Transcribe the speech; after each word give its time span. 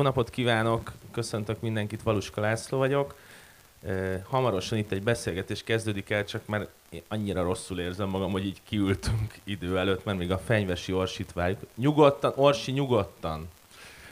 Jó 0.00 0.06
napot 0.06 0.30
kívánok, 0.30 0.92
köszöntök 1.10 1.60
mindenkit, 1.60 2.02
Valuska 2.02 2.40
László 2.40 2.78
vagyok. 2.78 3.14
Hamarosan 4.28 4.78
itt 4.78 4.92
egy 4.92 5.02
beszélgetés 5.02 5.62
kezdődik 5.62 6.10
el, 6.10 6.24
csak 6.24 6.46
már 6.46 6.68
annyira 7.08 7.42
rosszul 7.42 7.80
érzem 7.80 8.08
magam, 8.08 8.30
hogy 8.30 8.46
így 8.46 8.60
kiültünk 8.68 9.34
idő 9.44 9.78
előtt, 9.78 10.04
mert 10.04 10.18
még 10.18 10.30
a 10.30 10.38
fenyvesi 10.38 10.92
Orsit 10.92 11.32
várjuk. 11.32 11.60
Nyugodtan, 11.74 12.32
Orsi, 12.36 12.72
nyugodtan. 12.72 13.48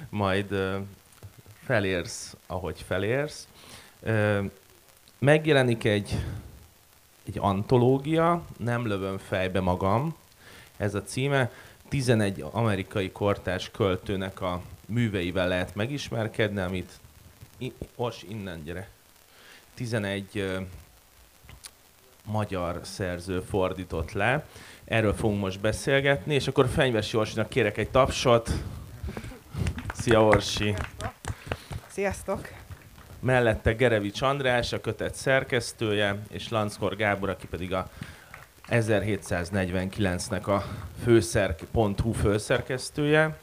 Majd 0.09 0.54
felérsz, 1.64 2.36
ahogy 2.46 2.85
felérsz. 2.86 3.49
Megjelenik 5.18 5.85
egy, 5.85 6.16
egy 7.27 7.39
antológia, 7.39 8.43
nem 8.58 8.86
lövöm 8.86 9.18
fejbe 9.18 9.61
magam, 9.61 10.16
ez 10.77 10.94
a 10.94 11.02
címe. 11.02 11.52
11 11.89 12.44
amerikai 12.50 13.13
kortárs 13.13 13.71
költőnek 13.71 14.41
a 14.41 14.63
műveivel 14.89 15.49
lehet 15.49 15.75
megismerkedni, 15.75 16.61
amit 16.61 16.93
Ors, 17.95 18.23
innen 18.29 18.65
gyere. 18.65 18.89
11 19.75 20.25
uh, 20.35 20.67
magyar 22.25 22.81
szerző 22.83 23.41
fordított 23.41 24.13
le. 24.13 24.47
Erről 24.85 25.14
fogunk 25.14 25.41
most 25.41 25.61
beszélgetni, 25.61 26.35
és 26.35 26.47
akkor 26.47 26.69
Fenyves 26.69 27.14
Orsinak 27.14 27.49
kérek 27.49 27.77
egy 27.77 27.91
tapsot. 27.91 28.51
Szia 29.95 30.25
Orsi! 30.25 30.75
Sziasztok! 31.86 32.48
Mellette 33.20 33.73
Gerevics 33.73 34.23
András, 34.23 34.73
a 34.73 34.80
kötet 34.80 35.14
szerkesztője, 35.14 36.23
és 36.30 36.48
Lanckor 36.48 36.97
Gábor, 36.97 37.28
aki 37.28 37.47
pedig 37.47 37.73
a 37.73 37.91
1749-nek 38.69 40.42
a 40.47 40.64
főszerk.hu 41.02 42.12
főszerkesztője. 42.12 43.36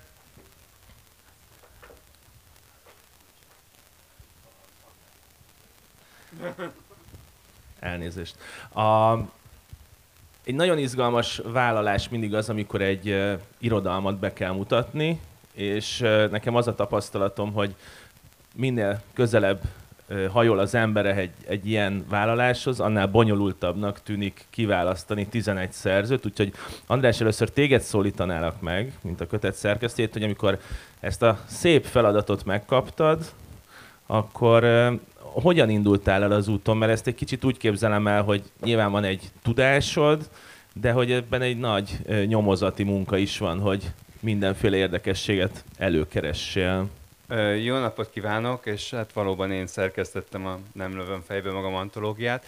Elnézést. 7.80 8.36
A, 8.74 9.14
egy 10.44 10.56
nagyon 10.56 10.78
izgalmas 10.78 11.42
vállalás 11.46 12.10
mindig 12.10 12.34
az, 12.34 12.50
amikor 12.50 12.82
egy 12.82 13.10
uh, 13.10 13.40
irodalmat 13.58 14.20
be 14.20 14.34
kell 14.34 14.52
mutatni, 14.52 15.20
és 15.54 16.02
uh, 16.02 16.30
nekem 16.30 16.56
az 16.56 16.68
a 16.68 16.76
tapasztalatom, 16.76 17.54
hogy 17.54 17.76
minél 18.56 19.02
közelebb 19.14 19.62
hajol 20.32 20.60
az 20.60 20.76
embere 20.76 21.16
egy, 21.16 21.32
egy 21.48 21.68
ilyen 21.68 22.06
vállaláshoz, 22.10 22.80
annál 22.80 23.08
bonyolultabbnak 23.08 24.02
tűnik 24.04 24.46
kiválasztani 24.50 25.28
11 25.28 25.72
szerzőt, 25.72 26.26
úgyhogy 26.26 26.54
András, 26.86 27.22
először 27.22 27.50
téged 27.50 27.82
szólítanálak 27.82 28.62
meg, 28.62 28.94
mint 29.02 29.22
a 29.22 29.28
kötet 29.28 29.56
szerkesztét, 29.56 30.14
hogy 30.14 30.24
amikor 30.24 30.60
ezt 31.00 31.22
a 31.22 31.40
szép 31.46 31.86
feladatot 31.86 32.46
megkaptad, 32.46 33.32
akkor 34.06 34.64
hogyan 35.20 35.70
indultál 35.70 36.24
el 36.24 36.32
az 36.32 36.48
úton? 36.48 36.78
Mert 36.78 36.92
ezt 36.92 37.08
egy 37.08 37.16
kicsit 37.16 37.44
úgy 37.44 37.58
képzelem 37.58 38.08
el, 38.08 38.24
hogy 38.24 38.44
nyilván 38.64 38.92
van 38.92 39.04
egy 39.04 39.32
tudásod, 39.44 40.30
de 40.74 40.92
hogy 40.92 41.12
ebben 41.12 41.42
egy 41.42 41.58
nagy 41.58 41.98
nyomozati 42.26 42.84
munka 42.84 43.18
is 43.18 43.38
van, 43.38 43.60
hogy 43.60 43.92
mindenféle 44.20 44.78
érdekességet 44.78 45.64
előkeressél. 45.78 46.90
Jó 47.64 47.78
napot 47.78 48.10
kívánok, 48.10 48.66
és 48.66 48.90
hát 48.90 49.14
valóban 49.14 49.52
én 49.52 49.68
szerkesztettem 49.68 50.46
a 50.46 50.58
Nem 50.74 50.98
lövöm 50.98 51.22
fejbe 51.28 51.52
magam 51.52 51.76
antológiát. 51.76 52.46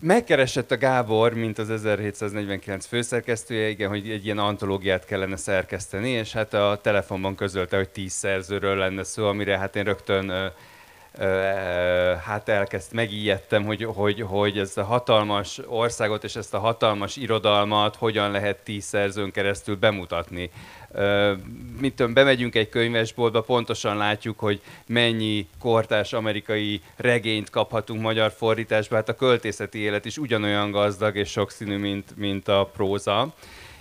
Megkeresett 0.00 0.70
a 0.70 0.76
Gábor, 0.76 1.34
mint 1.34 1.58
az 1.58 1.70
1749 1.70 2.86
főszerkesztője, 2.86 3.68
igen, 3.68 3.88
hogy 3.88 4.10
egy 4.10 4.24
ilyen 4.24 4.38
antológiát 4.38 5.04
kellene 5.04 5.36
szerkeszteni, 5.36 6.10
és 6.10 6.32
hát 6.32 6.54
a 6.54 6.78
telefonban 6.82 7.34
közölte, 7.34 7.76
hogy 7.76 7.88
tíz 7.88 8.12
szerzőről 8.12 8.76
lenne 8.76 9.02
szó, 9.02 9.26
amire 9.26 9.58
hát 9.58 9.76
én 9.76 9.84
rögtön 9.84 10.52
hát 12.24 12.48
elkezd, 12.48 12.92
megijedtem, 12.92 13.64
hogy, 13.64 13.84
hogy, 13.84 14.20
hogy 14.20 14.58
ezt 14.58 14.78
a 14.78 14.84
hatalmas 14.84 15.60
országot 15.66 16.24
és 16.24 16.36
ezt 16.36 16.54
a 16.54 16.58
hatalmas 16.58 17.16
irodalmat 17.16 17.96
hogyan 17.96 18.30
lehet 18.30 18.56
tíz 18.56 18.84
szerzőn 18.84 19.30
keresztül 19.30 19.76
bemutatni. 19.76 20.50
Mit 21.80 21.94
tudom, 21.94 22.12
bemegyünk 22.12 22.54
egy 22.54 22.68
könyvesboltba, 22.68 23.40
pontosan 23.40 23.96
látjuk, 23.96 24.38
hogy 24.38 24.60
mennyi 24.86 25.48
kortás 25.60 26.12
amerikai 26.12 26.82
regényt 26.96 27.50
kaphatunk 27.50 28.00
magyar 28.00 28.30
fordításba, 28.30 28.94
hát 28.94 29.08
a 29.08 29.14
költészeti 29.14 29.78
élet 29.78 30.04
is 30.04 30.18
ugyanolyan 30.18 30.70
gazdag 30.70 31.16
és 31.16 31.30
sokszínű, 31.30 31.76
mint, 31.76 32.16
mint 32.16 32.48
a 32.48 32.70
próza 32.72 33.34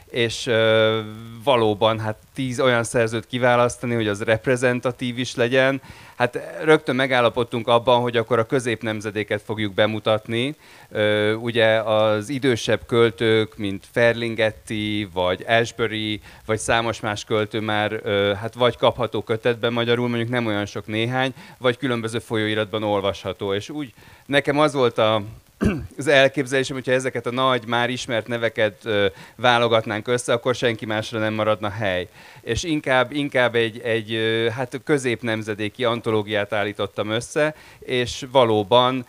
és 0.09 0.45
uh, 0.45 0.97
valóban 1.43 1.99
hát 1.99 2.17
tíz 2.33 2.59
olyan 2.59 2.83
szerzőt 2.83 3.27
kiválasztani, 3.27 3.93
hogy 3.93 4.07
az 4.07 4.21
reprezentatív 4.21 5.17
is 5.17 5.35
legyen. 5.35 5.81
Hát 6.15 6.39
rögtön 6.63 6.95
megállapodtunk 6.95 7.67
abban, 7.67 8.01
hogy 8.01 8.17
akkor 8.17 8.39
a 8.39 8.45
középnemzedéket 8.45 9.41
fogjuk 9.41 9.73
bemutatni. 9.73 10.55
Uh, 10.89 11.33
ugye 11.39 11.81
az 11.81 12.29
idősebb 12.29 12.85
költők, 12.85 13.57
mint 13.57 13.85
Ferlingetti, 13.91 15.09
vagy 15.13 15.45
Ashbury, 15.47 16.21
vagy 16.45 16.59
számos 16.59 16.99
más 16.99 17.23
költő 17.23 17.59
már 17.59 17.93
uh, 17.93 18.31
hát 18.33 18.53
vagy 18.53 18.77
kapható 18.77 19.21
kötetben 19.21 19.73
magyarul, 19.73 20.07
mondjuk 20.07 20.29
nem 20.29 20.45
olyan 20.45 20.65
sok 20.65 20.87
néhány, 20.87 21.33
vagy 21.57 21.77
különböző 21.77 22.19
folyóiratban 22.19 22.83
olvasható. 22.83 23.53
És 23.53 23.69
úgy 23.69 23.93
nekem 24.25 24.59
az 24.59 24.73
volt 24.73 24.97
a 24.97 25.21
az 25.97 26.07
elképzelésem, 26.07 26.75
hogyha 26.75 26.91
ezeket 26.91 27.25
a 27.25 27.31
nagy, 27.31 27.67
már 27.67 27.89
ismert 27.89 28.27
neveket 28.27 28.85
ö, 28.85 29.05
válogatnánk 29.35 30.07
össze, 30.07 30.33
akkor 30.33 30.55
senki 30.55 30.85
másra 30.85 31.19
nem 31.19 31.33
maradna 31.33 31.69
hely. 31.69 32.07
És 32.41 32.63
inkább, 32.63 33.11
inkább 33.11 33.55
egy, 33.55 33.79
egy 33.79 34.13
ö, 34.13 34.49
hát 34.49 34.81
középnemzedéki 34.83 35.83
antológiát 35.83 36.53
állítottam 36.53 37.09
össze, 37.09 37.55
és 37.79 38.25
valóban 38.31 39.05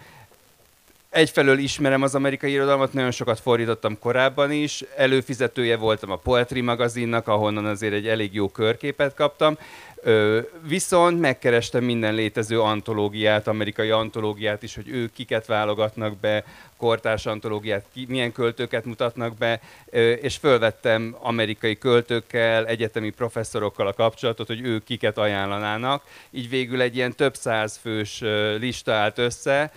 egyfelől 1.10 1.58
ismerem 1.58 2.02
az 2.02 2.14
amerikai 2.14 2.50
irodalmat, 2.50 2.92
nagyon 2.92 3.10
sokat 3.10 3.40
fordítottam 3.40 3.98
korábban 3.98 4.52
is, 4.52 4.84
előfizetője 4.96 5.76
voltam 5.76 6.10
a 6.10 6.16
Poetry 6.16 6.60
magazinnak, 6.60 7.28
ahonnan 7.28 7.64
azért 7.64 7.94
egy 7.94 8.08
elég 8.08 8.34
jó 8.34 8.48
körképet 8.48 9.14
kaptam, 9.14 9.58
Ö, 10.02 10.40
viszont 10.66 11.20
megkerestem 11.20 11.84
minden 11.84 12.14
létező 12.14 12.60
antológiát, 12.60 13.46
amerikai 13.46 13.90
antológiát 13.90 14.62
is, 14.62 14.74
hogy 14.74 14.88
ők 14.88 15.12
kiket 15.12 15.46
válogatnak 15.46 16.16
be, 16.16 16.44
kortárs 16.76 17.26
antológiát, 17.26 17.84
ki, 17.92 18.06
milyen 18.08 18.32
költőket 18.32 18.84
mutatnak 18.84 19.36
be, 19.36 19.60
ö, 19.90 20.10
és 20.10 20.36
fölvettem 20.36 21.16
amerikai 21.18 21.78
költőkkel, 21.78 22.66
egyetemi 22.66 23.10
professzorokkal 23.10 23.86
a 23.86 23.92
kapcsolatot, 23.92 24.46
hogy 24.46 24.60
ők 24.60 24.84
kiket 24.84 25.18
ajánlanának. 25.18 26.02
Így 26.30 26.48
végül 26.48 26.80
egy 26.80 26.96
ilyen 26.96 27.14
több 27.14 27.34
száz 27.34 27.76
fős 27.82 28.20
lista 28.58 28.92
állt 28.92 29.18
össze, 29.18 29.72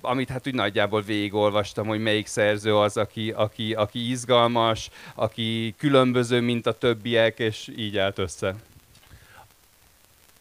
amit 0.00 0.28
hát 0.28 0.46
úgy 0.46 0.54
nagyjából 0.54 1.00
végigolvastam, 1.00 1.86
hogy 1.86 2.02
melyik 2.02 2.26
szerző 2.26 2.76
az, 2.76 2.96
aki, 2.96 3.30
aki, 3.30 3.74
aki 3.74 4.10
izgalmas, 4.10 4.90
aki 5.14 5.74
különböző, 5.78 6.40
mint 6.40 6.66
a 6.66 6.78
többiek, 6.78 7.38
és 7.38 7.70
így 7.76 7.98
állt 7.98 8.18
össze. 8.18 8.54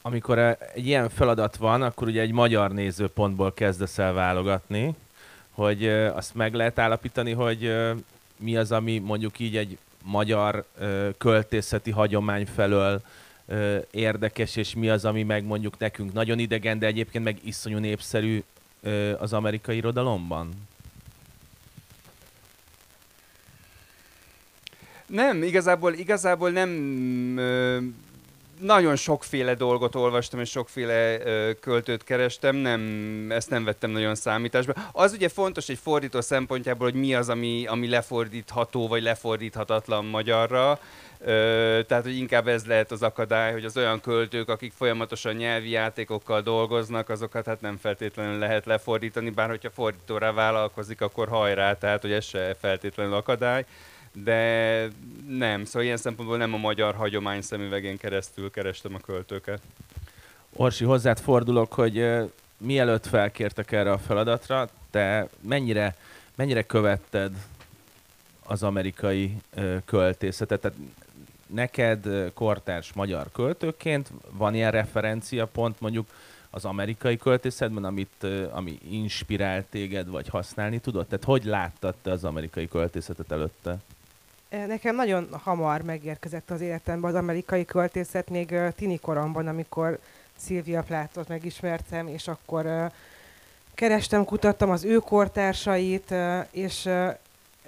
Amikor 0.02 0.38
egy 0.74 0.86
ilyen 0.88 1.10
feladat 1.10 1.56
van, 1.56 1.82
akkor 1.82 2.08
ugye 2.08 2.22
egy 2.22 2.32
magyar 2.32 2.72
nézőpontból 2.72 3.54
kezdesz 3.54 3.98
el 3.98 4.14
válogatni, 4.14 4.96
hogy 5.52 5.88
azt 5.90 6.36
meg 6.36 6.54
lehet 6.54 6.80
állapítani, 6.80 7.32
hogy 7.32 7.74
mi 8.38 8.58
az, 8.58 8.72
ami 8.72 8.98
mondjuk 8.98 9.40
így 9.40 9.58
egy 9.58 9.78
magyar 10.04 10.66
költészeti 11.18 11.92
hagyomány 11.92 12.46
felől 12.46 13.02
érdekes, 13.92 14.56
és 14.56 14.76
mi 14.76 14.90
az, 14.90 15.06
ami 15.06 15.24
meg 15.24 15.44
mondjuk 15.44 15.78
nekünk 15.78 16.14
nagyon 16.14 16.40
idegen, 16.40 16.80
de 16.80 16.86
egyébként 16.86 17.24
meg 17.24 17.38
iszonyú 17.44 17.78
népszerű 17.78 18.44
az 19.18 19.34
amerikai 19.34 19.76
irodalomban? 19.76 20.68
Nem, 25.08 25.44
igazából, 25.44 25.94
igazából 25.94 26.50
nem 26.50 26.70
nagyon 28.60 28.96
sokféle 28.96 29.54
dolgot 29.54 29.96
olvastam, 29.96 30.40
és 30.40 30.50
sokféle 30.50 31.20
ö, 31.26 31.52
költőt 31.60 32.04
kerestem, 32.04 32.56
nem, 32.56 32.82
ezt 33.30 33.50
nem 33.50 33.64
vettem 33.64 33.92
nagyon 33.92 34.16
számításba. 34.16 34.74
Az 34.92 35.14
ugye 35.14 35.30
fontos 35.30 35.70
egy 35.70 35.80
fordító 35.82 36.22
szempontjából, 36.22 36.92
hogy 36.92 37.00
mi 37.00 37.16
az, 37.16 37.30
ami, 37.30 37.66
ami 37.68 37.90
lefordítható, 37.90 38.88
vagy 38.88 39.02
lefordíthatatlan 39.02 40.06
magyarra. 40.06 40.80
Tehát, 41.88 42.04
hogy 42.04 42.18
inkább 42.18 42.48
ez 42.48 42.66
lehet 42.66 42.92
az 42.92 43.02
akadály, 43.02 43.52
hogy 43.52 43.66
az 43.66 43.78
olyan 43.78 44.02
költők, 44.02 44.50
akik 44.50 44.72
folyamatosan 44.72 45.36
nyelvi 45.36 45.70
játékokkal 45.70 46.42
dolgoznak, 46.42 47.10
azokat 47.10 47.46
hát 47.46 47.62
nem 47.62 47.78
feltétlenül 47.78 48.40
lehet 48.40 48.66
lefordítani, 48.66 49.30
bár 49.30 49.50
hogyha 49.50 49.70
fordítóra 49.70 50.34
vállalkozik, 50.34 51.02
akkor 51.02 51.28
hajrá, 51.28 51.74
tehát, 51.74 52.02
hogy 52.02 52.12
ez 52.12 52.26
se 52.26 52.56
feltétlenül 52.60 53.14
akadály 53.14 53.66
de 54.14 54.88
nem, 55.28 55.66
szóval 55.66 55.84
ilyen 55.84 55.98
szempontból 55.98 56.38
nem 56.38 56.54
a 56.54 56.58
magyar 56.58 56.96
hagyomány 56.96 57.42
szemüvegén 57.42 57.98
keresztül 57.98 58.52
kerestem 58.52 58.96
a 58.96 59.00
költőket. 59.00 59.62
Orsi, 60.56 60.84
hozzád 60.84 61.20
fordulok, 61.20 61.74
hogy 61.74 62.08
mielőtt 62.58 63.08
felkértek 63.08 63.72
erre 63.72 63.92
a 63.92 63.98
feladatra, 63.98 64.70
te 64.92 65.28
mennyire, 65.42 65.96
mennyire 66.36 66.64
követted 66.64 67.32
az 68.44 68.64
amerikai 68.64 69.38
költészetet? 69.86 70.62
Tehát 70.62 70.78
neked 71.54 72.32
kortárs 72.34 72.94
magyar 72.94 73.32
költőként 73.32 74.12
van 74.32 74.56
ilyen 74.56 74.72
referencia 74.72 75.46
pont 75.46 75.80
mondjuk 75.80 76.08
az 76.50 76.66
amerikai 76.66 77.18
költészetben, 77.18 77.84
amit, 77.84 78.26
ami 78.52 78.78
inspirált 78.90 79.66
téged, 79.66 80.08
vagy 80.08 80.28
használni 80.28 80.80
tudod? 80.80 81.06
Tehát 81.06 81.24
hogy 81.24 81.44
láttad 81.44 81.96
te 82.02 82.12
az 82.12 82.24
amerikai 82.24 82.68
költészetet 82.68 83.32
előtte? 83.32 83.78
Nekem 84.50 84.96
nagyon 84.96 85.28
hamar 85.32 85.82
megérkezett 85.82 86.50
az 86.52 86.62
életembe 86.62 87.08
az 87.08 87.16
amerikai 87.16 87.66
költészet, 87.66 88.30
még 88.30 88.56
tini 88.76 89.00
koromban, 89.00 89.48
amikor 89.48 90.00
Szilvia 90.36 90.82
Plátot 90.82 91.28
megismertem, 91.28 92.08
és 92.08 92.28
akkor 92.28 92.92
kerestem, 93.74 94.26
kutattam 94.26 94.70
az 94.70 94.84
ő 94.84 94.98
kortársait, 94.98 96.14
és 96.52 96.90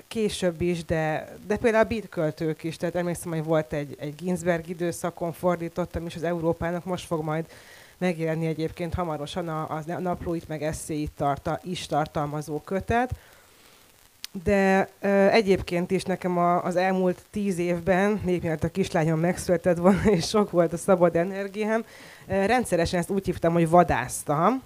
később 0.07 0.62
is, 0.62 0.86
de, 0.86 1.36
de 1.48 1.57
például 1.57 1.86
a 1.86 1.88
beat 1.88 2.63
is, 2.63 2.77
tehát 2.77 2.95
emlékszem, 2.95 3.31
hogy 3.31 3.44
volt 3.44 3.74
egy, 3.74 3.95
egy 4.00 4.15
Ginsberg 4.15 4.69
időszakon 4.69 5.31
fordítottam, 5.31 6.06
és 6.06 6.15
az 6.15 6.24
Európának 6.24 6.86
most 6.86 7.06
fog 7.06 7.24
majd 7.24 7.45
megjelenni 7.98 8.45
egyébként 8.45 8.94
hamarosan 8.94 9.48
a, 9.48 9.62
a 9.69 10.00
naplóit, 10.00 10.48
meg 10.48 10.63
eszéit 10.63 11.12
tarta, 11.18 11.59
is 11.63 11.86
tartalmazó 11.86 12.59
kötet. 12.59 13.12
De 14.44 14.89
ö, 15.00 15.27
egyébként 15.27 15.92
is 15.92 16.04
nekem 16.04 16.38
a, 16.38 16.63
az 16.63 16.75
elmúlt 16.75 17.24
tíz 17.31 17.57
évben, 17.57 18.21
még 18.24 18.42
mielőtt 18.42 18.63
a 18.63 18.69
kislányom 18.69 19.19
megszületett 19.19 19.77
volna, 19.77 20.04
és 20.12 20.27
sok 20.27 20.51
volt 20.51 20.74
a 20.74 20.77
szabad 20.77 21.15
energiám, 21.15 21.86
ö, 22.27 22.45
rendszeresen 22.45 23.00
ezt 23.00 23.09
úgy 23.09 23.25
hívtam, 23.25 23.54
hogy 23.54 23.69
vadásztam, 23.69 24.62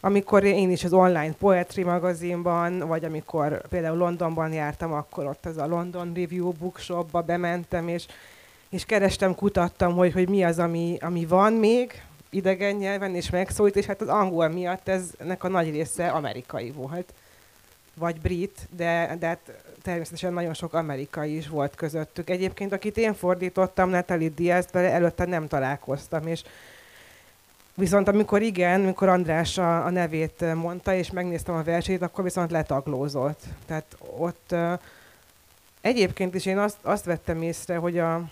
amikor 0.00 0.44
én 0.44 0.70
is 0.70 0.84
az 0.84 0.92
online 0.92 1.32
poetry 1.32 1.82
magazinban, 1.82 2.78
vagy 2.78 3.04
amikor 3.04 3.68
például 3.68 3.96
Londonban 3.96 4.52
jártam, 4.52 4.92
akkor 4.92 5.26
ott 5.26 5.46
az 5.46 5.56
a 5.56 5.66
London 5.66 6.12
Review 6.14 6.52
Bookshopba 6.52 7.20
bementem, 7.20 7.88
és, 7.88 8.06
és 8.68 8.84
kerestem, 8.84 9.34
kutattam, 9.34 9.94
hogy, 9.94 10.12
hogy 10.12 10.28
mi 10.28 10.44
az, 10.44 10.58
ami, 10.58 10.96
ami 11.00 11.26
van 11.26 11.52
még 11.52 12.02
idegen 12.30 12.74
nyelven, 12.74 13.14
és 13.14 13.30
megszólít, 13.30 13.76
és 13.76 13.86
hát 13.86 14.00
az 14.00 14.08
angol 14.08 14.48
miatt 14.48 14.88
ez, 14.88 15.10
ennek 15.18 15.44
a 15.44 15.48
nagy 15.48 15.70
része 15.70 16.08
amerikai 16.08 16.70
volt, 16.70 17.12
vagy 17.94 18.20
brit, 18.20 18.68
de, 18.76 19.16
de 19.18 19.26
hát 19.26 19.52
természetesen 19.82 20.32
nagyon 20.32 20.54
sok 20.54 20.74
amerikai 20.74 21.36
is 21.36 21.48
volt 21.48 21.74
közöttük. 21.74 22.30
Egyébként, 22.30 22.72
akit 22.72 22.96
én 22.96 23.14
fordítottam, 23.14 23.90
Natalie 23.90 24.28
Diaz, 24.28 24.66
előtte 24.72 25.24
nem 25.24 25.48
találkoztam, 25.48 26.26
és 26.26 26.42
Viszont 27.78 28.08
amikor 28.08 28.42
igen, 28.42 28.82
amikor 28.82 29.08
András 29.08 29.58
a, 29.58 29.84
a 29.84 29.90
nevét 29.90 30.54
mondta, 30.54 30.94
és 30.94 31.10
megnéztem 31.10 31.54
a 31.54 31.62
versét, 31.62 32.02
akkor 32.02 32.24
viszont 32.24 32.50
letaglózott. 32.50 33.40
Tehát 33.66 33.96
ott 34.18 34.54
egyébként 35.80 36.34
is 36.34 36.46
én 36.46 36.58
azt, 36.58 36.76
azt 36.82 37.04
vettem 37.04 37.42
észre, 37.42 37.76
hogy, 37.76 37.98
a, 37.98 38.22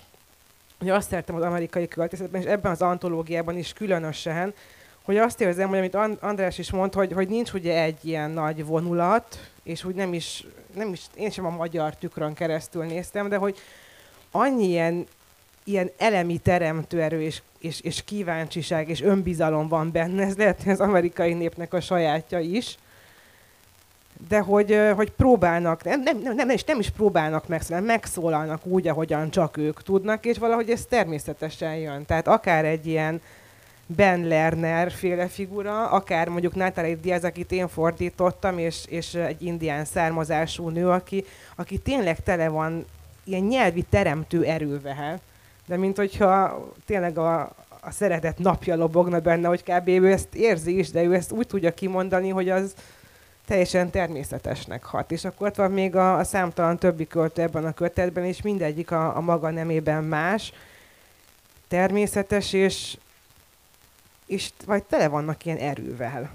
hogy 0.79 0.88
azt 0.88 1.08
szerettem 1.08 1.35
az 1.35 1.43
amerikai 1.43 1.88
költészetben, 1.88 2.41
és 2.41 2.46
ebben 2.46 2.73
az 2.73 2.82
antológiában 2.82 3.58
is 3.58 3.73
különösen, 3.73 4.55
hogy 5.02 5.17
azt 5.17 5.41
érzem, 5.41 5.69
hogy 5.69 5.79
amit 5.79 5.94
András 6.20 6.58
is 6.58 6.70
mondta, 6.70 6.99
hogy, 6.99 7.12
hogy 7.12 7.29
nincs 7.29 7.52
ugye 7.52 7.82
egy 7.82 7.99
ilyen 8.05 8.31
nagy 8.31 8.64
vonulat, 8.64 9.50
és 9.62 9.85
úgy 9.85 9.94
nem 9.94 10.12
is, 10.12 10.46
nem 10.75 10.93
is, 10.93 11.02
én 11.14 11.31
sem 11.31 11.46
a 11.46 11.50
magyar 11.50 11.96
tükrön 11.96 12.35
keresztül 12.35 12.85
néztem, 12.85 13.29
de 13.29 13.37
hogy 13.37 13.58
annyi 14.31 14.67
ilyen 14.67 15.06
ilyen 15.64 15.91
elemi 15.96 16.38
teremtőerő 16.38 17.23
és, 17.23 17.43
és, 17.64 17.81
és 17.81 18.05
kíváncsiság 18.05 18.88
és 18.88 19.02
önbizalom 19.02 19.69
van 19.69 19.93
benne, 19.93 20.25
ez 20.25 20.37
lehet, 20.37 20.62
hogy 20.62 20.72
az 20.72 20.81
amerikai 20.81 21.32
népnek 21.32 21.75
a 21.75 21.81
sajátja 21.81 22.38
is, 22.38 22.76
de 24.28 24.38
hogy, 24.38 24.78
hogy 24.94 25.11
próbálnak, 25.11 25.84
nem, 25.84 26.02
nem, 26.02 26.19
nem, 26.19 26.34
nem, 26.34 26.50
is, 26.50 26.64
nem 26.64 26.78
is 26.78 26.90
próbálnak 26.90 27.49
megszólalni, 27.49 27.87
megszólalnak 27.87 28.66
úgy, 28.66 28.88
ahogyan 28.88 29.31
csak 29.31 29.56
ők 29.56 29.82
tudnak, 29.82 30.26
és 30.26 30.38
valahogy 30.38 30.70
ez 30.70 30.84
természetesen 30.84 31.76
jön. 31.76 32.05
Tehát 32.06 32.28
akár 32.28 32.64
egy 32.64 32.87
ilyen 32.87 33.20
Ben 33.87 34.26
Lerner 34.26 34.90
féle 34.93 35.28
figura, 35.28 35.88
akár 35.88 36.28
mondjuk 36.28 36.55
Natalie 36.55 36.96
Diaz, 36.96 37.25
akit 37.25 37.52
én 37.52 37.69
fordítottam, 37.69 38.58
és, 38.58 38.84
és 38.88 39.14
egy 39.14 39.43
indián 39.43 39.84
származású 39.84 40.69
nő, 40.69 40.88
aki, 40.88 41.25
aki 41.56 41.78
tényleg 41.78 42.22
tele 42.22 42.49
van 42.49 42.84
ilyen 43.25 43.43
nyelvi 43.43 43.82
teremtő 43.82 44.44
erővel 44.44 45.20
de 45.66 45.76
mint 45.76 45.96
hogyha 45.96 46.64
tényleg 46.87 47.19
a, 47.19 47.40
a 47.81 47.90
szeretet 47.90 48.38
napja 48.38 48.76
lobogna 48.76 49.20
benne, 49.20 49.49
hogy 49.49 49.62
kb. 49.62 49.88
ő 49.88 50.11
ezt 50.11 50.34
érzi 50.34 50.78
is, 50.78 50.90
de 50.90 51.02
ő 51.02 51.14
ezt 51.14 51.32
úgy 51.32 51.46
tudja 51.46 51.75
kimondani, 51.75 52.28
hogy 52.28 52.49
az 52.49 52.75
teljesen 53.46 53.90
természetesnek 53.90 54.84
hat. 54.84 55.11
És 55.11 55.25
akkor 55.25 55.46
ott 55.46 55.56
van 55.56 55.70
még 55.70 55.96
a, 55.96 56.19
a 56.19 56.25
számtalan 56.25 56.78
többi 56.78 57.06
költő 57.06 57.43
ebben 57.43 57.64
a 57.64 57.72
kötetben, 57.72 58.25
és 58.25 58.43
mindegyik 58.43 58.90
a, 58.90 59.16
a 59.16 59.20
maga 59.20 59.50
nemében 59.50 60.05
más, 60.05 60.52
természetes, 61.69 62.52
és, 62.52 62.96
és 64.26 64.50
vagy 64.67 64.82
tele 64.82 65.08
vannak 65.08 65.44
ilyen 65.44 65.58
erővel. 65.58 66.31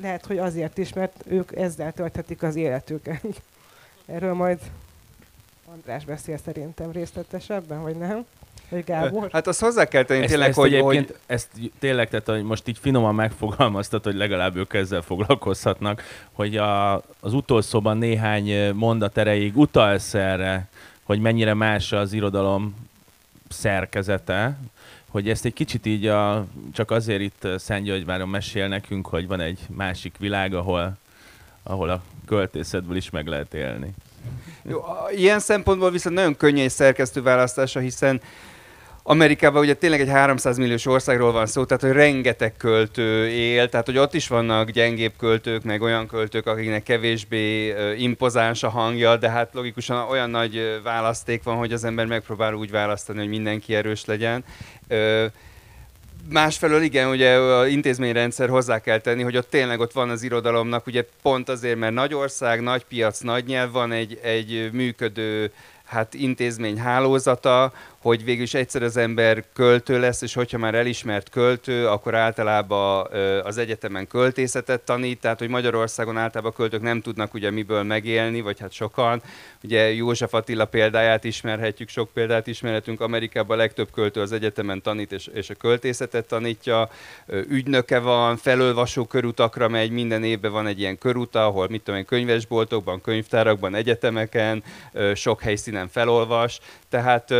Lehet, 0.00 0.26
hogy 0.26 0.38
azért 0.38 0.78
is, 0.78 0.92
mert 0.92 1.24
ők 1.26 1.56
ezzel 1.56 1.92
tölthetik 1.92 2.42
az 2.42 2.56
életüket. 2.56 3.24
Erről 4.06 4.34
majd 4.34 4.58
András 5.72 6.04
beszél 6.04 6.36
szerintem 6.36 6.90
részletesebben, 6.90 7.82
vagy 7.82 7.96
nem? 7.96 8.24
Vagy 8.68 8.84
Gábor? 8.84 9.28
Hát 9.32 9.46
azt 9.46 9.60
hozzá 9.60 9.84
kell 9.84 10.02
tenni 10.02 10.20
ezt, 10.20 10.30
tényleg, 10.30 10.48
ezt 10.48 10.58
hogy, 10.58 10.78
hogy... 10.80 11.14
Ezt 11.26 11.48
tényleg, 11.78 12.08
tehát 12.08 12.26
hogy 12.26 12.42
most 12.42 12.68
így 12.68 12.78
finoman 12.78 13.14
megfogalmaztat, 13.14 14.04
hogy 14.04 14.14
legalább 14.14 14.56
ők 14.56 14.74
ezzel 14.74 15.02
foglalkozhatnak, 15.02 16.02
hogy 16.32 16.56
a, 16.56 16.94
az 17.20 17.32
utolsóban 17.32 17.98
néhány 17.98 18.74
mondat 18.74 19.16
erejéig 19.16 19.56
utalsz 19.56 20.14
erre, 20.14 20.68
hogy 21.02 21.20
mennyire 21.20 21.54
más 21.54 21.92
az 21.92 22.12
irodalom 22.12 22.88
szerkezete, 23.48 24.58
hogy 25.08 25.28
ezt 25.28 25.44
egy 25.44 25.54
kicsit 25.54 25.86
így 25.86 26.06
a, 26.06 26.46
csak 26.72 26.90
azért 26.90 27.20
itt 27.20 27.48
Szentgyörgyváron 27.58 28.28
mesél 28.28 28.68
nekünk, 28.68 29.06
hogy 29.06 29.26
van 29.26 29.40
egy 29.40 29.58
másik 29.68 30.16
világ, 30.18 30.54
ahol, 30.54 30.96
ahol 31.62 31.88
a 31.90 32.02
költészetből 32.26 32.96
is 32.96 33.10
meg 33.10 33.26
lehet 33.26 33.54
élni. 33.54 33.94
Jó, 34.62 34.84
ilyen 35.16 35.40
szempontból 35.40 35.90
viszont 35.90 36.14
nagyon 36.14 36.36
könnyű 36.36 36.62
egy 36.62 36.70
szerkesztő 36.70 37.22
választása, 37.22 37.80
hiszen 37.80 38.20
Amerikában 39.10 39.62
ugye 39.62 39.74
tényleg 39.74 40.00
egy 40.00 40.08
300 40.08 40.56
milliós 40.56 40.86
országról 40.86 41.32
van 41.32 41.46
szó, 41.46 41.64
tehát 41.64 41.82
hogy 41.82 41.92
rengeteg 41.92 42.56
költő 42.56 43.28
él, 43.28 43.68
tehát 43.68 43.86
hogy 43.86 43.98
ott 43.98 44.14
is 44.14 44.28
vannak 44.28 44.70
gyengébb 44.70 45.12
költők, 45.18 45.62
meg 45.62 45.82
olyan 45.82 46.06
költők, 46.06 46.46
akiknek 46.46 46.82
kevésbé 46.82 47.74
impozáns 47.96 48.62
a 48.62 48.68
hangja, 48.68 49.16
de 49.16 49.30
hát 49.30 49.54
logikusan 49.54 50.08
olyan 50.08 50.30
nagy 50.30 50.80
választék 50.82 51.42
van, 51.42 51.56
hogy 51.56 51.72
az 51.72 51.84
ember 51.84 52.06
megpróbál 52.06 52.54
úgy 52.54 52.70
választani, 52.70 53.18
hogy 53.18 53.28
mindenki 53.28 53.74
erős 53.74 54.04
legyen. 54.04 54.44
Másfelől 56.30 56.82
igen, 56.82 57.08
ugye 57.08 57.30
az 57.30 57.66
intézményrendszer 57.68 58.48
hozzá 58.48 58.78
kell 58.80 58.98
tenni, 58.98 59.22
hogy 59.22 59.36
ott 59.36 59.50
tényleg 59.50 59.80
ott 59.80 59.92
van 59.92 60.10
az 60.10 60.22
irodalomnak, 60.22 60.86
ugye 60.86 61.04
pont 61.22 61.48
azért, 61.48 61.78
mert 61.78 61.94
nagy 61.94 62.14
ország, 62.14 62.60
nagy 62.60 62.84
piac, 62.84 63.20
nagy 63.20 63.44
nyelv, 63.44 63.72
van 63.72 63.92
egy, 63.92 64.18
egy 64.22 64.70
működő 64.72 65.52
hát 65.84 66.14
intézmény 66.14 66.78
hálózata, 66.78 67.72
hogy 67.98 68.24
végül 68.24 68.42
is 68.42 68.54
egyszer 68.54 68.82
az 68.82 68.96
ember 68.96 69.44
költő 69.52 70.00
lesz, 70.00 70.22
és 70.22 70.34
hogyha 70.34 70.58
már 70.58 70.74
elismert 70.74 71.28
költő, 71.28 71.88
akkor 71.88 72.14
általában 72.14 73.06
az 73.42 73.58
egyetemen 73.58 74.06
költészetet 74.06 74.80
tanít, 74.80 75.20
tehát 75.20 75.38
hogy 75.38 75.48
Magyarországon 75.48 76.16
általában 76.16 76.52
költők 76.52 76.82
nem 76.82 77.00
tudnak 77.00 77.34
ugye 77.34 77.50
miből 77.50 77.82
megélni, 77.82 78.40
vagy 78.40 78.60
hát 78.60 78.72
sokan. 78.72 79.22
Ugye 79.62 79.92
József 79.92 80.34
Attila 80.34 80.64
példáját 80.64 81.24
ismerhetjük, 81.24 81.88
sok 81.88 82.10
példát 82.12 82.46
ismerhetünk. 82.46 83.00
Amerikában 83.00 83.56
a 83.56 83.60
legtöbb 83.60 83.90
költő 83.92 84.20
az 84.20 84.32
egyetemen 84.32 84.82
tanít, 84.82 85.12
és, 85.12 85.26
és 85.26 85.50
a 85.50 85.54
költészetet 85.54 86.26
tanítja. 86.26 86.90
Ügynöke 87.26 87.98
van, 87.98 88.36
felölvasó 88.36 89.04
körutakra 89.04 89.68
megy, 89.68 89.90
minden 89.90 90.24
évben 90.24 90.52
van 90.52 90.66
egy 90.66 90.80
ilyen 90.80 90.98
köruta, 90.98 91.46
ahol 91.46 91.68
mit 91.68 91.82
tudom 91.82 92.00
én, 92.00 92.06
könyvesboltokban, 92.06 93.00
könyvtárakban, 93.00 93.74
egyetemeken, 93.74 94.62
sok 95.14 95.40
helyszínen 95.40 95.88
felolvas. 95.88 96.58
Tehát 96.88 97.32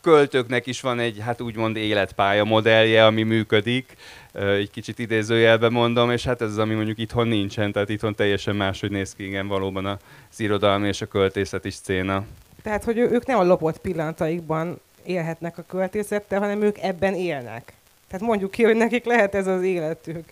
költőknek 0.00 0.66
is 0.66 0.80
van 0.80 0.98
egy, 0.98 1.18
hát 1.20 1.40
úgymond 1.40 1.76
életpálya 1.76 2.44
modellje, 2.44 3.06
ami 3.06 3.22
működik, 3.22 3.96
egy 4.32 4.70
kicsit 4.70 4.98
idézőjelben 4.98 5.72
mondom, 5.72 6.10
és 6.10 6.24
hát 6.24 6.40
ez 6.40 6.48
az, 6.48 6.58
ami 6.58 6.74
mondjuk 6.74 6.98
itthon 6.98 7.28
nincsen, 7.28 7.72
tehát 7.72 7.88
itthon 7.88 8.14
teljesen 8.14 8.56
máshogy 8.56 8.90
néz 8.90 9.14
ki 9.14 9.26
igen 9.26 9.48
valóban 9.48 9.86
az 9.86 10.40
irodalmi 10.40 10.88
és 10.88 11.00
a 11.00 11.06
költészeti 11.06 11.70
szcéna. 11.70 12.24
Tehát, 12.62 12.84
hogy 12.84 12.98
ők 12.98 13.26
nem 13.26 13.38
a 13.38 13.44
lopott 13.44 13.78
pillanataikban 13.78 14.80
élhetnek 15.04 15.58
a 15.58 15.62
költészettel, 15.62 16.40
hanem 16.40 16.62
ők 16.62 16.78
ebben 16.78 17.14
élnek. 17.14 17.72
Tehát 18.08 18.26
mondjuk 18.26 18.50
ki, 18.50 18.64
hogy 18.64 18.76
nekik 18.76 19.04
lehet 19.04 19.34
ez 19.34 19.46
az 19.46 19.62
életük. 19.62 20.24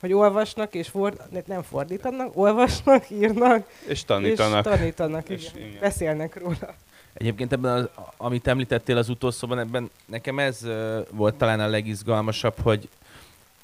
Hogy 0.00 0.12
olvasnak 0.12 0.74
és 0.74 0.88
ford... 0.88 1.22
nem 1.46 1.62
fordítanak, 1.62 2.36
olvasnak, 2.36 3.10
írnak. 3.10 3.70
És 3.86 4.04
tanítanak. 4.04 4.64
És 4.66 4.72
tanítanak, 4.72 5.28
és 5.28 5.48
igen. 5.54 5.68
igen. 5.68 5.80
Beszélnek 5.80 6.38
róla. 6.38 6.74
Egyébként 7.12 7.52
ebben, 7.52 7.72
az, 7.72 7.88
amit 8.16 8.46
említettél 8.46 8.96
az 8.96 9.08
utolsóban, 9.08 9.58
ebben 9.58 9.90
nekem 10.06 10.38
ez 10.38 10.66
volt 11.10 11.34
talán 11.34 11.60
a 11.60 11.66
legizgalmasabb, 11.66 12.54
hogy 12.62 12.88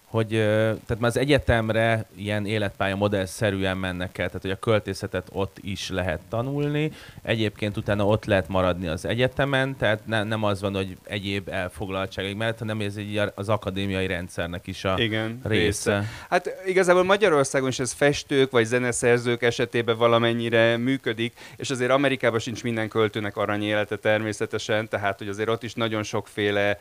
hogy 0.06 0.28
tehát 0.28 0.98
már 0.98 1.10
az 1.10 1.16
egyetemre 1.16 2.06
ilyen 2.16 2.46
életpálya 2.46 2.96
modellszerűen 2.96 3.76
mennek 3.76 4.18
el, 4.18 4.26
tehát 4.26 4.42
hogy 4.42 4.50
a 4.50 4.58
költészetet 4.58 5.28
ott 5.32 5.56
is 5.60 5.88
lehet 5.90 6.20
tanulni, 6.28 6.92
egyébként 7.22 7.76
utána 7.76 8.06
ott 8.06 8.24
lehet 8.24 8.48
maradni 8.48 8.86
az 8.86 9.04
egyetemen, 9.04 9.76
tehát 9.76 10.06
ne, 10.06 10.22
nem 10.22 10.44
az 10.44 10.60
van, 10.60 10.74
hogy 10.74 10.96
egyéb 11.04 11.48
elfoglaltságig 11.48 12.36
mellett, 12.36 12.58
hanem 12.58 12.80
ez 12.80 12.96
egy 12.96 13.20
az 13.34 13.48
akadémiai 13.48 14.06
rendszernek 14.06 14.66
is 14.66 14.84
a 14.84 14.94
Igen, 14.98 15.40
része. 15.44 15.60
része. 15.62 16.04
Hát 16.28 16.54
igazából 16.66 17.04
Magyarországon 17.04 17.68
is 17.68 17.78
ez 17.78 17.92
festők 17.92 18.50
vagy 18.50 18.64
zeneszerzők 18.64 19.42
esetében 19.42 19.96
valamennyire 19.96 20.76
működik, 20.76 21.32
és 21.56 21.70
azért 21.70 21.90
Amerikában 21.90 22.38
sincs 22.38 22.62
minden 22.62 22.88
költőnek 22.88 23.36
aranyélete 23.36 23.96
természetesen, 23.96 24.88
tehát 24.88 25.18
hogy 25.18 25.28
azért 25.28 25.48
ott 25.48 25.62
is 25.62 25.74
nagyon 25.74 26.02
sokféle 26.02 26.78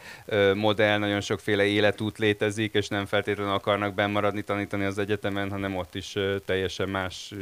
modell, 0.54 0.98
nagyon 0.98 1.22
sokféle 1.22 1.64
életút 1.64 2.18
létezik, 2.18 2.74
és 2.74 2.88
nem 2.88 3.06
feltétlenül 3.16 3.54
akarnak 3.54 3.94
bennmaradni, 3.94 4.42
tanítani 4.42 4.84
az 4.84 4.98
egyetemen, 4.98 5.50
hanem 5.50 5.76
ott 5.76 5.96
is 5.96 6.16
teljesen 6.46 6.90
más 6.90 7.34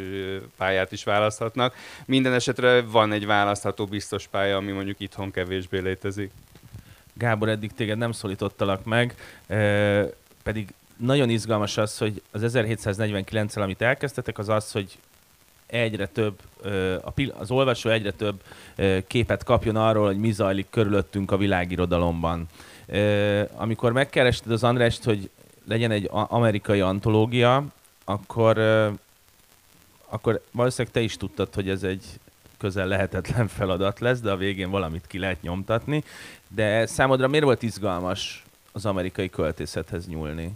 pályát 0.58 0.92
is 0.92 1.03
választhatnak. 1.03 1.75
Minden 2.06 2.34
esetre 2.34 2.82
van 2.82 3.12
egy 3.12 3.25
választható 3.25 3.86
biztos 3.86 4.27
pálya, 4.27 4.58
ami 4.58 4.72
mondjuk 4.72 5.00
itthon 5.00 5.32
kevésbé 5.32 5.80
létezik. 5.80 6.32
Gábor, 7.13 7.50
eddig 7.50 7.72
téged 7.74 7.98
nem 7.98 8.12
szólítottalak 8.12 8.84
meg, 8.84 9.15
pedig 10.44 10.74
nagyon 10.98 11.30
izgalmas 11.30 11.77
az, 11.77 11.98
hogy 11.98 12.22
az 12.32 12.42
1749-el, 12.46 13.62
amit 13.62 13.82
elkezdtetek, 13.82 14.38
az 14.38 14.50
az, 14.50 14.72
hogy 14.72 14.98
egyre 15.65 16.08
több, 16.08 16.39
az 17.38 17.51
olvasó 17.51 17.89
egyre 17.89 18.12
több 18.12 18.44
képet 19.08 19.44
kapjon 19.44 19.75
arról, 19.75 20.06
hogy 20.06 20.18
mi 20.18 20.32
zajlik 20.32 20.68
körülöttünk 20.70 21.32
a 21.32 21.38
világirodalomban. 21.38 22.46
Amikor 23.56 23.92
megkerested 23.92 24.51
az 24.51 24.63
Andrást, 24.63 25.03
hogy 25.03 25.30
legyen 25.65 25.91
egy 25.91 26.10
amerikai 26.12 26.82
antológia, 26.82 27.63
akkor, 28.03 28.58
akkor 30.05 30.41
valószínűleg 30.51 30.93
te 30.93 31.01
is 31.01 31.17
tudtad, 31.17 31.53
hogy 31.53 31.70
ez 31.70 31.84
egy 31.84 32.03
közel 32.58 32.88
lehetetlen 32.88 33.48
feladat 33.48 34.00
lesz, 34.00 34.20
de 34.20 34.32
a 34.32 34.38
végén 34.38 34.70
valamit 34.70 35.08
ki 35.08 35.20
lehet 35.20 35.41
nyomtatni. 35.41 36.03
De 36.48 36.86
számodra 36.86 37.27
miért 37.27 37.46
volt 37.46 37.63
izgalmas 37.63 38.43
az 38.72 38.86
amerikai 38.86 39.29
költészethez 39.29 40.08
nyúlni? 40.08 40.51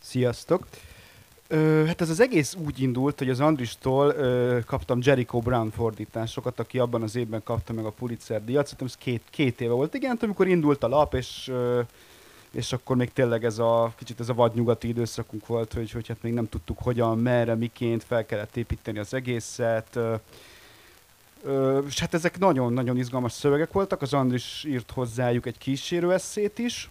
Sziasztok! 0.00 0.66
Ö, 1.50 1.84
hát 1.86 2.00
ez 2.00 2.10
az 2.10 2.20
egész 2.20 2.54
úgy 2.54 2.80
indult, 2.80 3.18
hogy 3.18 3.30
az 3.30 3.40
Andristól 3.40 4.08
ö, 4.08 4.58
kaptam 4.66 4.98
Jericho 5.02 5.38
Brown 5.38 5.70
fordításokat, 5.70 6.60
aki 6.60 6.78
abban 6.78 7.02
az 7.02 7.16
évben 7.16 7.42
kapta 7.42 7.72
meg 7.72 7.84
a 7.84 7.90
Pulitzer 7.90 8.44
díjat. 8.44 8.64
Szerintem 8.64 8.86
ez 8.86 8.96
két, 8.96 9.22
két 9.30 9.60
éve 9.60 9.72
volt, 9.72 9.94
igen, 9.94 10.18
amikor 10.20 10.48
indult 10.48 10.82
a 10.82 10.88
lap, 10.88 11.14
és 11.14 11.48
ö, 11.48 11.80
és 12.50 12.72
akkor 12.72 12.96
még 12.96 13.12
tényleg 13.12 13.44
ez 13.44 13.58
a 13.58 13.92
kicsit 13.96 14.20
ez 14.20 14.28
a 14.28 14.34
vadnyugati 14.34 14.88
időszakunk 14.88 15.46
volt, 15.46 15.72
hogy, 15.72 15.90
hogy 15.90 16.06
hát 16.06 16.22
még 16.22 16.32
nem 16.32 16.48
tudtuk 16.48 16.78
hogyan, 16.78 17.18
merre, 17.18 17.54
miként 17.54 18.04
fel 18.04 18.26
kellett 18.26 18.56
építeni 18.56 18.98
az 18.98 19.14
egészet. 19.14 19.96
Ö, 19.96 20.14
ö, 21.42 21.78
és 21.86 21.98
hát 21.98 22.14
ezek 22.14 22.38
nagyon-nagyon 22.38 22.96
izgalmas 22.96 23.32
szövegek 23.32 23.72
voltak, 23.72 24.02
az 24.02 24.12
Andris 24.12 24.64
írt 24.64 24.90
hozzájuk 24.90 25.46
egy 25.46 25.58
kísérő 25.58 26.12
eszét 26.12 26.58
is, 26.58 26.90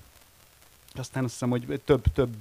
aztán 0.95 1.23
azt 1.23 1.33
hiszem, 1.33 1.49
hogy 1.49 1.81
több, 1.85 2.03
több, 2.13 2.35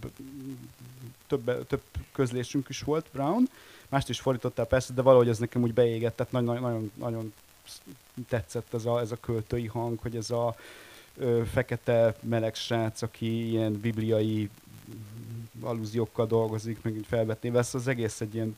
több, 1.27 1.67
több 1.67 1.83
közlésünk 2.13 2.69
is 2.69 2.81
volt 2.81 3.07
Brown, 3.13 3.49
mást 3.89 4.09
is 4.09 4.21
fordítottál 4.21 4.67
persze, 4.67 4.93
de 4.93 5.03
valahogy 5.03 5.29
ez 5.29 5.39
nekem 5.39 5.63
úgy 5.63 5.75
beégett, 5.75 6.17
tehát 6.17 6.33
nagyon, 6.33 6.61
nagyon, 6.61 6.93
nagyon 6.95 7.33
tetszett 8.29 8.75
ez 8.75 8.85
a, 8.85 9.01
ez 9.01 9.11
a 9.13 9.17
költői 9.21 9.67
hang, 9.67 9.99
hogy 9.99 10.17
ez 10.17 10.31
a, 10.31 10.57
ö, 11.19 11.43
fekete 11.53 12.15
meleg 12.21 12.55
srác, 12.55 13.03
aki 13.03 13.49
ilyen 13.49 13.73
bibliai 13.81 14.51
allúziókkal 15.61 16.27
dolgozik, 16.27 16.83
meg 16.83 16.97
így 16.97 17.07
felvetné 17.07 17.49
vesz, 17.49 17.75
az 17.75 17.89
egész 17.89 18.21
egy 18.21 18.35
ilyen 18.35 18.57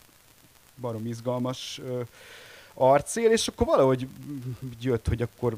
barom 0.81 1.07
izgalmas 1.07 1.81
ö, 1.85 2.00
arcél, 2.75 3.31
és 3.31 3.49
akkor 3.49 3.67
valahogy 3.67 4.09
jött, 4.81 5.09
hogy 5.09 5.23
akkor 5.23 5.57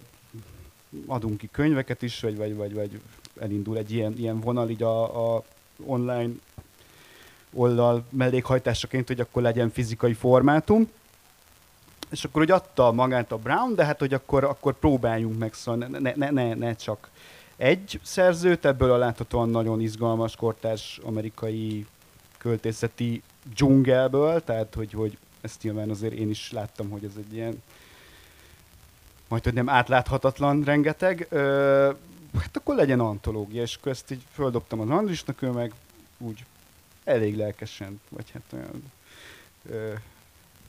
adunk 1.06 1.38
ki 1.38 1.48
könyveket 1.52 2.02
is, 2.02 2.20
vagy, 2.20 2.36
vagy, 2.36 2.56
vagy, 2.56 2.74
vagy 2.74 3.00
elindul 3.40 3.76
egy 3.76 3.92
ilyen, 3.92 4.14
ilyen 4.18 4.40
vonal 4.40 4.70
így 4.70 4.82
a, 4.82 5.34
a 5.34 5.42
online 5.86 6.32
oldal 7.52 8.04
mellékhajtásaként, 8.08 9.06
hogy 9.06 9.20
akkor 9.20 9.42
legyen 9.42 9.70
fizikai 9.70 10.12
formátum 10.12 10.88
és 12.10 12.24
akkor 12.24 12.42
úgy 12.42 12.50
adta 12.50 12.92
magát 12.92 13.32
a 13.32 13.36
Brown, 13.36 13.74
de 13.74 13.84
hát 13.84 13.98
hogy 13.98 14.14
akkor, 14.14 14.44
akkor 14.44 14.78
próbáljunk 14.78 15.38
meg, 15.38 15.54
szóval 15.54 15.88
ne, 15.88 16.12
ne, 16.14 16.30
ne, 16.30 16.54
ne 16.54 16.74
csak 16.74 17.10
egy 17.56 18.00
szerzőt, 18.02 18.64
ebből 18.64 18.92
a 18.92 18.96
láthatóan 18.96 19.48
nagyon 19.48 19.80
izgalmas 19.80 20.36
kortárs 20.36 21.00
amerikai 21.02 21.86
költészeti 22.38 23.22
dzsungelből, 23.54 24.44
tehát 24.44 24.74
hogy, 24.74 24.92
hogy 24.92 25.18
ezt 25.40 25.62
nyilván 25.62 25.90
azért 25.90 26.12
én 26.12 26.30
is 26.30 26.52
láttam, 26.52 26.90
hogy 26.90 27.04
ez 27.04 27.14
egy 27.16 27.34
ilyen 27.34 27.62
majd 29.28 29.44
hogy 29.44 29.54
nem 29.54 29.68
átláthatatlan 29.68 30.62
rengeteg, 30.62 31.26
ö, 31.30 31.92
hát 32.38 32.56
akkor 32.56 32.74
legyen 32.74 33.00
antológia, 33.00 33.62
és 33.62 33.76
akkor 33.76 33.92
ezt 33.92 34.10
így 34.10 34.22
földobtam 34.32 34.80
az 34.80 34.90
Andrisnak, 34.90 35.42
ő 35.42 35.50
meg 35.50 35.72
úgy 36.18 36.44
elég 37.04 37.36
lelkesen, 37.36 38.00
vagy 38.08 38.30
hát 38.30 38.42
olyan 38.52 38.82
ö, 39.70 39.92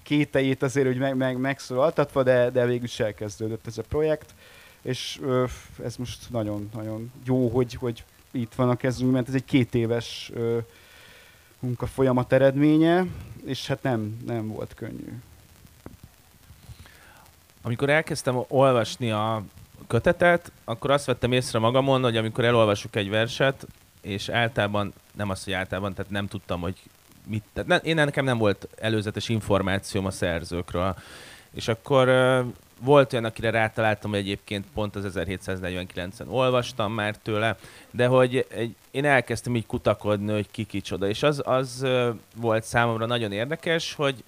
kételjét 0.03 0.63
azért 0.63 0.87
hogy 0.87 0.97
meg, 0.97 1.15
meg, 1.15 1.37
megszólaltatva, 1.37 2.23
de, 2.23 2.49
de 2.49 2.65
végül 2.65 2.83
is 2.83 2.99
elkezdődött 2.99 3.67
ez 3.67 3.77
a 3.77 3.83
projekt, 3.89 4.33
és 4.81 5.19
ö, 5.23 5.45
ez 5.83 5.95
most 5.95 6.29
nagyon-nagyon 6.29 7.11
jó, 7.25 7.47
hogy, 7.47 7.73
hogy 7.73 8.03
itt 8.31 8.53
van 8.53 8.69
a 8.69 8.75
kezünk, 8.75 9.11
mert 9.11 9.27
ez 9.27 9.33
egy 9.33 9.45
két 9.45 9.75
éves 9.75 10.31
ö, 10.33 10.57
munkafolyamat 11.59 12.33
eredménye, 12.33 13.05
és 13.45 13.67
hát 13.67 13.83
nem, 13.83 14.17
nem 14.25 14.47
volt 14.47 14.73
könnyű. 14.73 15.19
Amikor 17.61 17.89
elkezdtem 17.89 18.43
olvasni 18.47 19.11
a 19.11 19.43
kötetet, 19.87 20.51
akkor 20.63 20.91
azt 20.91 21.05
vettem 21.05 21.31
észre 21.31 21.59
magamon, 21.59 22.03
hogy 22.03 22.17
amikor 22.17 22.45
elolvasok 22.45 22.95
egy 22.95 23.09
verset, 23.09 23.67
és 24.01 24.29
általában, 24.29 24.93
nem 25.13 25.29
az, 25.29 25.43
hogy 25.43 25.53
általában, 25.53 25.93
tehát 25.93 26.11
nem 26.11 26.27
tudtam, 26.27 26.61
hogy 26.61 26.75
mit, 27.27 27.43
tehát 27.53 27.69
ne, 27.69 27.77
én 27.77 27.95
nekem 27.95 28.25
nem 28.25 28.37
volt 28.37 28.67
előzetes 28.79 29.29
információm 29.29 30.05
a 30.05 30.11
szerzőkről. 30.11 30.95
És 31.53 31.67
akkor 31.67 32.07
uh, 32.07 32.45
volt 32.81 33.13
olyan, 33.13 33.25
akire 33.25 33.49
rátaláltam, 33.49 34.09
hogy 34.09 34.19
egyébként 34.19 34.65
pont 34.73 34.95
az 34.95 35.13
1749-en 35.15 36.27
olvastam 36.27 36.93
már 36.93 37.17
tőle, 37.17 37.57
de 37.91 38.05
hogy 38.07 38.45
egy, 38.49 38.75
én 38.91 39.05
elkezdtem 39.05 39.55
így 39.55 39.65
kutakodni, 39.65 40.31
hogy 40.33 40.47
ki 40.51 40.63
kicsoda. 40.63 41.07
És 41.07 41.23
az, 41.23 41.41
az 41.45 41.79
uh, 41.81 42.07
volt 42.35 42.63
számomra 42.63 43.05
nagyon 43.05 43.31
érdekes, 43.31 43.93
hogy 43.93 44.23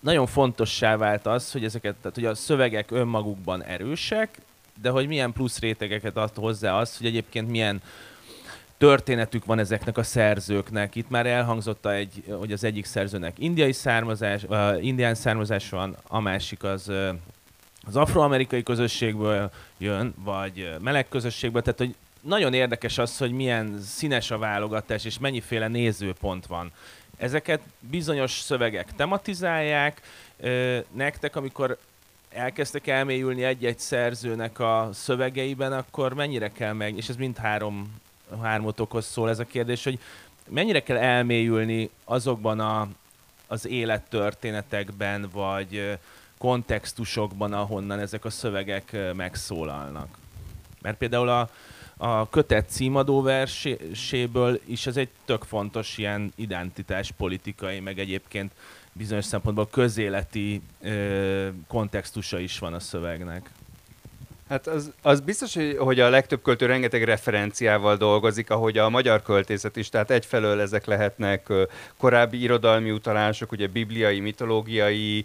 nagyon 0.00 0.26
fontossá 0.26 0.96
vált 0.96 1.26
az, 1.26 1.52
hogy 1.52 1.64
ezeket, 1.64 1.94
tehát 1.94 2.16
hogy 2.16 2.26
a 2.26 2.34
szövegek 2.34 2.90
önmagukban 2.90 3.62
erősek, 3.62 4.38
de 4.82 4.90
hogy 4.90 5.06
milyen 5.06 5.32
plusz 5.32 5.58
rétegeket 5.58 6.16
ad 6.16 6.34
hozzá 6.34 6.78
az, 6.78 6.96
hogy 6.96 7.06
egyébként 7.06 7.50
milyen 7.50 7.76
uh, 7.76 7.82
történetük 8.80 9.44
van 9.44 9.58
ezeknek 9.58 9.98
a 9.98 10.02
szerzőknek. 10.02 10.94
Itt 10.94 11.10
már 11.10 11.26
elhangzott, 11.26 11.86
egy, 11.86 12.24
hogy 12.38 12.52
az 12.52 12.64
egyik 12.64 12.84
szerzőnek 12.84 13.38
indiai 13.38 13.72
származás, 13.72 14.42
uh, 14.42 14.84
indián 14.84 15.14
származás 15.14 15.68
van, 15.68 15.96
a 16.06 16.20
másik 16.20 16.62
az 16.62 16.88
uh, 16.88 17.08
az 17.86 17.96
afroamerikai 17.96 18.62
közösségből 18.62 19.50
jön, 19.78 20.14
vagy 20.24 20.74
meleg 20.80 21.08
közösségből, 21.08 21.62
tehát 21.62 21.78
hogy 21.78 21.94
nagyon 22.20 22.54
érdekes 22.54 22.98
az, 22.98 23.18
hogy 23.18 23.32
milyen 23.32 23.80
színes 23.80 24.30
a 24.30 24.38
válogatás, 24.38 25.04
és 25.04 25.18
mennyiféle 25.18 25.68
nézőpont 25.68 26.46
van. 26.46 26.72
Ezeket 27.16 27.60
bizonyos 27.78 28.30
szövegek 28.32 28.94
tematizálják, 28.96 30.00
nektek, 30.92 31.36
amikor 31.36 31.78
elkezdtek 32.30 32.86
elmélyülni 32.86 33.42
egy-egy 33.42 33.78
szerzőnek 33.78 34.58
a 34.58 34.88
szövegeiben, 34.92 35.72
akkor 35.72 36.14
mennyire 36.14 36.48
kell 36.48 36.72
meg, 36.72 36.96
és 36.96 37.08
ez 37.08 37.16
mind 37.16 37.36
három 37.36 38.00
hármotokhoz 38.42 39.06
szól 39.06 39.28
ez 39.28 39.38
a 39.38 39.44
kérdés, 39.44 39.84
hogy 39.84 39.98
mennyire 40.48 40.82
kell 40.82 40.96
elmélyülni 40.96 41.90
azokban 42.04 42.60
a, 42.60 42.88
az 43.46 43.66
élettörténetekben, 43.66 45.28
vagy 45.32 45.98
kontextusokban, 46.38 47.52
ahonnan 47.52 47.98
ezek 47.98 48.24
a 48.24 48.30
szövegek 48.30 48.96
megszólalnak. 49.16 50.18
Mert 50.80 50.96
például 50.96 51.28
a, 51.28 51.50
a 51.96 52.28
kötet 52.28 52.70
címadó 52.70 53.22
verséből 53.22 54.60
is 54.66 54.86
ez 54.86 54.96
egy 54.96 55.08
tök 55.24 55.42
fontos 55.42 55.98
ilyen 55.98 56.32
identitás 56.36 57.10
politikai, 57.10 57.80
meg 57.80 57.98
egyébként 57.98 58.52
bizonyos 58.92 59.24
szempontból 59.24 59.68
közéleti 59.68 60.62
ö, 60.82 61.48
kontextusa 61.66 62.38
is 62.38 62.58
van 62.58 62.74
a 62.74 62.80
szövegnek. 62.80 63.50
Hát 64.50 64.66
az, 64.66 64.92
az 65.02 65.20
biztos, 65.20 65.56
hogy 65.78 66.00
a 66.00 66.08
legtöbb 66.08 66.42
költő 66.42 66.66
rengeteg 66.66 67.04
referenciával 67.04 67.96
dolgozik, 67.96 68.50
ahogy 68.50 68.78
a 68.78 68.88
magyar 68.88 69.22
költészet 69.22 69.76
is, 69.76 69.88
tehát 69.88 70.10
egyfelől 70.10 70.60
ezek 70.60 70.86
lehetnek 70.86 71.52
korábbi 71.98 72.42
irodalmi 72.42 72.90
utalások, 72.90 73.52
ugye 73.52 73.66
bibliai, 73.66 74.20
mitológiai, 74.20 75.24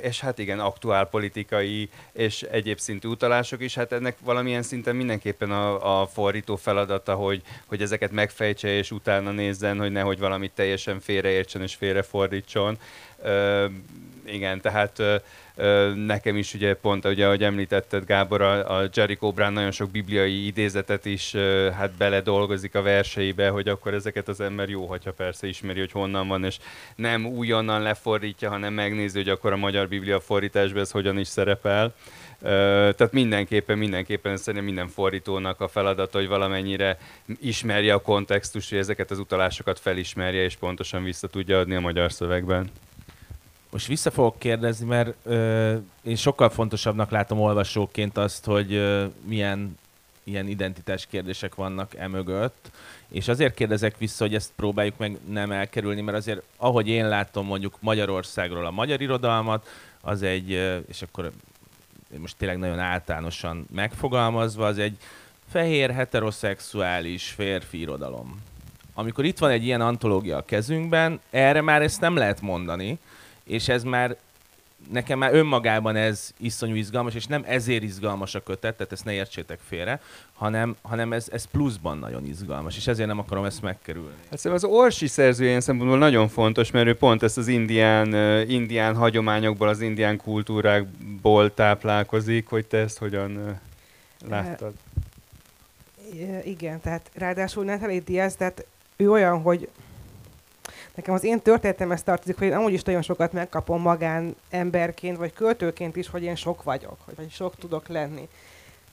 és 0.00 0.20
hát 0.20 0.38
igen, 0.38 0.60
aktuál 0.60 1.06
politikai 1.06 1.88
és 2.12 2.42
egyéb 2.42 2.78
szintű 2.78 3.08
utalások 3.08 3.62
is. 3.62 3.74
Hát 3.74 3.92
ennek 3.92 4.16
valamilyen 4.24 4.62
szinten 4.62 4.96
mindenképpen 4.96 5.50
a, 5.50 6.00
a 6.00 6.06
fordító 6.06 6.56
feladata, 6.56 7.14
hogy, 7.14 7.42
hogy 7.66 7.82
ezeket 7.82 8.12
megfejtse 8.12 8.68
és 8.68 8.90
utána 8.90 9.30
nézzen, 9.30 9.78
hogy 9.78 9.92
nehogy 9.92 10.18
valamit 10.18 10.52
teljesen 10.54 11.00
félreértsen 11.00 11.62
és 11.62 11.74
félrefordítson. 11.74 12.78
Igen, 14.24 14.60
tehát 14.60 15.02
Nekem 15.94 16.36
is 16.36 16.54
ugye 16.54 16.74
pont, 16.74 17.04
ugye, 17.04 17.26
ahogy 17.26 17.42
említetted 17.42 18.04
Gábor, 18.04 18.40
a, 18.40 18.78
a 18.78 18.88
Jericho 18.92 19.32
Brown 19.32 19.52
nagyon 19.52 19.70
sok 19.70 19.90
bibliai 19.90 20.46
idézetet 20.46 21.04
is 21.04 21.32
hát 21.76 21.92
bele 21.92 22.20
dolgozik 22.20 22.74
a 22.74 22.82
verseibe, 22.82 23.48
hogy 23.48 23.68
akkor 23.68 23.94
ezeket 23.94 24.28
az 24.28 24.40
ember 24.40 24.68
jó, 24.68 24.86
hogyha 24.86 25.12
persze 25.12 25.46
ismeri, 25.46 25.78
hogy 25.78 25.92
honnan 25.92 26.28
van, 26.28 26.44
és 26.44 26.58
nem 26.96 27.26
újonnan 27.26 27.82
lefordítja, 27.82 28.50
hanem 28.50 28.74
megnézi, 28.74 29.18
hogy 29.18 29.28
akkor 29.28 29.52
a 29.52 29.56
magyar 29.56 29.88
biblia 29.88 30.20
fordításban 30.20 30.80
ez 30.80 30.90
hogyan 30.90 31.18
is 31.18 31.28
szerepel. 31.28 31.94
Tehát 32.40 33.12
mindenképpen, 33.12 33.78
mindenképpen 33.78 34.36
szerintem 34.36 34.64
minden 34.64 34.88
fordítónak 34.88 35.60
a 35.60 35.68
feladata, 35.68 36.18
hogy 36.18 36.28
valamennyire 36.28 36.98
ismerje 37.40 37.94
a 37.94 37.98
kontextust, 37.98 38.68
hogy 38.68 38.78
ezeket 38.78 39.10
az 39.10 39.18
utalásokat 39.18 39.80
felismerje, 39.80 40.42
és 40.42 40.56
pontosan 40.56 41.04
vissza 41.04 41.28
tudja 41.28 41.58
adni 41.58 41.74
a 41.74 41.80
magyar 41.80 42.12
szövegben. 42.12 42.70
Most 43.76 43.88
vissza 43.88 44.10
fogok 44.10 44.38
kérdezni, 44.38 44.86
mert 44.86 45.14
ö, 45.22 45.76
én 46.02 46.16
sokkal 46.16 46.48
fontosabbnak 46.48 47.10
látom 47.10 47.40
olvasóként 47.40 48.16
azt, 48.16 48.44
hogy 48.44 48.72
ö, 48.72 49.04
milyen 49.24 49.78
ilyen 50.24 50.48
identitás 50.48 51.06
kérdések 51.06 51.54
vannak 51.54 51.94
emögött, 51.94 52.70
és 53.08 53.28
azért 53.28 53.54
kérdezek 53.54 53.98
vissza, 53.98 54.24
hogy 54.24 54.34
ezt 54.34 54.52
próbáljuk 54.56 54.98
meg 54.98 55.18
nem 55.28 55.52
elkerülni, 55.52 56.00
mert 56.00 56.16
azért, 56.16 56.42
ahogy 56.56 56.88
én 56.88 57.08
látom 57.08 57.46
mondjuk 57.46 57.76
Magyarországról 57.80 58.66
a 58.66 58.70
magyar 58.70 59.00
irodalmat, 59.00 59.68
az 60.00 60.22
egy, 60.22 60.50
és 60.88 61.02
akkor 61.02 61.32
most 62.18 62.36
tényleg 62.36 62.58
nagyon 62.58 62.78
általánosan 62.78 63.66
megfogalmazva, 63.74 64.66
az 64.66 64.78
egy 64.78 64.96
fehér, 65.48 65.90
heteroszexuális 65.90 67.28
férfi 67.28 67.80
irodalom. 67.80 68.42
Amikor 68.94 69.24
itt 69.24 69.38
van 69.38 69.50
egy 69.50 69.64
ilyen 69.64 69.80
antológia 69.80 70.36
a 70.36 70.44
kezünkben, 70.44 71.20
erre 71.30 71.60
már 71.60 71.82
ezt 71.82 72.00
nem 72.00 72.16
lehet 72.16 72.40
mondani, 72.40 72.98
és 73.46 73.68
ez 73.68 73.82
már 73.82 74.16
nekem 74.90 75.18
már 75.18 75.34
önmagában 75.34 75.96
ez 75.96 76.32
iszonyú 76.36 76.74
izgalmas, 76.74 77.14
és 77.14 77.26
nem 77.26 77.44
ezért 77.46 77.82
izgalmas 77.82 78.34
a 78.34 78.42
kötet, 78.42 78.76
tehát 78.76 78.92
ezt 78.92 79.04
ne 79.04 79.12
értsétek 79.12 79.58
félre, 79.68 80.00
hanem, 80.32 80.76
hanem 80.82 81.12
ez, 81.12 81.28
ez 81.32 81.44
pluszban 81.44 81.98
nagyon 81.98 82.24
izgalmas, 82.24 82.76
és 82.76 82.86
ezért 82.86 83.08
nem 83.08 83.18
akarom 83.18 83.44
ezt 83.44 83.62
megkerülni. 83.62 84.14
Hát 84.30 84.44
az 84.44 84.64
Orsi 84.64 85.06
szerző 85.06 85.44
ilyen 85.44 85.60
szempontból 85.60 85.98
nagyon 85.98 86.28
fontos, 86.28 86.70
mert 86.70 86.86
ő 86.86 86.96
pont 86.96 87.22
ezt 87.22 87.38
az 87.38 87.48
indián, 87.48 88.14
indián 88.48 88.96
hagyományokból, 88.96 89.68
az 89.68 89.80
indián 89.80 90.16
kultúrákból 90.16 91.54
táplálkozik, 91.54 92.48
hogy 92.48 92.66
te 92.66 92.78
ezt 92.78 92.98
hogyan 92.98 93.60
láttad? 94.28 94.72
igen, 96.44 96.80
tehát 96.80 97.10
ráadásul 97.14 97.64
Natalie 97.64 98.00
Diaz, 98.00 98.34
tehát 98.34 98.66
ő 98.96 99.10
olyan, 99.10 99.42
hogy 99.42 99.68
nekem 100.96 101.14
az 101.14 101.24
én 101.24 101.40
történetem 101.40 101.96
tartozik, 102.04 102.38
hogy 102.38 102.46
én 102.46 102.52
amúgy 102.52 102.72
is 102.72 102.82
nagyon 102.82 103.02
sokat 103.02 103.32
megkapom 103.32 103.80
magán 103.80 104.36
emberként, 104.50 105.16
vagy 105.16 105.32
költőként 105.32 105.96
is, 105.96 106.08
hogy 106.08 106.22
én 106.22 106.36
sok 106.36 106.62
vagyok, 106.62 106.96
vagy 107.16 107.30
sok 107.30 107.56
tudok 107.58 107.88
lenni. 107.88 108.28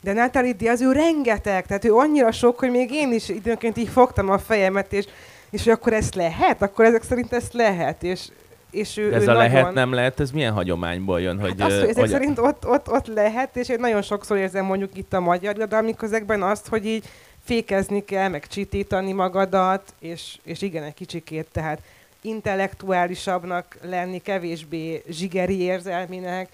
De 0.00 0.12
Natalie 0.12 0.52
Diaz, 0.52 0.80
ő 0.80 0.92
rengeteg, 0.92 1.66
tehát 1.66 1.84
ő 1.84 1.94
annyira 1.94 2.32
sok, 2.32 2.58
hogy 2.58 2.70
még 2.70 2.92
én 2.92 3.12
is 3.12 3.28
időnként 3.28 3.76
így 3.76 3.88
fogtam 3.88 4.30
a 4.30 4.38
fejemet, 4.38 4.92
és, 4.92 5.04
és 5.50 5.62
hogy 5.62 5.72
akkor 5.72 5.92
ezt 5.92 6.14
lehet, 6.14 6.62
akkor 6.62 6.84
ezek 6.84 7.02
szerint 7.02 7.32
ezt 7.32 7.52
lehet, 7.52 8.02
és, 8.02 8.28
és 8.70 8.96
ő, 8.96 9.10
De 9.10 9.16
ez 9.16 9.22
ő 9.22 9.24
a 9.24 9.32
nagyon... 9.32 9.50
lehet, 9.50 9.74
nem 9.74 9.92
lehet, 9.92 10.20
ez 10.20 10.30
milyen 10.30 10.52
hagyományból 10.52 11.20
jön? 11.20 11.40
Hogy, 11.40 11.54
hát 11.58 11.70
azt, 11.70 11.80
hogy 11.80 11.88
ezek 11.88 12.02
hogy... 12.02 12.10
szerint 12.10 12.38
ott, 12.38 12.66
ott, 12.66 12.90
ott 12.90 13.06
lehet, 13.06 13.56
és 13.56 13.68
én 13.68 13.80
nagyon 13.80 14.02
sokszor 14.02 14.36
érzem 14.36 14.64
mondjuk 14.64 14.96
itt 14.96 15.12
a 15.12 15.20
magyar 15.20 15.56
irodalmi 15.56 15.94
közegben 15.94 16.42
azt, 16.42 16.68
hogy 16.68 16.86
így 16.86 17.04
fékezni 17.44 18.04
kell, 18.04 18.28
meg 18.28 18.46
csitítani 18.46 19.12
magadat, 19.12 19.94
és, 19.98 20.38
és 20.42 20.62
igen, 20.62 20.82
egy 20.82 20.94
kicsikét, 20.94 21.46
tehát 21.52 21.80
intellektuálisabbnak 22.20 23.78
lenni, 23.82 24.18
kevésbé 24.18 25.02
zsigeri 25.08 25.60
érzelminek, 25.60 26.48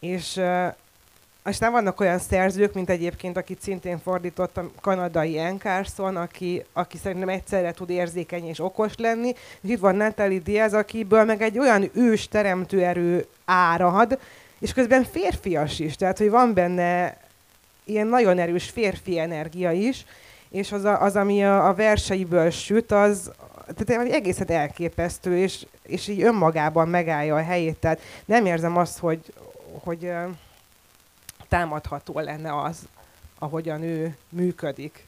és 0.00 0.36
uh, 0.36 0.74
aztán 1.46 1.72
vannak 1.72 2.00
olyan 2.00 2.18
szerzők, 2.18 2.74
mint 2.74 2.90
egyébként, 2.90 3.36
akit 3.36 3.60
szintén 3.60 3.98
fordított 3.98 4.56
a 4.56 4.70
kanadai 4.80 5.30
Ian 5.32 5.58
Carson, 5.58 6.16
aki, 6.16 6.64
aki 6.72 6.96
szerintem 6.96 7.28
egyszerre 7.28 7.72
tud 7.72 7.90
érzékeny 7.90 8.48
és 8.48 8.60
okos 8.60 8.92
lenni, 8.96 9.32
és 9.60 9.70
itt 9.70 9.78
van 9.78 9.96
Natalie 9.96 10.38
Diaz, 10.38 10.74
akiből 10.74 11.24
meg 11.24 11.42
egy 11.42 11.58
olyan 11.58 11.90
ős 11.94 12.28
teremtő 12.28 12.84
erő 12.84 13.26
árad, 13.44 14.18
és 14.58 14.72
közben 14.72 15.04
férfias 15.04 15.78
is, 15.78 15.96
tehát 15.96 16.18
hogy 16.18 16.30
van 16.30 16.54
benne 16.54 17.16
ilyen 17.84 18.06
nagyon 18.06 18.38
erős 18.38 18.70
férfi 18.70 19.18
energia 19.18 19.72
is, 19.72 20.04
és 20.50 20.72
az, 20.72 20.84
a, 20.84 21.02
az 21.02 21.16
ami 21.16 21.44
a, 21.44 21.68
a 21.68 21.74
verseiből 21.74 22.50
süt, 22.50 22.92
az, 22.92 23.30
tehát 23.76 24.12
egészen 24.12 24.50
elképesztő, 24.50 25.38
és, 25.38 25.66
és 25.82 26.08
így 26.08 26.22
önmagában 26.22 26.88
megállja 26.88 27.34
a 27.36 27.42
helyét. 27.42 27.76
Tehát 27.76 28.00
nem 28.24 28.46
érzem 28.46 28.76
azt, 28.76 28.98
hogy, 28.98 29.32
hogy 29.82 30.12
támadható 31.48 32.20
lenne 32.20 32.62
az, 32.62 32.78
ahogyan 33.38 33.82
ő 33.82 34.16
működik. 34.28 35.06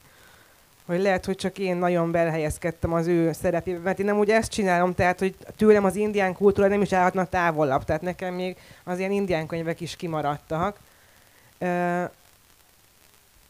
Hogy 0.87 1.01
lehet, 1.01 1.25
hogy 1.25 1.37
csak 1.37 1.59
én 1.59 1.77
nagyon 1.77 2.11
belehelyezkedtem 2.11 2.93
az 2.93 3.07
ő 3.07 3.33
szerepébe, 3.33 3.79
mert 3.79 3.99
én 3.99 4.05
nem 4.05 4.19
úgy 4.19 4.31
ezt 4.31 4.51
csinálom, 4.51 4.95
tehát 4.95 5.19
hogy 5.19 5.37
tőlem 5.57 5.85
az 5.85 5.97
indián 5.97 6.33
kultúra 6.33 6.69
nem 6.69 6.83
is 6.83 6.93
állhatna 6.93 7.25
távolabb, 7.25 7.85
tehát 7.85 8.03
nekem 8.03 8.35
még 8.35 8.57
az 8.85 8.99
ilyen 8.99 9.11
indián 9.11 9.47
könyvek 9.47 9.81
is 9.81 9.97
kimaradtak. 9.97 10.79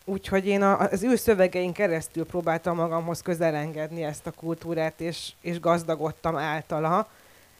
Úgyhogy 0.09 0.47
én 0.47 0.63
az 0.63 1.03
ő 1.03 1.17
szövegein 1.17 1.73
keresztül 1.73 2.27
próbáltam 2.27 2.77
magamhoz 2.77 3.23
közelengedni 3.23 4.03
ezt 4.03 4.27
a 4.27 4.31
kultúrát, 4.31 5.01
és, 5.01 5.33
és 5.41 5.61
gazdagodtam 5.61 6.37
általa. 6.37 7.09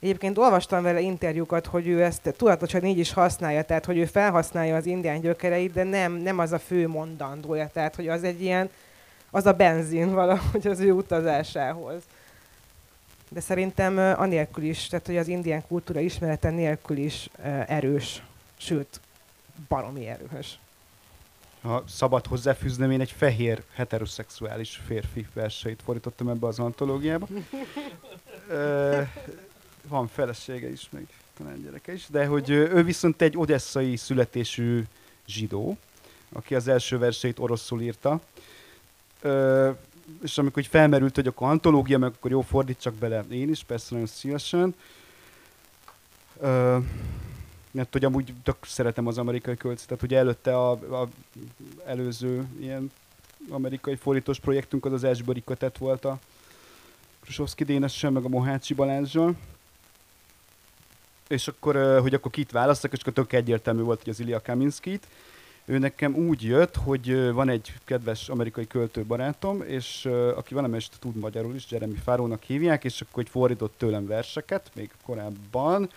Egyébként 0.01 0.39
olvastam 0.39 0.83
vele 0.83 1.01
interjúkat, 1.01 1.67
hogy 1.67 1.89
ő 1.89 2.03
ezt 2.03 2.35
tudatosan 2.37 2.85
így 2.85 2.99
is 2.99 3.13
használja, 3.13 3.63
tehát 3.63 3.85
hogy 3.85 3.99
ő 3.99 4.05
felhasználja 4.05 4.77
az 4.77 4.87
indián 4.87 5.21
gyökereit, 5.21 5.73
de 5.73 5.83
nem, 5.83 6.13
nem 6.13 6.39
az 6.39 6.53
a 6.53 6.59
fő 6.59 6.89
mondandója, 6.89 7.71
tehát 7.73 7.95
hogy 7.95 8.09
az 8.09 8.25
egy 8.25 8.43
ilyen, 8.43 8.71
az 9.31 9.47
a 9.47 9.53
benzin 9.53 10.15
valahogy 10.15 10.67
az 10.67 10.81
ő 10.81 10.93
utazásához. 10.93 12.03
De 13.29 13.41
szerintem 13.41 13.99
anélkül 14.19 14.65
is, 14.65 14.87
tehát 14.87 15.07
hogy 15.07 15.17
az 15.17 15.29
indián 15.29 15.67
kultúra 15.69 16.01
ismerete 16.01 16.51
nélkül 16.51 16.97
is 16.97 17.31
erős, 17.67 18.23
sőt, 18.57 19.01
baromi 19.69 20.07
erős 20.07 20.59
ha 21.67 21.85
szabad 21.89 22.27
hozzáfűznöm, 22.27 22.91
én 22.91 23.01
egy 23.01 23.11
fehér 23.11 23.63
heteroszexuális 23.75 24.81
férfi 24.87 25.27
verseit 25.33 25.83
fordítottam 25.85 26.29
ebbe 26.29 26.47
az 26.47 26.59
antológiába. 26.59 27.29
van 29.89 30.07
felesége 30.07 30.69
is, 30.69 30.89
meg 30.91 31.07
talán 31.37 31.63
gyereke 31.63 31.93
is, 31.93 32.07
de 32.11 32.27
hogy 32.27 32.51
ő 32.51 32.83
viszont 32.83 33.23
egy 33.23 33.37
odesszai 33.37 33.97
születésű 33.97 34.83
zsidó, 35.27 35.77
aki 36.33 36.55
az 36.55 36.69
első 36.69 36.99
verseit 36.99 37.39
oroszul 37.39 37.81
írta. 37.81 38.21
és 40.23 40.39
amikor 40.39 40.63
hogy 40.63 40.67
felmerült, 40.67 41.15
hogy 41.15 41.27
akkor 41.27 41.49
antológia, 41.49 41.99
meg 41.99 42.13
akkor 42.17 42.31
jó 42.31 42.41
fordítsak 42.41 42.95
bele 42.95 43.25
én 43.31 43.51
is, 43.51 43.65
persze 43.65 43.89
nagyon 43.91 44.07
szívesen 44.07 44.75
mert 47.77 47.93
hogy 47.93 48.05
amúgy 48.05 48.33
tök 48.43 48.57
szeretem 48.63 49.07
az 49.07 49.19
amerikai 49.19 49.57
költséget, 49.57 50.03
ugye 50.03 50.19
előtte 50.19 50.57
a, 50.57 50.71
a 50.71 51.09
előző 51.85 52.47
ilyen 52.61 52.93
amerikai 53.49 53.97
fordítós 53.97 54.41
projektünk 54.41 54.85
az 54.85 54.93
az 54.93 55.05
Esbori 55.05 55.43
kötet 55.45 55.79
volt 55.79 56.05
a 56.05 56.19
Krusovszki 57.21 57.65
Dénessel, 57.65 58.11
meg 58.11 58.25
a 58.25 58.29
Mohácsi 58.29 58.75
Balázsjal. 58.75 59.37
És 61.29 61.49
akkor, 61.49 62.01
hogy 62.01 62.15
akkor 62.15 62.31
kit 62.31 62.51
választok, 62.51 62.93
és 62.93 63.01
akkor 63.01 63.13
tök 63.13 63.33
egyértelmű 63.33 63.83
volt, 63.83 64.03
hogy 64.03 64.13
az 64.13 64.21
Ilya 64.21 64.43
Kaminskit. 64.43 65.07
Ő 65.65 65.79
nekem 65.79 66.15
úgy 66.15 66.43
jött, 66.43 66.77
hogy 66.77 67.31
van 67.33 67.49
egy 67.49 67.75
kedves 67.85 68.29
amerikai 68.29 68.67
költő 68.67 69.05
barátom, 69.05 69.63
és 69.63 70.05
aki 70.37 70.55
valamelyest 70.55 70.99
tud 70.99 71.17
magyarul 71.17 71.55
is, 71.55 71.71
Jeremy 71.71 71.97
Fárónak 72.05 72.43
hívják, 72.43 72.85
és 72.85 73.01
akkor 73.01 73.15
hogy 73.15 73.29
fordított 73.29 73.75
tőlem 73.77 74.07
verseket, 74.07 74.71
még 74.75 74.91
korábban, 75.03 75.91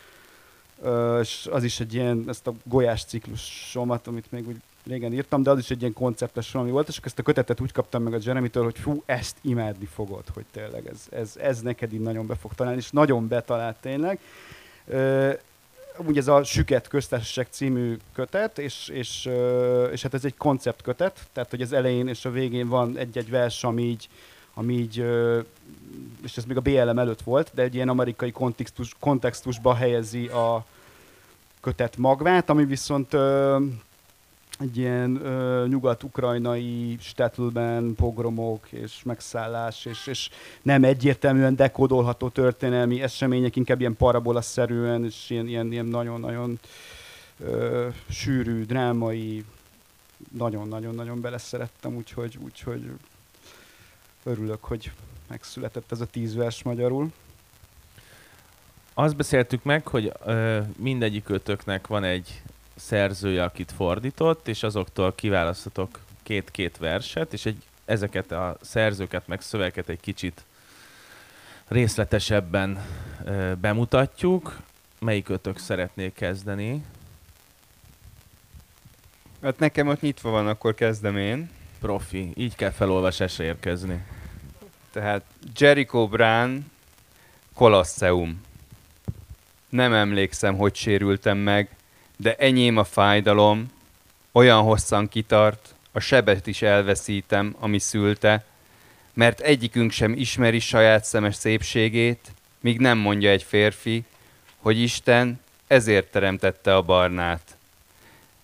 és 1.22 1.48
az 1.52 1.64
is 1.64 1.80
egy 1.80 1.94
ilyen, 1.94 2.24
ezt 2.28 2.48
a 2.48 2.54
golyás 2.64 3.04
ciklusomat, 3.04 4.08
amit 4.08 4.32
még 4.32 4.48
úgy 4.48 4.62
régen 4.88 5.14
írtam, 5.14 5.44
de 5.44 5.50
az 5.50 5.58
is 5.58 5.70
egy 5.70 5.80
ilyen 5.82 5.94
konceptes 5.94 6.52
valami 6.52 6.72
volt, 6.72 6.88
és 6.88 6.98
akkor 6.98 7.08
ezt 7.08 7.20
a 7.20 7.24
kötetet 7.24 7.62
úgy 7.62 7.72
kaptam 7.72 8.04
meg 8.04 8.14
a 8.14 8.18
Jeremy-től, 8.22 8.64
hogy 8.64 8.78
fú, 8.78 9.04
ezt 9.06 9.38
imádni 9.42 9.86
fogod, 9.86 10.24
hogy 10.34 10.46
tényleg 10.52 10.88
ez, 10.88 11.08
ez, 11.12 11.36
ez 11.38 11.62
neked 11.62 11.94
így 11.94 12.00
nagyon 12.00 12.28
be 12.28 12.36
fog 12.36 12.54
találni, 12.54 12.80
és 12.80 12.90
nagyon 12.90 13.28
betalált 13.28 13.78
tényleg. 13.82 14.20
úgy 15.98 16.18
ez 16.18 16.28
a 16.28 16.44
Süket 16.44 16.88
köztársaság 16.88 17.48
című 17.50 17.98
kötet, 18.14 18.58
és, 18.58 18.88
és, 18.88 19.30
és 19.92 20.02
hát 20.02 20.14
ez 20.14 20.26
egy 20.26 20.38
konceptkötet, 20.38 21.28
tehát 21.34 21.50
hogy 21.50 21.62
az 21.62 21.74
elején 21.74 22.08
és 22.08 22.26
a 22.26 22.32
végén 22.32 22.68
van 22.68 22.98
egy-egy 22.98 23.30
vers, 23.30 23.64
ami 23.64 23.84
így, 23.84 24.10
ami 24.60 24.74
így 24.74 25.06
és 26.24 26.38
ez 26.38 26.46
még 26.46 26.58
a 26.58 26.62
BLM 26.62 27.00
előtt 27.00 27.22
volt, 27.22 27.52
de 27.54 27.62
egy 27.62 27.76
ilyen 27.76 27.90
amerikai 27.90 28.32
kontextus, 28.32 28.96
kontextusba 29.00 29.74
helyezi 29.74 30.28
a 30.28 30.66
kötet 31.62 31.98
magvát, 31.98 32.50
ami 32.50 32.66
viszont 32.66 33.14
egy 34.60 34.78
ilyen 34.78 35.26
ö, 35.26 35.66
nyugat-ukrajnai 35.68 36.98
Stetlben 37.00 37.96
pogromok 37.96 38.68
és 38.72 39.04
megszállás, 39.04 39.86
és, 39.86 40.08
és 40.08 40.30
nem 40.62 40.84
egyértelműen 40.84 41.56
dekódolható 41.56 42.30
történelmi 42.30 43.02
események, 43.02 43.56
inkább 43.56 43.80
ilyen 43.80 43.96
parabola-szerűen, 43.96 45.06
és 45.06 45.30
ilyen, 45.30 45.48
ilyen, 45.48 45.72
ilyen 45.72 45.86
nagyon-nagyon 45.86 46.60
ö, 47.40 47.88
sűrű, 48.10 48.66
drámai, 48.66 49.44
nagyon-nagyon-nagyon 50.38 51.22
beleszerettem, 51.22 51.96
úgyhogy, 51.96 52.38
úgyhogy 52.44 52.92
örülök, 54.24 54.64
hogy 54.64 54.92
megszületett 55.28 55.92
ez 55.92 56.02
a 56.02 56.06
tíz 56.06 56.36
vers 56.36 56.64
magyarul. 56.64 57.12
Azt 58.94 59.16
beszéltük 59.16 59.64
meg, 59.64 59.88
hogy 59.88 60.12
ö, 60.26 60.60
mindegyik 60.78 61.30
ötöknek 61.30 61.88
van 61.88 62.04
egy 62.04 62.42
szerzője, 62.76 63.44
akit 63.44 63.72
fordított, 63.72 64.48
és 64.48 64.64
azoktól 64.64 65.14
kiválasztotok 65.16 66.00
két-két 66.24 66.78
verset, 66.78 67.34
és 67.34 67.46
egy, 67.46 67.64
ezeket 67.86 68.32
a 68.32 68.58
szerzőket, 68.62 69.28
meg 69.28 69.42
szöveket 69.42 69.90
egy 69.90 70.00
kicsit 70.00 70.44
részletesebben 71.68 72.86
ö, 73.26 73.54
bemutatjuk. 73.62 74.60
Melyik 75.00 75.30
ötök 75.30 75.58
szeretnék 75.58 76.14
kezdeni? 76.14 76.84
Hát 79.42 79.60
nekem 79.60 79.88
ott 79.88 80.02
nyitva 80.02 80.30
van, 80.30 80.48
akkor 80.48 80.74
kezdem 80.74 81.18
én. 81.18 81.50
Profi, 81.80 82.32
így 82.36 82.56
kell 82.56 82.72
felolvasásra 82.72 83.44
érkezni. 83.44 84.04
Tehát 84.92 85.24
Jericho 85.58 86.08
Brown, 86.08 86.72
Colosseum. 87.54 88.42
Nem 89.70 89.94
emlékszem, 89.94 90.58
hogy 90.58 90.76
sérültem 90.76 91.38
meg, 91.38 91.70
de 92.18 92.36
enyém 92.36 92.78
a 92.78 92.84
fájdalom, 92.84 93.72
olyan 94.32 94.62
hosszan 94.62 95.10
kitart, 95.10 95.76
a 95.92 96.00
sebet 96.00 96.48
is 96.48 96.62
elveszítem, 96.62 97.56
ami 97.60 97.80
szülte, 97.80 98.46
mert 99.14 99.40
egyikünk 99.40 99.92
sem 99.92 100.14
ismeri 100.14 100.60
saját 100.60 101.04
szemes 101.04 101.36
szépségét, 101.36 102.32
míg 102.60 102.80
nem 102.80 102.98
mondja 102.98 103.30
egy 103.30 103.44
férfi, 103.44 104.04
hogy 104.58 104.80
Isten 104.80 105.40
ezért 105.68 106.12
teremtette 106.12 106.76
a 106.76 106.82
barnát. 106.82 107.58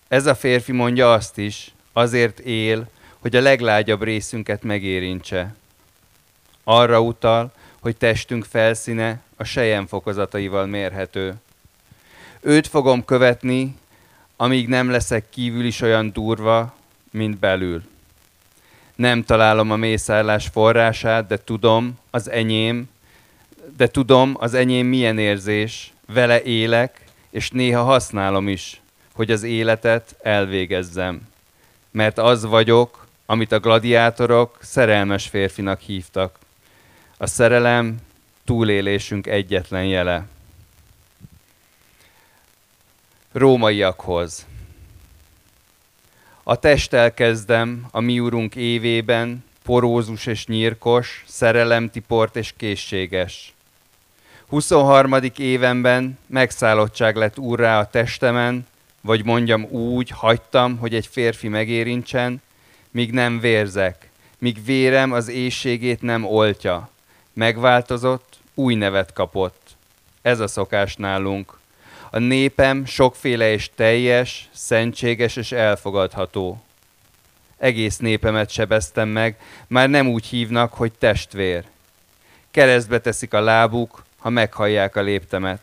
Ez 0.08 0.26
a 0.26 0.34
férfi 0.34 0.72
mondja 0.72 1.12
azt 1.12 1.38
is, 1.38 1.74
azért 1.92 2.38
él, 2.38 2.88
hogy 3.26 3.36
a 3.36 3.40
leglágyabb 3.40 4.02
részünket 4.02 4.62
megérintse. 4.62 5.54
Arra 6.64 7.00
utal, 7.00 7.52
hogy 7.80 7.96
testünk 7.96 8.44
felszíne 8.44 9.20
a 9.36 9.44
sejem 9.44 9.86
fokozataival 9.86 10.66
mérhető. 10.66 11.34
Őt 12.40 12.66
fogom 12.66 13.04
követni, 13.04 13.76
amíg 14.36 14.68
nem 14.68 14.90
leszek 14.90 15.28
kívül 15.30 15.64
is 15.64 15.80
olyan 15.80 16.12
durva, 16.12 16.74
mint 17.10 17.38
belül. 17.38 17.82
Nem 18.94 19.24
találom 19.24 19.70
a 19.70 19.76
mészállás 19.76 20.46
forrását, 20.46 21.26
de 21.26 21.38
tudom, 21.44 21.98
az 22.10 22.30
enyém, 22.30 22.88
de 23.76 23.86
tudom, 23.86 24.36
az 24.38 24.54
enyém 24.54 24.86
milyen 24.86 25.18
érzés, 25.18 25.92
vele 26.12 26.42
élek, 26.42 27.00
és 27.30 27.50
néha 27.50 27.82
használom 27.82 28.48
is, 28.48 28.80
hogy 29.12 29.30
az 29.30 29.42
életet 29.42 30.16
elvégezzem. 30.22 31.20
Mert 31.90 32.18
az 32.18 32.44
vagyok, 32.44 33.04
amit 33.26 33.52
a 33.52 33.60
gladiátorok 33.60 34.58
szerelmes 34.60 35.26
férfinak 35.26 35.80
hívtak. 35.80 36.38
A 37.16 37.26
szerelem 37.26 37.96
túlélésünk 38.44 39.26
egyetlen 39.26 39.84
jele 39.84 40.26
rómaiakhoz. 43.32 44.46
A 46.42 46.56
testtel 46.56 47.14
kezdem 47.14 47.86
a 47.90 48.00
mi 48.00 48.20
urunk 48.20 48.54
évében, 48.54 49.44
porózus 49.64 50.26
és 50.26 50.46
nyírkos, 50.46 51.24
szerelemtiport 51.26 52.36
és 52.36 52.54
készséges. 52.56 53.54
23. 54.46 55.14
évenben 55.36 56.18
megszállottság 56.26 57.16
lett 57.16 57.38
úrrá 57.38 57.78
a 57.78 57.90
testemen, 57.90 58.66
vagy 59.00 59.24
mondjam 59.24 59.64
úgy, 59.64 60.10
hagytam, 60.10 60.76
hogy 60.76 60.94
egy 60.94 61.06
férfi 61.06 61.48
megérintsen, 61.48 62.42
míg 62.96 63.12
nem 63.12 63.40
vérzek, 63.40 64.10
míg 64.38 64.64
vérem 64.64 65.12
az 65.12 65.28
éjségét 65.28 66.02
nem 66.02 66.24
oltja. 66.24 66.88
Megváltozott, 67.32 68.38
új 68.54 68.74
nevet 68.74 69.12
kapott. 69.12 69.76
Ez 70.22 70.40
a 70.40 70.46
szokás 70.46 70.96
nálunk. 70.96 71.58
A 72.10 72.18
népem 72.18 72.84
sokféle 72.84 73.52
és 73.52 73.70
teljes, 73.74 74.48
szentséges 74.52 75.36
és 75.36 75.52
elfogadható. 75.52 76.62
Egész 77.58 77.96
népemet 77.96 78.50
sebeztem 78.50 79.08
meg, 79.08 79.36
már 79.66 79.88
nem 79.88 80.08
úgy 80.08 80.26
hívnak, 80.26 80.72
hogy 80.72 80.92
testvér. 80.92 81.64
Keresztbe 82.50 83.00
teszik 83.00 83.34
a 83.34 83.40
lábuk, 83.40 84.04
ha 84.18 84.30
meghallják 84.30 84.96
a 84.96 85.02
léptemet. 85.02 85.60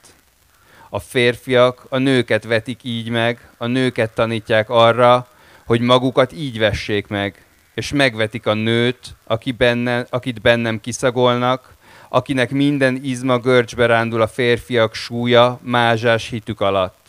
A 0.90 1.00
férfiak 1.00 1.86
a 1.90 1.98
nőket 1.98 2.44
vetik 2.44 2.80
így 2.84 3.10
meg, 3.10 3.50
a 3.58 3.66
nőket 3.66 4.12
tanítják 4.12 4.70
arra, 4.70 5.28
hogy 5.66 5.82
magukat 5.82 6.32
így 6.32 6.60
vessék 6.60 7.08
meg, 7.08 7.46
és 7.74 7.92
megvetik 7.92 8.46
a 8.46 8.54
nőt, 8.54 9.16
aki 9.24 9.52
benne, 9.52 10.06
akit 10.10 10.42
bennem 10.42 10.80
kiszagolnak, 10.80 11.74
akinek 12.10 12.52
minden 12.52 13.00
izma 13.04 13.38
görcsbe 13.38 13.86
rándul 13.86 14.22
a 14.22 14.28
férfiak 14.28 14.94
súlya 14.94 15.60
mázsás 15.62 16.30
hitük 16.30 16.62
alatt. 16.62 17.02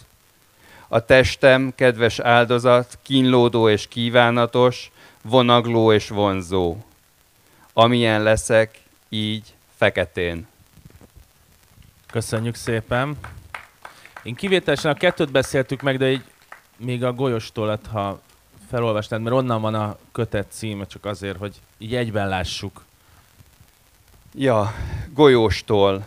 A 0.88 1.04
testem, 1.04 1.72
kedves 1.74 2.18
áldozat, 2.18 2.98
kínlódó 3.02 3.68
és 3.68 3.88
kívánatos, 3.88 4.90
vonagló 5.22 5.92
és 5.92 6.08
vonzó. 6.08 6.76
Amilyen 7.72 8.22
leszek, 8.22 8.78
így 9.08 9.54
feketén. 9.76 10.46
Köszönjük 12.10 12.54
szépen. 12.54 13.16
Én 14.22 14.34
kivételesen 14.34 14.90
a 14.90 14.94
kettőt 14.94 15.30
beszéltük 15.30 15.82
meg, 15.82 15.98
de 15.98 16.10
így 16.10 16.24
még 16.76 17.04
a 17.04 17.12
golyostólat, 17.12 17.86
ha 17.86 18.20
felolvastad, 18.74 19.22
mert 19.22 19.34
onnan 19.34 19.60
van 19.60 19.74
a 19.74 19.96
kötet 20.12 20.46
címe, 20.50 20.86
csak 20.86 21.04
azért, 21.04 21.36
hogy 21.36 21.54
így 21.78 21.94
egyben 21.94 22.28
lássuk. 22.28 22.84
Ja, 24.34 24.74
golyóstól. 25.12 26.04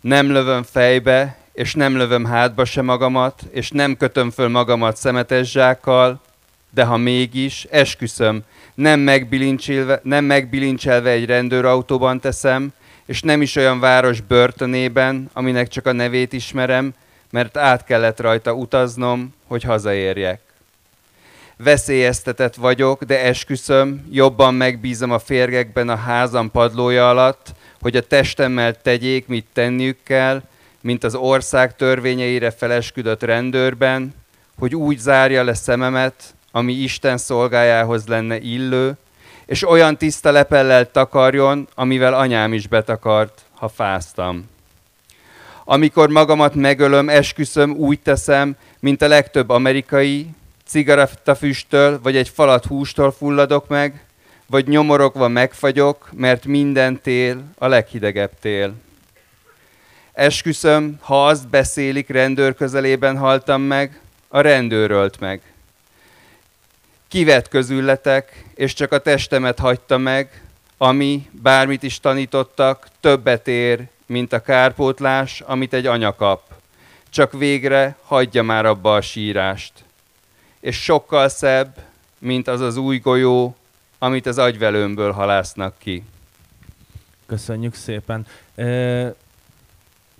Nem 0.00 0.30
lövöm 0.30 0.62
fejbe, 0.62 1.38
és 1.52 1.74
nem 1.74 1.96
lövöm 1.96 2.24
hátba 2.24 2.64
se 2.64 2.82
magamat, 2.82 3.42
és 3.50 3.70
nem 3.70 3.96
kötöm 3.96 4.30
föl 4.30 4.48
magamat 4.48 4.96
szemetes 4.96 5.50
zsákkal, 5.50 6.20
de 6.70 6.84
ha 6.84 6.96
mégis, 6.96 7.66
esküszöm, 7.70 8.42
nem 8.74 9.00
megbilincselve, 9.00 10.00
nem 10.02 10.24
megbilincselve 10.24 11.10
egy 11.10 11.26
rendőrautóban 11.26 12.20
teszem, 12.20 12.72
és 13.06 13.22
nem 13.22 13.42
is 13.42 13.56
olyan 13.56 13.80
város 13.80 14.20
börtönében, 14.20 15.30
aminek 15.32 15.68
csak 15.68 15.86
a 15.86 15.92
nevét 15.92 16.32
ismerem, 16.32 16.94
mert 17.30 17.56
át 17.56 17.84
kellett 17.84 18.20
rajta 18.20 18.52
utaznom, 18.52 19.34
hogy 19.46 19.62
hazaérjek 19.62 20.40
veszélyeztetett 21.56 22.54
vagyok, 22.54 23.04
de 23.04 23.20
esküszöm, 23.20 24.06
jobban 24.10 24.54
megbízom 24.54 25.10
a 25.10 25.18
férgekben 25.18 25.88
a 25.88 25.96
házam 25.96 26.50
padlója 26.50 27.08
alatt, 27.08 27.54
hogy 27.80 27.96
a 27.96 28.06
testemmel 28.06 28.80
tegyék, 28.80 29.26
mit 29.26 29.46
tenniük 29.52 29.98
kell, 30.02 30.42
mint 30.80 31.04
az 31.04 31.14
ország 31.14 31.76
törvényeire 31.76 32.50
felesküdött 32.50 33.22
rendőrben, 33.22 34.14
hogy 34.58 34.74
úgy 34.74 34.98
zárja 34.98 35.44
le 35.44 35.54
szememet, 35.54 36.34
ami 36.52 36.72
Isten 36.72 37.18
szolgájához 37.18 38.06
lenne 38.06 38.38
illő, 38.38 38.96
és 39.46 39.68
olyan 39.68 39.96
tiszta 39.96 40.30
lepellel 40.30 40.90
takarjon, 40.90 41.68
amivel 41.74 42.14
anyám 42.14 42.52
is 42.52 42.66
betakart, 42.66 43.42
ha 43.54 43.68
fáztam. 43.68 44.48
Amikor 45.68 46.08
magamat 46.08 46.54
megölöm, 46.54 47.08
esküszöm, 47.08 47.70
úgy 47.70 48.00
teszem, 48.00 48.56
mint 48.80 49.02
a 49.02 49.08
legtöbb 49.08 49.48
amerikai, 49.48 50.26
cigarettafüsttől 50.66 52.00
vagy 52.02 52.16
egy 52.16 52.28
falat 52.28 52.64
hústól 52.64 53.12
fulladok 53.12 53.68
meg, 53.68 54.04
vagy 54.46 54.68
nyomorogva 54.68 55.28
megfagyok, 55.28 56.10
mert 56.12 56.44
minden 56.44 57.00
tél 57.00 57.42
a 57.58 57.66
leghidegebb 57.66 58.30
tél. 58.40 58.74
Esküszöm, 60.12 60.98
ha 61.00 61.26
azt 61.26 61.48
beszélik, 61.48 62.08
rendőr 62.08 62.54
közelében 62.54 63.18
haltam 63.18 63.62
meg, 63.62 64.00
a 64.28 64.40
rendőr 64.40 64.90
ölt 64.90 65.20
meg. 65.20 65.40
Kivet 67.08 67.48
közületek, 67.48 68.44
és 68.54 68.72
csak 68.72 68.92
a 68.92 68.98
testemet 68.98 69.58
hagyta 69.58 69.98
meg, 69.98 70.42
ami, 70.78 71.28
bármit 71.42 71.82
is 71.82 72.00
tanítottak, 72.00 72.88
többet 73.00 73.48
ér, 73.48 73.88
mint 74.06 74.32
a 74.32 74.42
kárpótlás, 74.42 75.40
amit 75.40 75.72
egy 75.72 75.86
anya 75.86 76.14
kap. 76.14 76.54
csak 77.10 77.32
végre 77.32 77.96
hagyja 78.02 78.42
már 78.42 78.66
abba 78.66 78.94
a 78.94 79.00
sírást. 79.00 79.72
És 80.60 80.82
sokkal 80.82 81.28
szebb, 81.28 81.84
mint 82.18 82.48
az 82.48 82.60
az 82.60 82.76
új 82.76 82.98
golyó, 82.98 83.56
amit 83.98 84.26
az 84.26 84.38
agyvelőmből 84.38 85.12
halásznak 85.12 85.74
ki. 85.78 86.04
Köszönjük 87.26 87.74
szépen. 87.74 88.26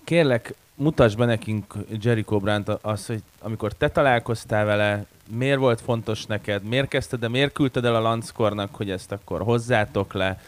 Kérlek, 0.05 0.55
mutasd 0.75 1.19
be 1.19 1.25
nekünk 1.25 1.75
Jericho 2.01 2.39
Brandt 2.39 2.69
azt, 2.69 3.07
hogy 3.07 3.23
amikor 3.39 3.73
te 3.73 3.89
találkoztál 3.89 4.65
vele, 4.65 5.07
miért 5.29 5.59
volt 5.59 5.81
fontos 5.81 6.25
neked, 6.25 6.63
miért 6.63 6.89
kezdted, 6.89 7.21
de 7.21 7.29
miért 7.29 7.53
küldted 7.53 7.85
el 7.85 7.95
a 7.95 8.01
Lanzkornak, 8.01 8.75
hogy 8.75 8.91
ezt 8.91 9.13
akkor 9.13 9.43
hozzátok 9.43 10.13
le, 10.13 10.41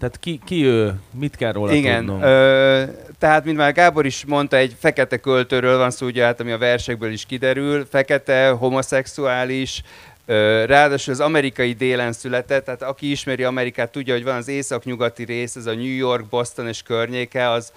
tehát 0.00 0.18
ki, 0.20 0.40
ki 0.44 0.64
ő? 0.64 1.00
Mit 1.10 1.36
kell 1.36 1.52
róla 1.52 1.72
Igen, 1.72 1.96
tudnom? 1.96 2.22
Ö, 2.22 2.82
tehát, 3.18 3.44
mint 3.44 3.56
már 3.56 3.72
Gábor 3.72 4.06
is 4.06 4.24
mondta, 4.24 4.56
egy 4.56 4.76
fekete 4.78 5.16
költőről 5.16 5.78
van 5.78 5.90
szó, 5.90 6.06
ugye, 6.06 6.24
hát, 6.24 6.40
ami 6.40 6.50
a 6.50 6.58
versekből 6.58 7.12
is 7.12 7.26
kiderül. 7.26 7.86
Fekete, 7.90 8.48
homoszexuális, 8.48 9.82
ö, 10.26 10.64
ráadásul 10.64 11.12
az 11.12 11.20
amerikai 11.20 11.72
délen 11.72 12.12
született, 12.12 12.64
tehát 12.64 12.82
aki 12.82 13.10
ismeri 13.10 13.44
Amerikát, 13.44 13.92
tudja, 13.92 14.14
hogy 14.14 14.24
van 14.24 14.36
az 14.36 14.48
észak-nyugati 14.48 15.24
rész, 15.24 15.56
ez 15.56 15.66
a 15.66 15.74
New 15.74 15.96
York, 15.96 16.24
Boston 16.24 16.68
és 16.68 16.82
környéke, 16.82 17.50
az 17.50 17.72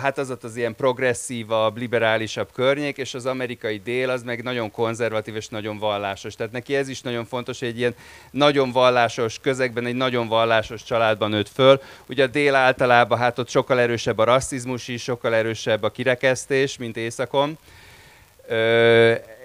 hát 0.00 0.18
az 0.18 0.30
ott 0.30 0.44
az 0.44 0.56
ilyen 0.56 0.74
progresszívabb, 0.74 1.76
liberálisabb 1.76 2.48
környék, 2.52 2.96
és 2.96 3.14
az 3.14 3.26
amerikai 3.26 3.80
dél 3.84 4.10
az 4.10 4.22
meg 4.22 4.42
nagyon 4.42 4.70
konzervatív 4.70 5.36
és 5.36 5.48
nagyon 5.48 5.78
vallásos. 5.78 6.34
Tehát 6.34 6.52
neki 6.52 6.76
ez 6.76 6.88
is 6.88 7.00
nagyon 7.00 7.24
fontos, 7.24 7.58
hogy 7.58 7.68
egy 7.68 7.78
ilyen 7.78 7.94
nagyon 8.30 8.72
vallásos 8.72 9.38
közegben, 9.38 9.86
egy 9.86 9.94
nagyon 9.94 10.28
vallásos 10.28 10.82
családban 10.82 11.30
nőtt 11.30 11.48
föl. 11.48 11.80
Ugye 12.08 12.24
a 12.24 12.26
dél 12.26 12.54
általában 12.54 13.18
hát 13.18 13.38
ott 13.38 13.48
sokkal 13.48 13.80
erősebb 13.80 14.18
a 14.18 14.24
rasszizmus 14.24 14.88
is, 14.88 15.02
sokkal 15.02 15.34
erősebb 15.34 15.82
a 15.82 15.90
kirekesztés, 15.90 16.76
mint 16.76 16.96
északon 16.96 17.58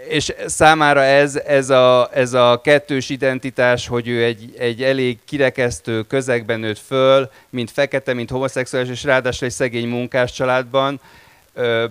és 0.10 0.34
számára 0.46 1.02
ez, 1.02 1.36
ez, 1.36 1.70
a, 1.70 2.10
ez 2.13 2.34
a 2.34 2.62
kettős 2.63 3.10
identitás, 3.10 3.88
hogy 3.88 4.08
ő 4.08 4.24
egy, 4.24 4.54
egy 4.58 4.84
elég 4.84 5.18
kirekesztő 5.26 6.02
közegben 6.02 6.60
nőtt 6.60 6.80
föl, 6.80 7.32
mint 7.50 7.72
fekete, 7.72 8.13
mint 8.13 8.30
homoszexuális, 8.30 8.89
és 8.89 9.04
ráadásul 9.04 9.48
egy 9.48 9.54
szegény 9.54 9.88
munkás 9.88 10.32
családban, 10.32 11.00
ö, 11.54 11.86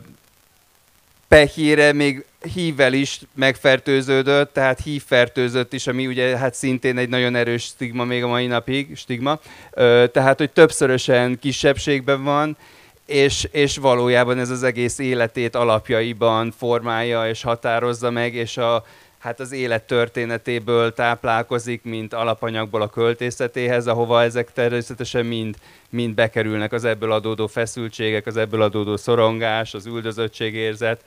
pehére 1.28 1.92
még 1.92 2.24
hívvel 2.54 2.92
is 2.92 3.20
megfertőződött, 3.34 4.52
tehát 4.52 4.80
hívfertőzött 4.80 5.72
is, 5.72 5.86
ami 5.86 6.06
ugye 6.06 6.36
hát 6.36 6.54
szintén 6.54 6.98
egy 6.98 7.08
nagyon 7.08 7.34
erős 7.34 7.62
stigma 7.62 8.04
még 8.04 8.22
a 8.22 8.28
mai 8.28 8.46
napig, 8.46 8.96
stigma. 8.96 9.40
Ö, 9.70 10.04
tehát, 10.12 10.38
hogy 10.38 10.50
többszörösen 10.50 11.38
kisebbségben 11.38 12.24
van, 12.24 12.56
és, 13.12 13.48
és 13.50 13.76
valójában 13.76 14.38
ez 14.38 14.50
az 14.50 14.62
egész 14.62 14.98
életét 14.98 15.54
alapjaiban 15.54 16.50
formálja 16.50 17.28
és 17.28 17.42
határozza 17.42 18.10
meg, 18.10 18.34
és 18.34 18.56
a, 18.56 18.84
hát 19.18 19.40
az 19.40 19.52
élet 19.52 19.82
történetéből 19.82 20.92
táplálkozik, 20.92 21.82
mint 21.82 22.14
alapanyagból 22.14 22.82
a 22.82 22.88
költészetéhez, 22.88 23.86
ahova 23.86 24.22
ezek 24.22 24.52
természetesen 24.52 25.26
mind, 25.26 25.54
mind 25.90 26.14
bekerülnek 26.14 26.72
az 26.72 26.84
ebből 26.84 27.12
adódó 27.12 27.46
feszültségek, 27.46 28.26
az 28.26 28.36
ebből 28.36 28.62
adódó 28.62 28.96
szorongás, 28.96 29.74
az 29.74 29.86
üldözöttségérzet. 29.86 31.04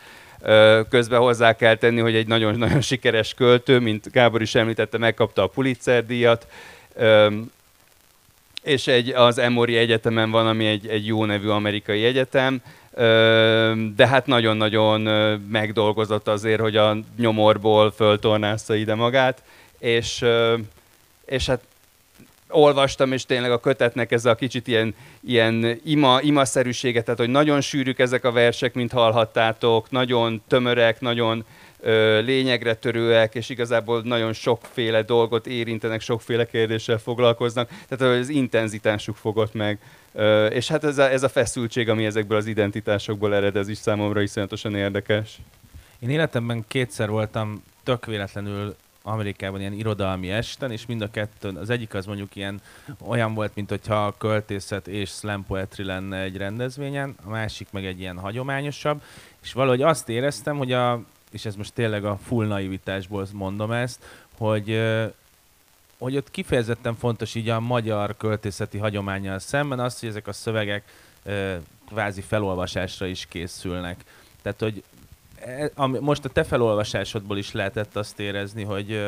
Közben 0.90 1.20
hozzá 1.20 1.56
kell 1.56 1.76
tenni, 1.76 2.00
hogy 2.00 2.16
egy 2.16 2.28
nagyon-nagyon 2.28 2.82
sikeres 2.82 3.34
költő, 3.34 3.80
mint 3.80 4.12
Gábor 4.12 4.42
is 4.42 4.56
említette, 4.56 4.98
megkapta 4.98 5.44
a 5.44 5.48
Pulitzer 5.48 6.06
díjat, 6.06 6.48
és 8.66 8.88
egy, 8.88 9.10
az 9.10 9.38
Emory 9.38 9.78
Egyetemen 9.78 10.32
van, 10.32 10.48
ami 10.48 10.66
egy, 10.66 10.88
egy 10.88 11.06
jó 11.06 11.26
nevű 11.26 11.48
amerikai 11.48 12.04
egyetem, 12.04 12.62
de 13.96 14.08
hát 14.08 14.26
nagyon-nagyon 14.26 15.02
megdolgozott 15.50 16.28
azért, 16.28 16.60
hogy 16.60 16.76
a 16.76 16.98
nyomorból 17.18 17.92
föltornázta 17.92 18.76
ide 18.76 18.96
magát, 18.96 19.44
és, 19.80 20.26
és 21.26 21.46
hát 21.46 21.62
olvastam, 22.50 23.12
és 23.12 23.26
tényleg 23.26 23.52
a 23.52 23.60
kötetnek 23.60 24.12
ez 24.12 24.26
a 24.26 24.36
kicsit 24.36 24.68
ilyen, 24.68 24.96
ilyen 25.28 25.80
ima, 25.84 26.20
imaszerűsége, 26.22 27.02
tehát 27.02 27.20
hogy 27.20 27.30
nagyon 27.30 27.62
sűrűk 27.62 28.00
ezek 28.00 28.24
a 28.24 28.32
versek, 28.32 28.74
mint 28.74 28.92
hallhattátok, 28.92 29.92
nagyon 29.92 30.42
tömörek, 30.48 31.02
nagyon 31.02 31.46
lényegre 32.22 32.74
törőek, 32.76 33.36
és 33.36 33.50
igazából 33.50 34.02
nagyon 34.02 34.34
sokféle 34.34 35.02
dolgot 35.02 35.48
érintenek, 35.48 36.02
sokféle 36.02 36.46
kérdéssel 36.46 36.98
foglalkoznak, 36.98 37.70
tehát 37.88 38.20
az 38.20 38.30
intenzitásuk 38.30 39.16
fogott 39.16 39.54
meg. 39.54 39.80
És 40.50 40.68
hát 40.68 40.84
ez 40.84 40.98
a, 40.98 41.12
ez 41.12 41.24
a 41.24 41.30
feszültség, 41.30 41.90
ami 41.90 42.06
ezekből 42.06 42.38
az 42.38 42.46
identitásokból 42.46 43.36
ered, 43.36 43.56
ez 43.56 43.68
is 43.68 43.78
számomra 43.78 44.22
iszonyatosan 44.22 44.76
érdekes. 44.76 45.38
Én 46.00 46.10
életemben 46.10 46.66
kétszer 46.68 47.10
voltam 47.10 47.64
tök 47.84 48.06
véletlenül 48.06 48.76
Amerikában 49.02 49.60
ilyen 49.60 49.74
irodalmi 49.74 50.32
esten, 50.32 50.72
és 50.72 50.86
mind 50.86 51.02
a 51.02 51.12
kettő, 51.12 51.50
az 51.50 51.70
egyik 51.70 51.94
az 51.94 52.06
mondjuk 52.06 52.36
ilyen 52.36 52.62
olyan 53.08 53.34
volt, 53.34 53.56
mint 53.56 53.70
hogyha 53.70 54.06
a 54.06 54.16
költészet 54.18 54.88
és 54.88 55.10
slam 55.10 55.46
poetry 55.46 55.84
lenne 55.84 56.22
egy 56.22 56.38
rendezvényen, 56.38 57.16
a 57.24 57.30
másik 57.30 57.68
meg 57.72 57.86
egy 57.86 58.00
ilyen 58.00 58.18
hagyományosabb, 58.18 59.02
és 59.44 59.54
valahogy 59.54 59.82
azt 59.82 60.10
éreztem, 60.10 60.58
hogy 60.58 60.72
a 60.72 61.04
és 61.36 61.46
ez 61.46 61.56
most 61.56 61.74
tényleg 61.74 62.06
a 62.06 62.18
full 62.24 62.48
naivitásból 62.48 63.28
mondom 63.34 63.72
ezt, 63.72 64.04
hogy 64.38 64.82
hogy 65.98 66.18
ott 66.18 66.32
kifejezetten 66.32 66.96
fontos 66.96 67.36
így 67.36 67.50
a 67.50 67.60
magyar 67.60 68.18
költészeti 68.18 68.78
hagyományjal 68.78 69.40
szemben 69.40 69.80
az, 69.80 70.00
hogy 70.00 70.10
ezek 70.10 70.28
a 70.28 70.34
szövegek 70.34 70.84
kvázi 71.88 72.22
felolvasásra 72.22 73.06
is 73.06 73.26
készülnek. 73.26 74.04
Tehát, 74.42 74.60
hogy 74.60 74.84
e, 75.40 75.72
most 76.00 76.26
a 76.26 76.30
te 76.30 76.44
felolvasásodból 76.44 77.38
is 77.38 77.52
lehetett 77.52 77.96
azt 77.96 78.20
érezni, 78.20 78.64
hogy, 78.64 79.02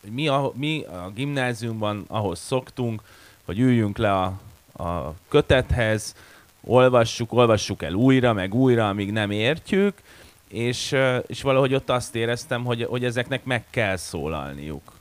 hogy 0.00 0.10
mi, 0.10 0.28
a, 0.28 0.52
mi 0.54 0.84
a 0.84 1.10
gimnáziumban 1.14 2.04
ahhoz 2.08 2.38
szoktunk, 2.38 3.02
hogy 3.44 3.58
üljünk 3.58 3.98
le 3.98 4.12
a, 4.12 4.40
a 4.84 5.14
kötethez, 5.28 6.14
olvassuk, 6.60 7.32
olvassuk 7.32 7.82
el 7.82 7.92
újra, 7.92 8.32
meg 8.32 8.54
újra, 8.54 8.88
amíg 8.88 9.12
nem 9.12 9.30
értjük, 9.30 10.02
és, 10.48 10.96
és 11.26 11.42
valahogy 11.42 11.74
ott 11.74 11.90
azt 11.90 12.14
éreztem, 12.14 12.64
hogy, 12.64 12.82
hogy 12.82 13.04
ezeknek 13.04 13.44
meg 13.44 13.64
kell 13.70 13.96
szólalniuk. 13.96 14.95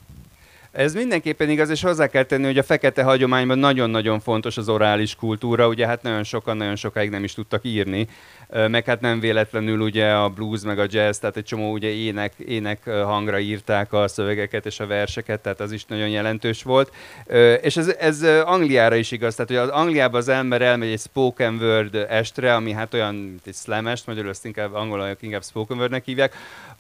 Ez 0.76 0.94
mindenképpen 0.94 1.50
igaz, 1.50 1.70
és 1.70 1.82
hozzá 1.82 2.08
kell 2.08 2.24
tenni, 2.24 2.46
hogy 2.46 2.58
a 2.58 2.64
fekete 2.64 3.04
hagyományban 3.04 3.60
nagyon-nagyon 3.60 4.20
fontos 4.20 4.58
az 4.58 4.70
orális 4.70 5.16
kultúra, 5.16 5.68
ugye 5.68 5.88
hát 5.88 6.02
nagyon 6.02 6.24
sokan 6.24 6.58
nagyon 6.58 6.76
sokáig 6.76 7.10
nem 7.10 7.24
is 7.24 7.34
tudtak 7.34 7.66
írni, 7.66 8.08
meg 8.68 8.86
hát 8.86 9.02
nem 9.02 9.20
véletlenül 9.20 9.80
ugye 9.80 10.12
a 10.12 10.30
blues 10.30 10.62
meg 10.62 10.80
a 10.80 10.86
jazz, 10.90 11.18
tehát 11.18 11.38
egy 11.38 11.44
csomó 11.44 11.72
ugye 11.72 11.88
ének, 11.88 12.34
ének 12.38 12.90
hangra 12.90 13.40
írták 13.40 13.94
a 13.94 14.08
szövegeket 14.08 14.66
és 14.66 14.80
a 14.80 14.88
verseket, 14.88 15.40
tehát 15.40 15.60
az 15.60 15.72
is 15.72 15.86
nagyon 15.86 16.10
jelentős 16.10 16.64
volt. 16.64 16.92
És 17.62 17.78
ez, 17.78 17.88
ez 17.88 18.24
Angliára 18.46 18.96
is 18.96 19.12
igaz, 19.12 19.36
tehát 19.36 19.52
hogy 19.52 19.60
az 19.60 19.70
Angliában 19.70 20.20
az 20.20 20.28
ember 20.28 20.62
elmegy 20.62 20.92
egy 20.92 21.00
spoken 21.00 21.58
word 21.62 21.96
estre, 21.96 22.56
ami 22.56 22.72
hát 22.72 22.94
olyan, 22.94 23.42
egy 23.46 23.56
slam 23.56 23.88
est, 23.88 24.08
magyarul 24.08 24.30
ezt 24.30 24.46
inkább 24.46 24.74
angolok 24.74 25.22
inkább 25.22 25.44
spoken 25.44 25.78
wordnek 25.78 26.06
hívják, 26.06 26.36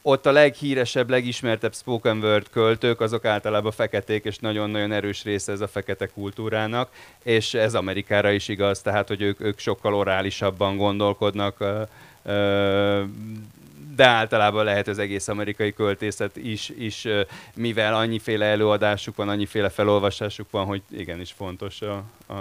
ott 0.07 0.25
a 0.25 0.31
leghíresebb, 0.31 1.09
legismertebb 1.09 1.75
spoken 1.75 2.17
word 2.17 2.49
költők, 2.49 3.01
azok 3.01 3.25
általában 3.25 3.71
feketék, 3.71 4.23
és 4.25 4.37
nagyon-nagyon 4.37 4.91
erős 4.91 5.23
része 5.23 5.51
ez 5.51 5.61
a 5.61 5.67
fekete 5.67 6.07
kultúrának, 6.07 6.89
és 7.23 7.53
ez 7.53 7.75
Amerikára 7.75 8.31
is 8.31 8.47
igaz, 8.47 8.81
tehát 8.81 9.07
hogy 9.07 9.21
ők, 9.21 9.41
ők 9.41 9.59
sokkal 9.59 9.93
orálisabban 9.93 10.77
gondolkodnak, 10.77 11.57
de 13.95 14.05
általában 14.05 14.63
lehet 14.63 14.87
az 14.87 14.99
egész 14.99 15.27
amerikai 15.27 15.73
költészet 15.73 16.35
is, 16.35 16.69
is 16.69 17.07
mivel 17.55 17.95
annyiféle 17.95 18.45
előadásuk 18.45 19.15
van, 19.15 19.29
annyiféle 19.29 19.69
felolvasásuk 19.69 20.51
van, 20.51 20.65
hogy 20.65 20.81
igenis 20.91 21.31
fontos 21.31 21.81
a, 21.81 22.03
a, 22.25 22.33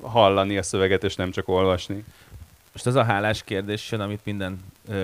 a 0.00 0.08
hallani 0.08 0.58
a 0.58 0.62
szöveget, 0.62 1.04
és 1.04 1.14
nem 1.14 1.30
csak 1.30 1.48
olvasni. 1.48 2.04
Most 2.72 2.86
az 2.86 2.94
a 2.94 3.04
hálás 3.04 3.44
kérdés 3.44 3.90
jön, 3.90 4.00
amit 4.00 4.24
minden 4.24 4.60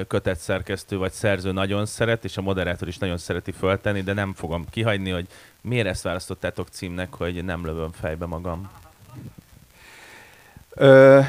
kötet 0.09 0.39
szerkesztő 0.39 0.97
vagy 0.97 1.13
szerző 1.13 1.53
nagyon 1.53 1.87
szeret, 1.87 2.25
és 2.25 2.37
a 2.37 2.43
moderátor 2.43 2.89
is 2.89 2.99
nagyon 2.99 3.19
szereti 3.19 3.53
föltenni, 3.53 4.01
de 4.01 4.13
nem 4.13 4.35
fogom 4.35 4.65
kihagyni, 4.71 5.11
hogy 5.11 5.27
miért 5.61 5.87
ezt 5.87 6.03
választottátok 6.03 6.69
címnek, 6.69 7.15
hogy 7.15 7.45
nem 7.45 7.65
lövöm 7.65 7.93
fejbe 7.93 8.27
magam. 8.27 8.71
Ö, 10.71 11.21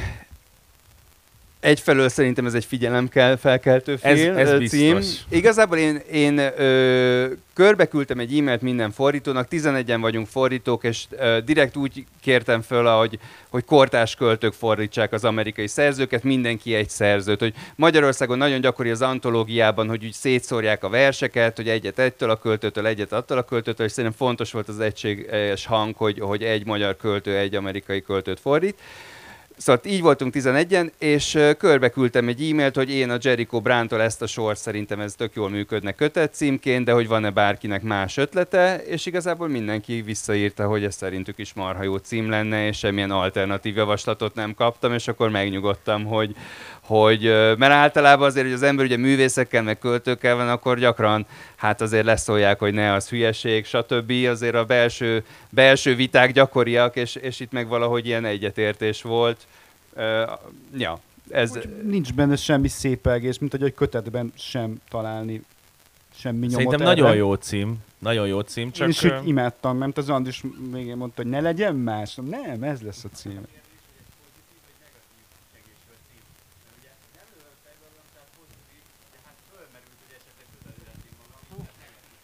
egyfelől 1.63 2.10
szerintem 2.10 2.45
ez 2.45 2.54
egy 2.54 2.65
figyelem 2.65 3.08
kell 3.08 3.36
felkeltő 3.36 3.95
fél 3.95 4.38
ez, 4.38 4.49
ez 4.49 4.69
cím. 4.69 4.99
Igazából 5.30 5.78
én, 5.78 6.02
én 6.12 6.38
ö, 6.38 7.26
körbe 7.54 7.86
küldtem 7.86 8.19
egy 8.19 8.38
e-mailt 8.38 8.62
minden 8.62 8.91
fordítónak, 8.91 9.47
11-en 9.52 9.97
vagyunk 10.02 10.28
fordítók, 10.28 10.84
és 10.84 11.04
ö, 11.10 11.38
direkt 11.45 11.76
úgy 11.76 12.06
kértem 12.21 12.62
föl, 12.62 12.86
hogy, 12.86 13.19
hogy 13.49 13.65
kortás 13.65 14.15
költők 14.15 14.54
fordítsák 14.54 15.12
az 15.12 15.23
amerikai 15.23 15.67
szerzőket, 15.67 16.23
mindenki 16.23 16.73
egy 16.76 16.89
szerzőt. 16.89 17.39
Hogy 17.39 17.54
Magyarországon 17.76 18.38
nagyon 18.38 18.62
gyakori 18.62 18.89
az 18.89 19.02
antológiában, 19.02 19.88
hogy 19.88 20.06
úgy 20.06 20.13
szétszórják 20.13 20.84
a 20.84 20.89
verseket, 20.89 21.56
hogy 21.56 21.69
egyet 21.69 21.99
egytől 21.99 22.30
a 22.30 22.38
költőtől, 22.38 22.88
egyet 22.88 23.13
attól 23.13 23.38
a 23.38 23.43
költőtől, 23.43 23.86
és 23.86 23.91
szerintem 23.91 24.19
fontos 24.19 24.52
volt 24.52 24.67
az 24.67 24.80
egységes 24.80 25.65
hang, 25.65 25.95
hogy, 25.95 26.19
hogy 26.19 26.43
egy 26.43 26.65
magyar 26.65 26.97
költő 26.97 27.38
egy 27.38 27.56
amerikai 27.56 28.02
költőt 28.02 28.39
fordít. 28.39 28.80
Szóval 29.57 29.81
így 29.85 30.01
voltunk 30.01 30.33
11-en, 30.37 30.91
és 30.99 31.35
ö, 31.35 31.53
körbe 31.53 31.89
küldtem 31.89 32.27
egy 32.27 32.49
e-mailt, 32.49 32.75
hogy 32.75 32.91
én 32.91 33.09
a 33.09 33.17
Jericho 33.21 33.61
Brántól 33.61 34.01
ezt 34.01 34.21
a 34.21 34.27
sort 34.27 34.59
szerintem 34.59 34.99
ez 34.99 35.15
tök 35.15 35.35
jól 35.35 35.49
működne 35.49 35.91
kötet 35.91 36.33
címként, 36.33 36.85
de 36.85 36.91
hogy 36.91 37.07
van-e 37.07 37.29
bárkinek 37.29 37.81
más 37.81 38.17
ötlete, 38.17 38.83
és 38.85 39.05
igazából 39.05 39.47
mindenki 39.47 40.01
visszaírta, 40.01 40.67
hogy 40.67 40.83
ez 40.83 40.95
szerintük 40.95 41.37
is 41.37 41.53
marha 41.53 41.83
jó 41.83 41.97
cím 41.97 42.29
lenne, 42.29 42.67
és 42.67 42.77
semmilyen 42.77 43.11
alternatív 43.11 43.75
javaslatot 43.75 44.35
nem 44.35 44.53
kaptam, 44.53 44.93
és 44.93 45.07
akkor 45.07 45.29
megnyugodtam, 45.29 46.05
hogy, 46.05 46.35
hogy 46.85 47.21
mert 47.57 47.73
általában 47.73 48.27
azért, 48.27 48.45
hogy 48.45 48.55
az 48.55 48.63
ember 48.63 48.85
ugye 48.85 48.97
művészekkel, 48.97 49.63
meg 49.63 49.79
költőkkel 49.79 50.35
van, 50.35 50.49
akkor 50.49 50.79
gyakran 50.79 51.25
hát 51.55 51.81
azért 51.81 52.05
leszólják, 52.05 52.59
hogy 52.59 52.73
ne, 52.73 52.93
az 52.93 53.09
hülyeség, 53.09 53.65
stb. 53.65 54.11
Azért 54.29 54.55
a 54.55 54.65
belső, 54.65 55.23
belső 55.49 55.95
viták 55.95 56.31
gyakoriak, 56.31 56.95
és, 56.95 57.15
és 57.15 57.39
itt 57.39 57.51
meg 57.51 57.67
valahogy 57.67 58.05
ilyen 58.05 58.25
egyetértés 58.25 59.01
volt. 59.01 59.37
Uh, 59.95 60.03
ja, 60.77 60.99
ez... 61.29 61.49
Hogy 61.49 61.69
nincs 61.83 62.13
benne 62.13 62.35
semmi 62.35 62.67
szépelgés, 62.67 63.39
mint 63.39 63.51
hogy 63.51 63.63
egy 63.63 63.73
kötetben 63.73 64.33
sem 64.35 64.81
találni 64.89 65.41
semmi 66.15 66.37
nyomot 66.37 66.51
Szerintem 66.51 66.81
erre. 66.81 67.01
nagyon 67.01 67.15
jó 67.15 67.33
cím. 67.33 67.77
Nagyon 67.99 68.27
jó 68.27 68.39
cím, 68.39 68.71
Csak. 68.71 68.83
Én 68.83 68.89
is 68.89 69.03
úgy 69.03 69.27
imádtam, 69.27 69.77
mert 69.77 69.97
az 69.97 70.09
Andris 70.09 70.43
még 70.71 70.95
mondta, 70.95 71.21
hogy 71.21 71.31
ne 71.31 71.39
legyen 71.39 71.75
más. 71.75 72.15
Nem, 72.29 72.63
ez 72.63 72.81
lesz 72.81 73.03
a 73.03 73.07
cím. 73.13 73.41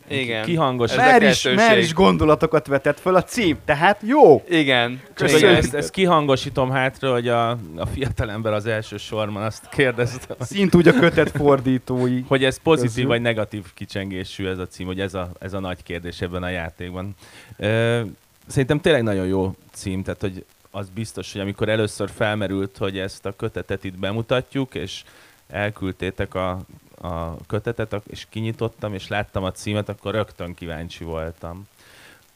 Igen. 0.09 0.45
Kihangos. 0.45 0.95
Már 0.95 1.21
is, 1.21 1.43
már 1.43 1.77
is 1.77 1.93
gondolatokat 1.93 2.67
vetett 2.67 2.99
fel 2.99 3.15
a 3.15 3.23
cím, 3.23 3.57
tehát 3.65 4.01
jó! 4.05 4.43
Igen. 4.49 5.01
Köszönjük. 5.13 5.49
Igen. 5.49 5.55
ezt, 5.55 5.73
ezt 5.73 5.91
kihangosítom 5.91 6.69
hátra, 6.69 7.11
hogy 7.11 7.27
a, 7.27 7.49
a 7.75 7.85
fiatalember 7.93 8.53
az 8.53 8.65
első 8.65 8.97
sorban 8.97 9.43
azt 9.43 9.69
kérdezte, 9.69 10.35
Szint 10.39 10.75
úgy 10.75 10.87
a 10.87 10.93
kötet 10.93 11.29
fordítói. 11.29 12.21
hogy 12.27 12.43
ez 12.43 12.59
pozitív 12.61 12.93
Közül. 12.93 13.07
vagy 13.07 13.21
negatív 13.21 13.63
kicsengésű 13.73 14.47
ez 14.47 14.57
a 14.57 14.67
cím, 14.67 14.85
hogy 14.85 14.99
ez 14.99 15.13
a, 15.13 15.31
ez 15.39 15.53
a 15.53 15.59
nagy 15.59 15.83
kérdés 15.83 16.21
ebben 16.21 16.43
a 16.43 16.49
játékban. 16.49 17.15
Ö, 17.57 18.01
szerintem 18.47 18.79
tényleg 18.79 19.03
nagyon 19.03 19.25
jó 19.25 19.55
cím, 19.71 20.03
tehát 20.03 20.21
hogy 20.21 20.45
az 20.71 20.89
biztos, 20.89 21.31
hogy 21.31 21.41
amikor 21.41 21.69
először 21.69 22.09
felmerült, 22.15 22.77
hogy 22.77 22.97
ezt 22.97 23.25
a 23.25 23.35
kötetet 23.35 23.83
itt 23.83 23.97
bemutatjuk, 23.97 24.75
és 24.75 25.03
elküldtétek 25.47 26.35
a, 26.35 26.59
a 27.01 27.38
kötetet, 27.47 27.95
és 28.07 28.25
kinyitottam, 28.29 28.93
és 28.93 29.07
láttam 29.07 29.43
a 29.43 29.51
címet, 29.51 29.89
akkor 29.89 30.13
rögtön 30.13 30.53
kíváncsi 30.53 31.03
voltam. 31.03 31.67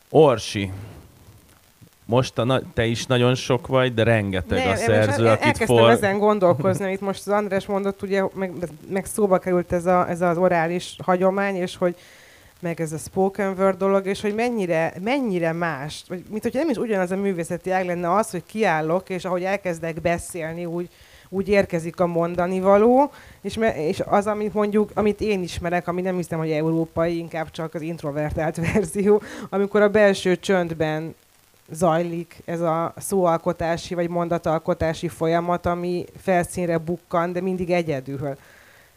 Orsi, 0.10 0.72
most 2.06 2.38
a 2.38 2.44
na- 2.44 2.62
te 2.74 2.86
is 2.86 3.06
nagyon 3.06 3.36
sok 3.36 3.68
vagy, 3.68 3.94
de 3.94 4.04
rengeteg 4.04 4.58
Nem, 4.58 4.72
a 4.72 4.76
szerző, 4.76 5.28
akit 5.28 5.46
elkezdtem 5.46 5.78
for... 5.78 5.90
ezen 5.90 6.18
gondolkozni, 6.18 6.86
amit 6.86 7.02
most 7.02 7.28
az 7.28 7.34
András 7.34 7.66
mondott, 7.66 8.02
ugye, 8.02 8.24
meg, 8.34 8.52
meg 8.90 9.06
szóba 9.06 9.38
került 9.38 9.72
ez, 9.72 9.86
a, 9.86 10.10
ez 10.10 10.22
az 10.22 10.38
orális 10.38 10.96
hagyomány, 11.04 11.56
és 11.56 11.76
hogy 11.76 11.96
meg 12.60 12.82
ez 12.82 12.92
a 12.92 12.98
spoken 12.98 13.56
word 13.58 13.78
dolog, 13.78 14.06
és 14.06 14.22
hogy 14.22 14.36
mennyire, 14.36 14.94
mennyire 15.04 15.52
más, 15.52 16.04
vagy 16.08 16.24
mint 16.30 16.44
hogy 16.44 16.54
nem 16.54 16.70
is 16.70 16.78
ugyanaz 16.78 17.12
a 17.12 17.16
művészeti 17.16 17.72
ág 17.72 17.86
lenne 17.86 18.14
az, 18.14 18.30
hogy 18.30 18.44
kiállok, 18.46 19.10
és 19.10 19.26
ahogy 19.26 19.44
elkezdek 19.44 20.02
beszélni, 20.02 20.66
úgy, 20.66 20.90
úgy 21.34 21.48
érkezik 21.48 22.00
a 22.00 22.08
mondani 22.08 22.60
való, 22.60 23.12
és, 23.42 23.58
me, 23.58 23.88
és 23.88 24.00
az, 24.06 24.28
amit 24.28 24.54
mondjuk, 24.54 24.92
amit 24.94 25.22
én 25.22 25.44
ismerek, 25.44 25.88
ami 25.88 26.02
nem 26.02 26.16
hiszem, 26.16 26.40
hogy 26.40 26.52
európai, 26.52 27.18
inkább 27.18 27.52
csak 27.52 27.74
az 27.74 27.82
introvertált 27.82 28.56
verzió, 28.74 29.22
amikor 29.50 29.82
a 29.82 29.90
belső 29.90 30.40
csöndben 30.40 31.16
zajlik 31.72 32.42
ez 32.46 32.62
a 32.62 32.94
szóalkotási 32.98 33.94
vagy 33.94 34.10
mondatalkotási 34.10 35.08
folyamat, 35.08 35.66
ami 35.66 36.06
felszínre 36.22 36.78
bukkan, 36.78 37.32
de 37.32 37.42
mindig 37.42 37.70
egyedül. 37.70 38.38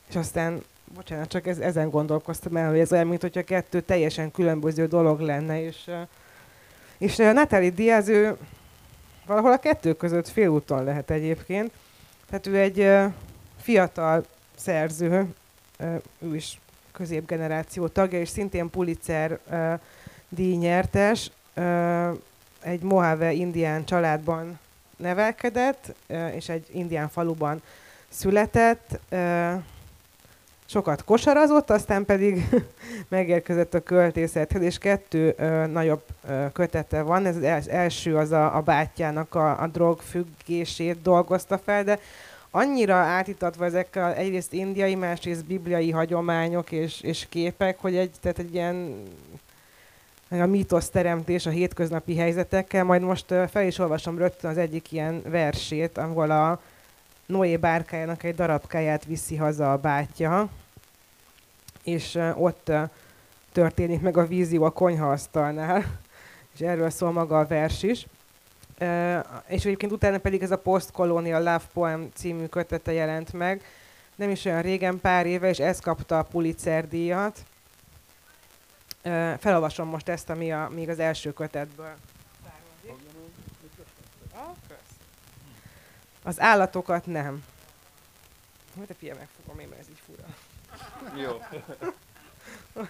És 0.09 0.17
aztán, 0.17 0.63
bocsánat, 0.95 1.29
csak 1.29 1.47
ez, 1.47 1.59
ezen 1.59 1.91
gondolkoztam 1.91 2.57
el, 2.57 2.71
hogy 2.71 2.79
ez 2.79 2.93
olyan, 2.93 3.07
mint 3.07 3.21
hogyha 3.21 3.43
kettő 3.43 3.81
teljesen 3.81 4.31
különböző 4.31 4.87
dolog 4.87 5.21
lenne, 5.21 5.63
és, 5.63 5.91
és 6.99 7.17
Natalie 7.17 7.71
Diaz, 7.71 8.09
ő 8.09 8.37
valahol 9.27 9.53
a 9.53 9.59
kettő 9.59 9.93
között 9.93 10.29
félúton 10.29 10.85
lehet 10.85 11.11
egyébként. 11.11 11.71
Tehát 12.31 12.47
ő 12.47 12.59
egy 12.59 13.11
fiatal 13.61 14.25
szerző, 14.57 15.27
ő 16.19 16.35
is 16.35 16.61
középgeneráció 16.93 17.89
tagja, 17.89 18.21
és 18.21 18.29
szintén 18.29 18.71
Pulitzer 18.71 19.39
díjnyertes, 20.29 21.31
egy 22.61 22.83
Mojave 22.83 23.33
indián 23.33 23.85
családban 23.85 24.59
nevelkedett, 24.97 25.95
és 26.35 26.49
egy 26.49 26.67
indián 26.73 27.09
faluban 27.09 27.63
született. 28.09 28.99
Sokat 30.67 31.05
kosarazott, 31.05 31.71
aztán 31.71 32.05
pedig 32.05 32.49
megérkezett 33.09 33.75
a 33.75 33.81
költészethez, 33.81 34.63
és 34.63 34.79
kettő 34.79 35.35
ö, 35.37 35.67
nagyobb 35.67 36.03
ö, 36.29 36.47
kötete 36.53 37.03
van. 37.03 37.27
Ez 37.27 37.37
az 37.37 37.43
els- 37.43 37.67
első 37.67 38.17
az 38.17 38.33
a, 38.33 38.57
a 38.57 38.61
bátyjának 38.61 39.35
a, 39.35 39.63
a 39.63 39.67
drogfüggését 39.67 41.03
dolgozta 41.03 41.59
fel, 41.59 41.85
de 41.85 41.99
annyira 42.51 42.95
átítatva 42.95 43.65
ezekkel 43.65 44.15
egyrészt 44.15 44.53
indiai, 44.53 44.95
másrészt 44.95 45.45
bibliai 45.45 45.91
hagyományok 45.91 46.73
és, 46.73 47.01
és 47.01 47.27
képek, 47.29 47.79
hogy 47.81 47.97
egy, 47.97 48.11
tehát 48.21 48.39
egy 48.39 48.55
ilyen 48.55 49.03
a 50.29 50.47
mítosz 50.47 50.89
teremtés 50.89 51.47
a 51.47 51.51
hétköznapi 51.51 52.17
helyzetekkel. 52.17 52.85
Majd 52.85 53.03
most 53.03 53.35
fel 53.51 53.67
is 53.67 53.79
olvasom 53.79 54.19
rögtön 54.19 54.51
az 54.51 54.59
egyik 54.59 54.93
ilyen 54.93 55.23
versét, 55.29 55.99
ahol 55.99 56.31
a 56.31 56.61
Noé 57.27 57.57
bárkájának 57.57 58.23
egy 58.23 58.35
darabkáját 58.35 59.05
viszi 59.05 59.37
haza 59.37 59.73
a 59.73 59.77
bátyja, 59.77 60.49
és 61.83 62.19
ott 62.35 62.73
történik 63.53 64.01
meg 64.01 64.17
a 64.17 64.27
vízió 64.27 64.65
a 64.65 64.71
konyhaasztalnál, 64.71 65.85
és 66.55 66.61
erről 66.61 66.91
szól 66.91 67.13
maga 67.13 67.39
a 67.39 67.47
vers 67.47 67.83
is. 67.83 68.07
És 69.47 69.65
egyébként 69.65 69.93
utána 69.93 70.19
pedig 70.19 70.43
ez 70.43 70.51
a 70.51 70.59
Post-Colonial 70.59 71.39
Love 71.39 71.63
Poem 71.73 72.11
című 72.15 72.47
kötete 72.47 72.93
jelent 72.93 73.33
meg, 73.33 73.63
nem 74.15 74.31
is 74.31 74.45
olyan 74.45 74.63
régen, 74.63 75.01
pár 75.01 75.27
éve, 75.27 75.49
és 75.49 75.59
ez 75.59 75.81
kapta 75.81 76.19
a 76.19 76.23
Pulitzer 76.23 76.89
díjat. 76.89 77.45
Felolvasom 79.39 79.89
most 79.89 80.09
ezt, 80.09 80.31
ami 80.31 80.53
a, 80.53 80.69
még 80.75 80.89
az 80.89 80.99
első 80.99 81.33
kötetből 81.33 81.95
származik. 82.43 83.07
Az 86.27 86.41
állatokat 86.41 87.07
nem. 87.07 87.45
Majd 88.75 88.91
a 88.91 88.95
fia 88.99 89.15
megfogom 89.19 89.61
én, 89.61 89.69
mert 89.69 89.81
ez 89.81 89.87
így 89.89 90.03
fura. 90.07 90.25
Jó. 91.23 91.41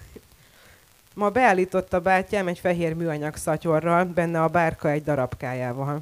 Ma 1.14 1.30
beállított 1.30 1.92
a 1.92 2.00
bátyám 2.00 2.48
egy 2.48 2.58
fehér 2.58 2.94
műanyag 2.94 3.36
szatyorral, 3.36 4.04
benne 4.04 4.42
a 4.42 4.48
bárka 4.48 4.90
egy 4.90 5.02
darabkájával. 5.02 6.00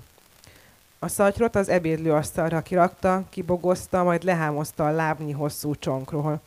A 0.99 1.09
szatyrot 1.09 1.57
az 1.57 1.69
ebédlőasztalra 1.69 2.63
kirakta, 2.63 3.23
kibogozta, 3.29 4.03
majd 4.03 4.23
lehámozta 4.23 4.87
a 4.87 4.91
lábnyi 4.91 5.33
hosszú 5.33 5.75
csonkról. 5.75 6.41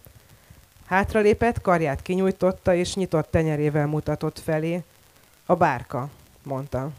Hátralépett, 0.86 1.62
karját 1.62 2.02
kinyújtotta, 2.02 2.74
és 2.74 2.96
nyitott 2.96 3.32
tenyerével 3.32 3.88
mutatott 3.88 4.40
felé. 4.40 4.84
A 5.46 5.56
bárka, 5.56 6.10
mondta. 6.44 6.90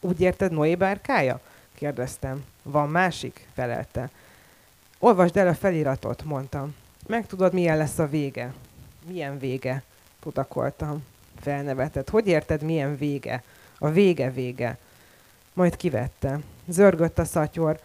Úgy 0.00 0.20
érted 0.20 0.52
Noé 0.52 0.74
bárkája? 0.74 1.40
Kérdeztem. 1.84 2.44
Van 2.62 2.88
másik? 2.88 3.46
felelte. 3.54 4.10
Olvasd 4.98 5.36
el 5.36 5.48
a 5.48 5.54
feliratot, 5.54 6.24
mondtam. 6.24 6.74
Megtudod, 7.06 7.52
milyen 7.52 7.76
lesz 7.76 7.98
a 7.98 8.08
vége. 8.08 8.52
Milyen 9.06 9.38
vége? 9.38 9.82
tudakoltam. 10.20 11.04
Felnevetett. 11.40 12.10
Hogy 12.10 12.26
érted, 12.26 12.62
milyen 12.62 12.96
vége? 12.96 13.42
A 13.78 13.90
vége 13.90 14.30
vége. 14.30 14.78
Majd 15.52 15.76
kivette. 15.76 16.38
Zörgött 16.68 17.18
a 17.18 17.24
szatyor. 17.24 17.80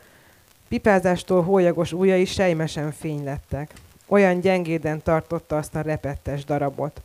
Pipázástól 0.67 1.43
hólyagos 1.43 1.91
ujjai 1.91 2.25
sejmesen 2.25 2.91
fénylettek. 2.91 3.73
Olyan 4.07 4.39
gyengéden 4.39 5.01
tartotta 5.01 5.57
azt 5.57 5.75
a 5.75 5.81
repettes 5.81 6.45
darabot. 6.45 7.01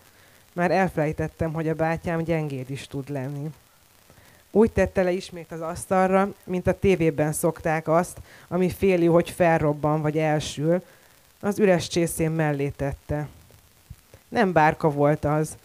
Már 0.53 0.71
elfelejtettem, 0.71 1.53
hogy 1.53 1.69
a 1.69 1.75
bátyám 1.75 2.23
gyengéd 2.23 2.71
is 2.71 2.87
tud 2.87 3.09
lenni. 3.11 3.51
Úgy 4.57 4.71
tette 4.71 5.03
le 5.03 5.11
ismét 5.11 5.53
az 5.53 5.61
asztalra, 5.61 6.33
mint 6.45 6.67
a 6.67 6.79
tévében 6.79 7.33
szokták 7.33 7.89
azt, 7.89 8.19
ami 8.49 8.71
féli, 8.71 9.07
hogy 9.07 9.31
felrobban 9.31 10.03
vagy 10.03 10.19
elsül, 10.19 10.83
az 11.41 11.59
üres 11.59 11.89
csészén 11.89 12.31
mellé 12.31 12.69
tette. 12.69 13.29
Nem 14.29 14.53
bárka 14.53 14.91
volt 14.91 15.25
az, 15.25 15.57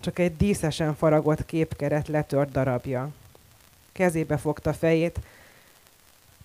csak 0.00 0.18
egy 0.18 0.36
díszesen 0.36 0.94
faragott 0.94 1.44
képkeret 1.46 2.08
letört 2.08 2.50
darabja. 2.50 3.08
Kezébe 3.92 4.36
fogta 4.36 4.72
fejét. 4.72 5.18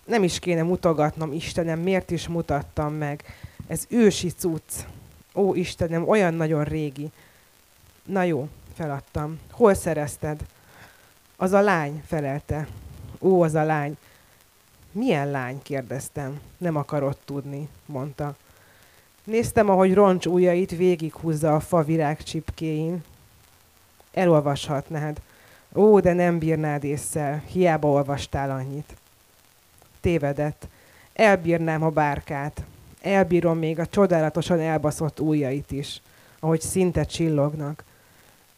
Nem 0.05 0.23
is 0.23 0.39
kéne 0.39 0.63
mutogatnom, 0.63 1.31
Istenem, 1.31 1.79
miért 1.79 2.11
is 2.11 2.27
mutattam 2.27 2.93
meg? 2.93 3.23
Ez 3.67 3.85
ősi 3.89 4.29
cucc. 4.29 4.73
Ó, 5.33 5.53
Istenem, 5.53 6.07
olyan 6.07 6.33
nagyon 6.33 6.63
régi. 6.63 7.11
Na 8.05 8.23
jó, 8.23 8.47
feladtam. 8.75 9.39
Hol 9.51 9.73
szerezted? 9.73 10.45
Az 11.41 11.51
a 11.51 11.61
lány, 11.61 12.03
felelte. 12.05 12.67
Ó, 13.19 13.41
az 13.41 13.55
a 13.55 13.63
lány. 13.63 13.97
Milyen 14.91 15.31
lány? 15.31 15.61
kérdeztem. 15.61 16.39
Nem 16.57 16.75
akarod 16.75 17.17
tudni, 17.25 17.69
mondta. 17.85 18.35
Néztem, 19.23 19.69
ahogy 19.69 19.93
roncs 19.93 20.25
ujjait 20.25 20.71
végighúzza 20.71 21.55
a 21.55 21.59
fa 21.59 21.83
virágcsipkéin. 21.83 23.03
Elolvashatnád. 24.13 25.21
Ó, 25.75 25.99
de 25.99 26.13
nem 26.13 26.39
bírnád 26.39 26.83
észre, 26.83 27.43
hiába 27.45 27.87
olvastál 27.87 28.51
annyit. 28.51 28.95
Tévedett. 30.01 30.67
Elbírnám 31.13 31.83
a 31.83 31.89
bárkát. 31.89 32.63
Elbírom 33.01 33.57
még 33.57 33.79
a 33.79 33.87
csodálatosan 33.87 34.59
elbaszott 34.59 35.19
ujjait 35.19 35.71
is, 35.71 36.01
ahogy 36.39 36.61
szinte 36.61 37.03
csillognak. 37.03 37.83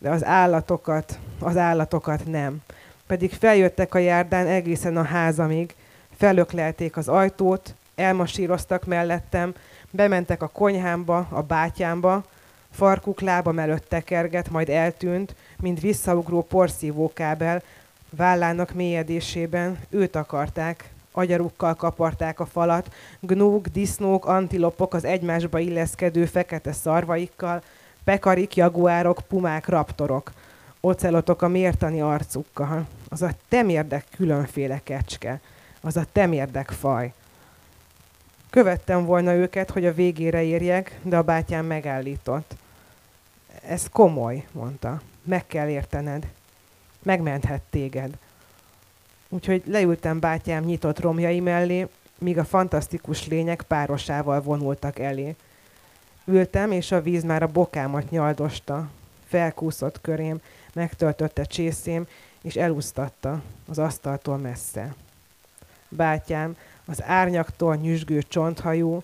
De 0.01 0.09
az 0.09 0.25
állatokat, 0.25 1.19
az 1.39 1.57
állatokat 1.57 2.25
nem. 2.25 2.61
Pedig 3.07 3.33
feljöttek 3.33 3.93
a 3.93 3.97
járdán 3.97 4.47
egészen 4.47 4.97
a 4.97 5.03
házamig, 5.03 5.75
felöklelték 6.17 6.97
az 6.97 7.07
ajtót, 7.07 7.75
elmasíroztak 7.95 8.85
mellettem, 8.85 9.53
bementek 9.89 10.41
a 10.41 10.47
konyhámba, 10.47 11.27
a 11.29 11.41
bátyámba, 11.41 12.23
farkuk 12.71 13.21
lábam 13.21 13.59
előtt 13.59 13.89
tekerget, 13.89 14.49
majd 14.49 14.69
eltűnt, 14.69 15.35
mint 15.59 15.79
visszaugró 15.79 16.41
porszívó 16.41 17.11
kábel, 17.13 17.61
vállának 18.09 18.73
mélyedésében, 18.73 19.79
őt 19.89 20.15
akarták, 20.15 20.89
agyarukkal 21.11 21.75
kaparták 21.75 22.39
a 22.39 22.45
falat, 22.45 22.93
gnók, 23.19 23.67
disznók, 23.67 24.25
antilopok 24.25 24.93
az 24.93 25.05
egymásba 25.05 25.59
illeszkedő 25.59 26.25
fekete 26.25 26.71
szarvaikkal, 26.71 27.63
pekarik, 28.03 28.55
jaguárok, 28.55 29.21
pumák, 29.27 29.67
raptorok, 29.67 30.31
ocelotok 30.81 31.41
a 31.41 31.47
mértani 31.47 32.01
arcukkal. 32.01 32.87
Az 33.09 33.21
a 33.21 33.31
temérdek 33.49 34.05
különféle 34.15 34.81
kecske, 34.83 35.39
az 35.81 35.97
a 35.97 36.05
temérdek 36.11 36.69
faj. 36.69 37.13
Követtem 38.49 39.05
volna 39.05 39.33
őket, 39.33 39.69
hogy 39.69 39.85
a 39.85 39.93
végére 39.93 40.43
érjek, 40.43 40.99
de 41.03 41.17
a 41.17 41.21
bátyám 41.21 41.65
megállított. 41.65 42.55
Ez 43.61 43.89
komoly, 43.89 44.45
mondta. 44.51 45.01
Meg 45.23 45.47
kell 45.47 45.67
értened. 45.67 46.27
Megmenthet 47.03 47.61
téged. 47.69 48.17
Úgyhogy 49.29 49.63
leültem 49.65 50.19
bátyám 50.19 50.63
nyitott 50.63 50.99
romjai 50.99 51.39
mellé, 51.39 51.87
míg 52.17 52.37
a 52.37 52.43
fantasztikus 52.45 53.27
lények 53.27 53.61
párosával 53.61 54.41
vonultak 54.41 54.99
elé. 54.99 55.35
Ültem, 56.25 56.71
és 56.71 56.91
a 56.91 57.01
víz 57.01 57.23
már 57.23 57.43
a 57.43 57.47
bokámat 57.47 58.09
nyaldosta. 58.09 58.89
Felkúszott 59.27 60.01
körém, 60.01 60.41
megtöltötte 60.73 61.43
csészém, 61.43 62.07
és 62.41 62.55
elúsztatta 62.55 63.41
az 63.67 63.79
asztaltól 63.79 64.37
messze. 64.37 64.95
Bátyám, 65.89 66.57
az 66.85 67.03
árnyaktól 67.03 67.75
nyüzsgő 67.75 68.21
csonthajú, 68.21 69.03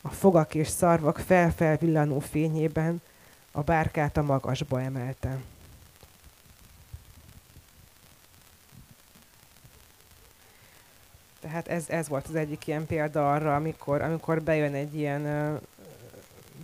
a 0.00 0.08
fogak 0.08 0.54
és 0.54 0.68
szarvak 0.68 1.18
felfelvillanó 1.18 2.18
fényében 2.18 3.02
a 3.52 3.60
bárkát 3.60 4.16
a 4.16 4.22
magasba 4.22 4.80
emelte. 4.80 5.38
Tehát 11.40 11.68
ez, 11.68 11.84
ez 11.88 12.08
volt 12.08 12.26
az 12.28 12.34
egyik 12.34 12.66
ilyen 12.66 12.86
példa 12.86 13.32
arra, 13.32 13.54
amikor, 13.54 14.02
amikor 14.02 14.42
bejön 14.42 14.74
egy 14.74 14.96
ilyen 14.96 15.60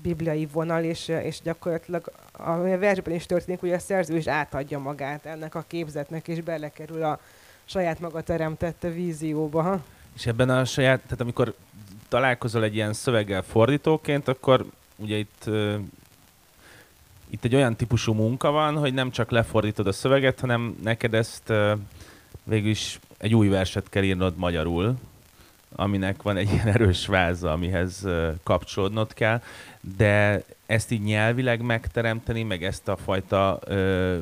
bibliai 0.04 0.48
vonal, 0.52 0.82
és, 0.82 1.08
és 1.08 1.40
gyakorlatilag 1.42 2.12
a 2.32 2.56
versben 2.56 3.14
is 3.14 3.26
történik, 3.26 3.60
hogy 3.60 3.72
a 3.72 3.78
szerző 3.78 4.16
is 4.16 4.26
átadja 4.26 4.78
magát 4.78 5.26
ennek 5.26 5.54
a 5.54 5.64
képzetnek, 5.66 6.28
és 6.28 6.40
belekerül 6.40 7.02
a 7.02 7.20
saját 7.64 8.00
maga 8.00 8.20
teremtette 8.20 8.90
vízióba. 8.90 9.82
És 10.14 10.26
ebben 10.26 10.50
a 10.50 10.64
saját, 10.64 11.00
tehát 11.00 11.20
amikor 11.20 11.54
találkozol 12.08 12.62
egy 12.62 12.74
ilyen 12.74 12.92
szöveggel 12.92 13.42
fordítóként, 13.42 14.28
akkor 14.28 14.66
ugye 14.96 15.16
itt 15.16 15.50
itt 17.30 17.44
egy 17.44 17.54
olyan 17.54 17.76
típusú 17.76 18.12
munka 18.12 18.50
van, 18.50 18.76
hogy 18.76 18.94
nem 18.94 19.10
csak 19.10 19.30
lefordítod 19.30 19.86
a 19.86 19.92
szöveget, 19.92 20.40
hanem 20.40 20.76
neked 20.82 21.14
ezt 21.14 21.52
végül 22.42 22.70
is 22.70 22.98
egy 23.18 23.34
új 23.34 23.48
verset 23.48 23.88
kell 23.88 24.02
írnod 24.02 24.36
magyarul, 24.36 24.94
aminek 25.76 26.22
van 26.22 26.36
egy 26.36 26.52
ilyen 26.52 26.66
erős 26.66 27.06
váza, 27.06 27.52
amihez 27.52 28.06
kapcsolódnod 28.42 29.14
kell, 29.14 29.40
de 29.96 30.42
ezt 30.66 30.90
így 30.90 31.02
nyelvileg 31.02 31.60
megteremteni, 31.60 32.42
meg 32.42 32.64
ezt 32.64 32.88
a 32.88 32.96
fajta 32.96 33.58
uh, 33.68 34.16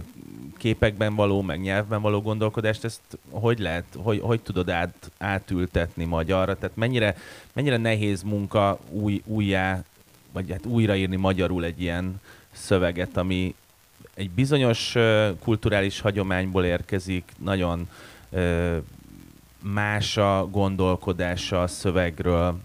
képekben 0.56 1.14
való, 1.14 1.42
meg 1.42 1.60
nyelvben 1.60 2.00
való 2.00 2.22
gondolkodást, 2.22 2.84
ezt 2.84 3.00
hogy 3.30 3.58
lehet, 3.58 3.84
hogy, 3.96 4.20
hogy 4.20 4.40
tudod 4.40 4.70
át, 4.70 5.10
átültetni 5.18 6.04
magyarra? 6.04 6.56
Tehát 6.56 6.76
mennyire, 6.76 7.16
mennyire 7.52 7.76
nehéz 7.76 8.22
munka 8.22 8.78
új, 8.90 9.22
újjá, 9.26 9.84
vagy 10.32 10.50
hát 10.50 10.66
újraírni 10.66 11.16
magyarul 11.16 11.64
egy 11.64 11.80
ilyen 11.80 12.20
szöveget, 12.52 13.16
ami 13.16 13.54
egy 14.14 14.30
bizonyos 14.30 14.94
uh, 14.94 15.28
kulturális 15.38 16.00
hagyományból 16.00 16.64
érkezik, 16.64 17.32
nagyon 17.38 17.88
uh, 18.28 18.76
más 19.62 20.16
a 20.16 20.48
gondolkodása 20.50 21.62
a 21.62 21.66
szövegről, 21.66 22.60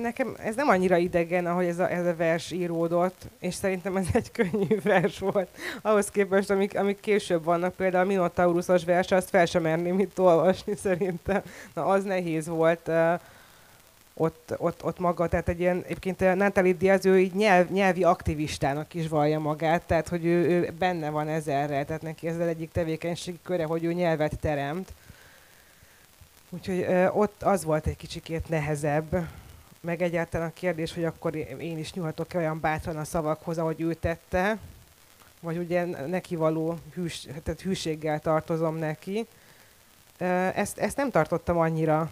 nekem 0.00 0.34
ez 0.38 0.54
nem 0.54 0.68
annyira 0.68 0.96
idegen, 0.96 1.46
ahogy 1.46 1.66
ez 1.66 1.78
a, 1.78 1.90
ez 1.90 2.06
a 2.06 2.16
vers 2.16 2.50
íródott, 2.50 3.26
és 3.38 3.54
szerintem 3.54 3.96
ez 3.96 4.06
egy 4.12 4.30
könnyű 4.30 4.80
vers 4.82 5.18
volt. 5.18 5.48
Ahhoz 5.82 6.08
képest, 6.08 6.50
amik, 6.50 6.78
amik 6.78 7.00
később 7.00 7.44
vannak, 7.44 7.74
például 7.74 8.04
a 8.04 8.06
Minotaurusos 8.06 8.84
vers, 8.84 9.10
azt 9.10 9.28
fel 9.28 9.46
sem 9.46 9.62
merném 9.62 9.98
itt 9.98 10.20
olvasni 10.20 10.76
szerintem. 10.76 11.42
Na, 11.74 11.84
az 11.84 12.04
nehéz 12.04 12.48
volt 12.48 12.88
uh, 12.88 13.20
ott, 14.20 14.54
ott, 14.56 14.84
ott 14.84 14.98
maga, 14.98 15.28
tehát 15.28 15.48
egy 15.48 15.60
ilyen, 15.60 15.82
egyébként 15.84 16.34
Natalie 16.34 16.72
Diaz, 16.72 17.06
ő 17.06 17.20
így 17.20 17.34
nyelv, 17.34 17.70
nyelvi 17.70 18.04
aktivistának 18.04 18.94
is 18.94 19.08
vallja 19.08 19.38
magát, 19.38 19.82
tehát 19.82 20.08
hogy 20.08 20.24
ő, 20.24 20.48
ő 20.48 20.72
benne 20.78 21.10
van 21.10 21.28
ezerre, 21.28 21.84
tehát 21.84 22.02
neki 22.02 22.26
ez 22.26 22.34
az 22.34 22.46
egyik 22.46 22.72
tevékenység 22.72 23.38
köre, 23.42 23.64
hogy 23.64 23.84
ő 23.84 23.92
nyelvet 23.92 24.38
teremt. 24.40 24.92
Úgyhogy 26.50 26.78
uh, 26.78 27.16
ott 27.16 27.42
az 27.42 27.64
volt 27.64 27.86
egy 27.86 27.96
kicsikét 27.96 28.48
nehezebb, 28.48 29.28
meg 29.80 30.02
egyáltalán 30.02 30.48
a 30.48 30.52
kérdés, 30.52 30.94
hogy 30.94 31.04
akkor 31.04 31.36
én 31.36 31.78
is 31.78 31.92
nyúlhatok 31.92 32.34
olyan 32.34 32.60
bátran 32.60 32.96
a 32.96 33.04
szavakhoz, 33.04 33.58
ahogy 33.58 33.80
ő 33.80 33.94
tette, 33.94 34.58
vagy 35.40 35.56
ugye 35.56 35.84
neki 35.84 36.36
való 36.36 36.78
hűs, 36.94 37.26
tehát 37.42 37.60
hűséggel 37.60 38.20
tartozom 38.20 38.76
neki. 38.76 39.26
Ezt, 40.54 40.78
ezt 40.78 40.96
nem 40.96 41.10
tartottam 41.10 41.58
annyira 41.58 42.10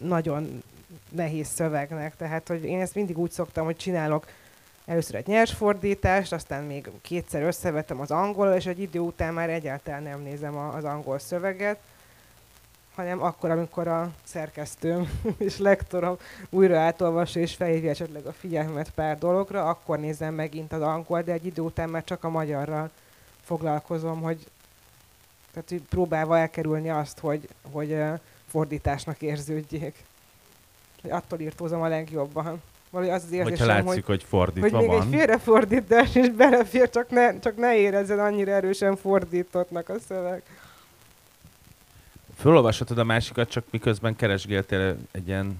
nagyon 0.00 0.62
nehéz 1.10 1.48
szövegnek, 1.48 2.16
tehát 2.16 2.48
hogy 2.48 2.64
én 2.64 2.80
ezt 2.80 2.94
mindig 2.94 3.18
úgy 3.18 3.30
szoktam, 3.30 3.64
hogy 3.64 3.76
csinálok 3.76 4.26
először 4.86 5.14
egy 5.14 5.26
nyers 5.26 5.52
fordítást, 5.52 6.32
aztán 6.32 6.64
még 6.64 6.90
kétszer 7.02 7.42
összevetem 7.42 8.00
az 8.00 8.10
angolal, 8.10 8.56
és 8.56 8.66
egy 8.66 8.80
idő 8.80 8.98
után 8.98 9.34
már 9.34 9.50
egyáltalán 9.50 10.02
nem 10.02 10.20
nézem 10.20 10.56
az 10.56 10.84
angol 10.84 11.18
szöveget, 11.18 11.78
hanem 12.94 13.22
akkor, 13.22 13.50
amikor 13.50 13.88
a 13.88 14.10
szerkesztőm 14.24 15.20
és 15.38 15.58
lektorom 15.58 16.16
újra 16.50 16.78
átolvassa 16.78 17.40
és 17.40 17.54
felhívja 17.54 17.90
esetleg 17.90 18.26
a 18.26 18.32
figyelmet 18.32 18.90
pár 18.90 19.18
dologra, 19.18 19.68
akkor 19.68 19.98
nézem 19.98 20.34
megint 20.34 20.72
az 20.72 20.82
angol, 20.82 21.22
de 21.22 21.32
egy 21.32 21.46
idő 21.46 21.62
után 21.62 21.88
már 21.88 22.04
csak 22.04 22.24
a 22.24 22.28
magyarral 22.28 22.90
foglalkozom, 23.42 24.20
hogy 24.20 24.46
tehát 25.52 25.68
hogy 25.68 25.82
próbálva 25.82 26.38
elkerülni 26.38 26.90
azt, 26.90 27.18
hogy, 27.18 27.48
hogy 27.72 27.96
fordításnak 28.46 29.22
érződjék. 29.22 30.04
Hogy 31.02 31.10
attól 31.10 31.40
írtózom 31.40 31.80
a 31.80 31.88
legjobban. 31.88 32.62
Valahogy 32.90 33.14
az 33.14 33.22
az 33.24 33.32
érzésem, 33.32 33.66
Hogyha 33.66 33.66
látszik, 33.66 34.04
hogy, 34.04 34.04
hogy 34.04 34.24
fordítva 34.28 34.78
hogy 34.78 34.86
még 34.86 34.96
van. 34.96 35.02
egy 35.02 35.08
félrefordítás 35.08 36.14
is 36.14 36.30
belefér, 36.30 36.90
csak 36.90 37.10
ne, 37.10 37.38
csak 37.38 37.56
ne 37.56 37.76
érezzen 37.76 38.18
annyira 38.18 38.52
erősen 38.52 38.96
fordítottnak 38.96 39.88
a 39.88 39.94
szöveg. 40.08 40.42
Fölolvashatod 42.38 42.98
a 42.98 43.04
másikat, 43.04 43.48
csak 43.48 43.64
miközben 43.70 44.16
keresgéltél 44.16 44.96
egy 45.10 45.28
ilyen 45.28 45.58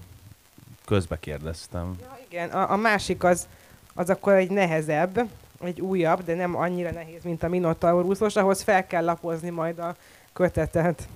közbe 0.85 1.19
kérdeztem. 1.19 1.95
Ja, 2.01 2.17
igen, 2.29 2.49
a, 2.49 2.71
a 2.71 2.75
másik 2.75 3.23
az, 3.23 3.47
az 3.93 4.09
akkor 4.09 4.33
egy 4.33 4.49
nehezebb, 4.49 5.29
egy 5.63 5.81
újabb, 5.81 6.23
de 6.23 6.35
nem 6.35 6.55
annyira 6.55 6.91
nehéz, 6.91 7.23
mint 7.23 7.43
a 7.43 7.47
Minotaurusos, 7.47 8.35
ahhoz 8.35 8.61
fel 8.61 8.87
kell 8.87 9.03
lapozni 9.03 9.49
majd 9.49 9.79
a 9.79 9.95
kötetet. 10.33 11.07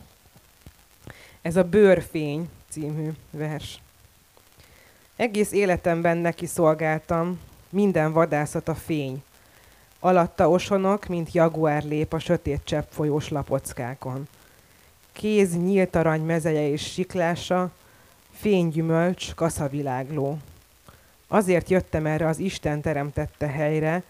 Ez 1.42 1.56
a 1.56 1.64
Bőrfény 1.64 2.50
című 2.70 3.10
vers. 3.32 3.82
Egész 5.16 5.52
életemben 5.52 6.18
neki 6.18 6.46
szolgáltam, 6.46 7.40
minden 7.70 8.14
vadászat 8.14 8.68
a 8.68 8.76
fény. 8.76 9.24
Alatta 10.00 10.50
osonok, 10.50 11.08
mint 11.08 11.32
jaguár 11.32 11.84
lép 11.84 12.14
a 12.14 12.20
sötét 12.20 12.62
csepp 12.64 12.92
folyós 12.92 13.30
lapockákon 13.30 14.28
kéz 15.14 15.58
nyílt 15.58 15.96
arany 15.96 16.22
mezeje 16.22 16.68
és 16.68 16.92
siklása, 16.92 17.72
fénygyümölcs, 18.32 19.34
kaszavilágló. 19.34 20.38
Azért 21.28 21.70
jöttem 21.70 22.06
erre 22.06 22.28
az 22.28 22.40
Isten 22.40 22.82
teremtette 22.82 23.48
helyre, 23.48 24.04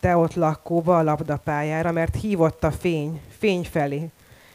te 0.00 0.16
ott 0.16 0.34
lakóba 0.34 0.98
a 0.98 1.02
labdapályára, 1.02 1.92
mert 1.92 2.20
hívott 2.20 2.64
a 2.64 2.72
fény, 2.72 3.20
fény 3.38 3.64
felé, 3.64 4.10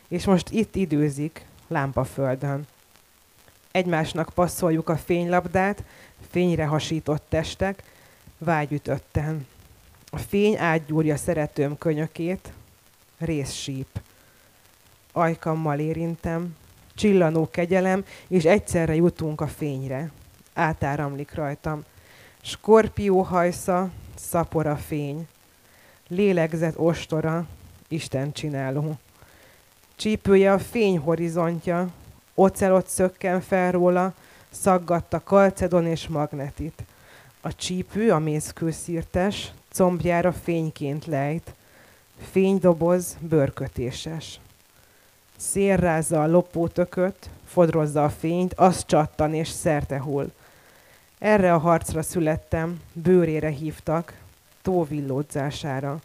és 0.08 0.26
most 0.26 0.50
itt 0.50 0.76
időzik, 0.76 1.46
lámpaföldön. 1.68 2.68
Egymásnak 3.80 4.30
passzoljuk 4.34 4.90
a 4.90 4.98
fénylabdát, 4.98 5.84
fényre 6.30 6.66
hasított 6.66 7.24
testek, 7.30 7.84
vágyütötten. 8.38 9.48
A 10.10 10.18
fény 10.18 10.58
átgyúrja 10.58 11.18
szeretőm 11.18 11.78
könyökét, 11.78 12.54
részsíp. 13.18 13.88
Ajkammal 15.12 15.80
érintem, 15.80 16.56
csillanó 16.96 17.50
kegyelem, 17.52 18.06
és 18.28 18.46
egyszerre 18.46 18.96
jutunk 18.96 19.42
a 19.42 19.48
fényre. 19.48 20.12
Átáramlik 20.54 21.34
rajtam. 21.34 21.84
Skorpió 22.42 23.22
hajsza, 23.22 23.90
szapora 24.16 24.76
fény. 24.76 25.28
Lélegzett 26.08 26.78
ostora, 26.78 27.48
Isten 27.88 28.32
csináló. 28.32 28.98
Csípője 29.96 30.54
a 30.54 30.60
fény 30.60 30.98
horizontja, 30.98 31.90
ocelot 32.40 32.88
szökken 32.88 33.42
fel 33.42 33.72
róla, 33.72 34.14
szaggatta 34.50 35.24
kalcedon 35.24 35.86
és 35.86 36.08
magnetit. 36.08 36.84
A 37.42 37.56
csípő, 37.56 38.12
a 38.12 38.20
mészkőszírtes, 38.20 39.52
combjára 39.72 40.32
fényként 40.32 41.06
lejt, 41.06 41.54
fénydoboz 42.32 43.18
bőrkötéses. 43.20 44.40
Szélrázza 45.38 46.24
a 46.24 46.28
lopótököt, 46.28 47.30
fodrozza 47.46 48.04
a 48.04 48.10
fényt, 48.10 48.54
az 48.54 48.86
csattan 48.86 49.34
és 49.34 49.48
szerte 49.48 50.00
hull. 50.00 50.32
Erre 51.18 51.54
a 51.54 51.58
harcra 51.58 52.02
születtem, 52.02 52.82
bőrére 52.94 53.50
hívtak, 53.50 54.14
tóvillódzására. 54.62 56.00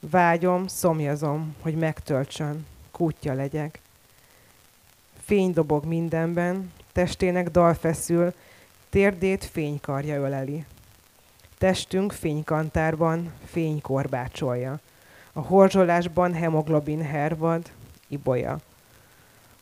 Vágyom, 0.00 0.66
szomjazom, 0.66 1.56
hogy 1.60 1.74
megtöltsön, 1.74 2.66
kútja 2.90 3.32
legyek. 3.32 3.81
Fény 5.32 5.52
dobog 5.52 5.84
mindenben, 5.84 6.72
testének 6.92 7.50
dal 7.50 7.74
feszül, 7.74 8.32
térdét 8.90 9.44
fénykarja 9.44 10.16
öleli. 10.16 10.64
Testünk 11.58 12.12
fénykantárban 12.12 13.32
fény 13.44 13.80
korbácsolja. 13.80 14.80
A 15.32 15.40
horzsolásban 15.40 16.32
hemoglobin 16.32 17.02
hervad, 17.02 17.70
ibolya. 18.08 18.58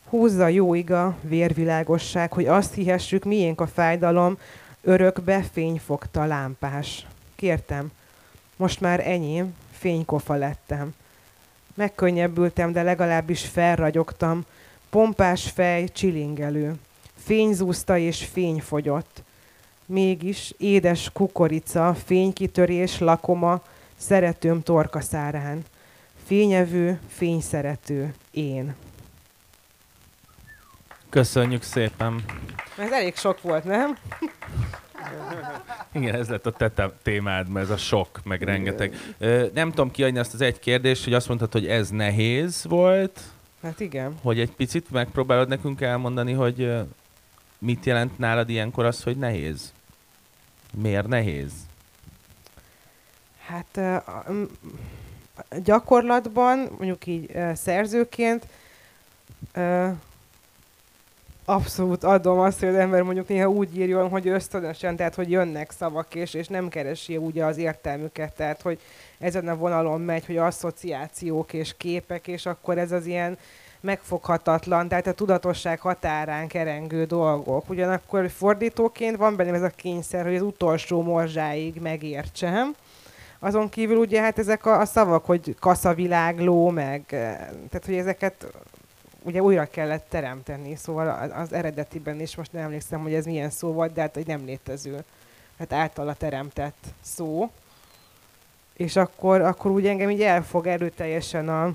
Húzza 0.09 0.49
jó 0.49 0.75
iga, 0.75 1.16
vérvilágosság, 1.23 2.33
hogy 2.33 2.47
azt 2.47 2.75
hihessük, 2.75 3.25
miénk 3.25 3.61
a 3.61 3.66
fájdalom, 3.66 4.39
örökbe 4.83 5.43
fényfogta 5.53 6.25
lámpás. 6.25 7.07
Kértem, 7.35 7.91
most 8.57 8.81
már 8.81 9.09
enyém, 9.09 9.55
fénykofa 9.73 10.35
lettem. 10.35 10.95
Megkönnyebbültem, 11.75 12.73
de 12.73 12.83
legalábbis 12.83 13.47
felragyogtam. 13.47 14.45
Pompás 14.91 15.51
fej, 15.51 15.88
csilingelő. 15.88 16.74
Fényzúzta 17.24 17.99
és 17.99 18.24
fény 18.24 18.61
fogyott. 18.61 19.22
Mégis 19.86 20.55
édes 20.59 21.11
kukorica, 21.12 21.95
fénykitörés, 22.05 22.99
lakoma, 22.99 23.62
szeretőm 23.97 24.62
torkaszárán. 24.62 25.64
Fényevő, 26.26 27.01
fényszerető, 27.09 28.14
én. 28.30 28.74
Köszönjük 31.09 31.62
szépen. 31.62 32.24
Ez 32.78 32.91
elég 32.91 33.16
sok 33.16 33.43
volt, 33.43 33.64
nem? 33.64 33.97
Igen, 35.93 36.14
ez 36.14 36.28
lett 36.28 36.47
a 36.47 36.51
te 36.51 36.93
témád, 37.03 37.49
mert 37.49 37.64
ez 37.64 37.72
a 37.72 37.76
sok, 37.76 38.20
meg 38.24 38.43
rengeteg. 38.43 38.95
Ö, 39.18 39.47
nem 39.55 39.70
tudom 39.70 39.91
kiadni 39.91 40.18
azt 40.18 40.34
az 40.34 40.41
egy 40.41 40.59
kérdést, 40.59 41.05
hogy 41.05 41.14
azt 41.14 41.28
mondtad, 41.28 41.53
hogy 41.53 41.66
ez 41.66 41.88
nehéz 41.88 42.64
volt, 42.68 43.20
Hát 43.62 43.80
igen. 43.80 44.14
hogy 44.22 44.40
egy 44.40 44.52
picit 44.52 44.90
megpróbálod 44.90 45.48
nekünk 45.48 45.80
elmondani, 45.80 46.32
hogy 46.32 46.72
mit 47.58 47.84
jelent 47.84 48.18
nálad 48.18 48.48
ilyenkor 48.48 48.84
az, 48.84 49.02
hogy 49.02 49.16
nehéz? 49.16 49.72
Miért 50.74 51.08
nehéz? 51.08 51.52
Hát 53.46 53.80
gyakorlatban, 55.64 56.58
mondjuk 56.58 57.06
így 57.06 57.36
szerzőként, 57.54 58.46
abszolút 61.51 62.05
adom 62.05 62.38
azt, 62.38 62.59
hogy 62.59 62.68
az 62.68 62.74
ember 62.74 63.03
mondjuk 63.03 63.28
néha 63.28 63.48
úgy 63.48 63.78
írjon, 63.78 64.09
hogy 64.09 64.28
ösztönösen, 64.28 64.96
tehát 64.96 65.14
hogy 65.14 65.30
jönnek 65.30 65.70
szavak, 65.70 66.14
és, 66.14 66.34
és 66.34 66.46
nem 66.46 66.68
keresi 66.68 67.16
úgy 67.16 67.38
az 67.38 67.57
értelmüket, 67.57 68.34
tehát 68.34 68.62
hogy 68.62 68.80
ezen 69.18 69.48
a 69.48 69.57
vonalon 69.57 70.01
megy, 70.01 70.26
hogy 70.26 70.36
asszociációk 70.36 71.53
és 71.53 71.74
képek, 71.76 72.26
és 72.26 72.46
akkor 72.46 72.78
ez 72.78 72.92
az 72.92 73.07
ilyen 73.07 73.38
megfoghatatlan, 73.80 74.88
tehát 74.88 75.07
a 75.07 75.12
tudatosság 75.12 75.80
határán 75.80 76.48
kerengő 76.48 77.05
dolgok. 77.05 77.68
Ugyanakkor 77.68 78.30
fordítóként 78.30 79.16
van 79.16 79.36
bennem 79.36 79.55
ez 79.55 79.62
a 79.62 79.72
kényszer, 79.76 80.24
hogy 80.24 80.34
az 80.34 80.42
utolsó 80.42 81.03
morzsáig 81.03 81.80
megértsem. 81.80 82.74
Azon 83.38 83.68
kívül 83.68 83.96
ugye 83.96 84.20
hát 84.20 84.38
ezek 84.38 84.66
a, 84.66 84.80
a 84.80 84.84
szavak, 84.84 85.24
hogy 85.24 85.57
kaszavilágló, 85.61 86.70
meg 86.70 87.03
eh, 87.09 87.36
tehát 87.68 87.86
hogy 87.86 87.94
ezeket 87.94 88.46
ugye 89.23 89.43
újra 89.43 89.64
kellett 89.64 90.07
teremteni, 90.09 90.77
szóval 90.77 91.31
az, 91.33 91.53
eredetiben 91.53 92.21
is 92.21 92.37
most 92.37 92.53
nem 92.53 92.62
emlékszem, 92.62 93.03
hogy 93.03 93.14
ez 93.14 93.25
milyen 93.25 93.51
szó 93.51 93.73
volt, 93.73 93.93
de 93.93 94.01
hát 94.01 94.16
egy 94.16 94.27
nem 94.27 94.45
létező, 94.45 95.05
hát 95.59 95.73
általa 95.73 96.14
teremtett 96.14 96.87
szó. 97.01 97.51
És 98.77 98.97
akkor, 98.97 99.41
akkor 99.41 99.71
úgy 99.71 99.87
engem 99.87 100.11
így 100.11 100.23
elfog 100.23 100.66
erőteljesen 100.66 101.49
a, 101.49 101.75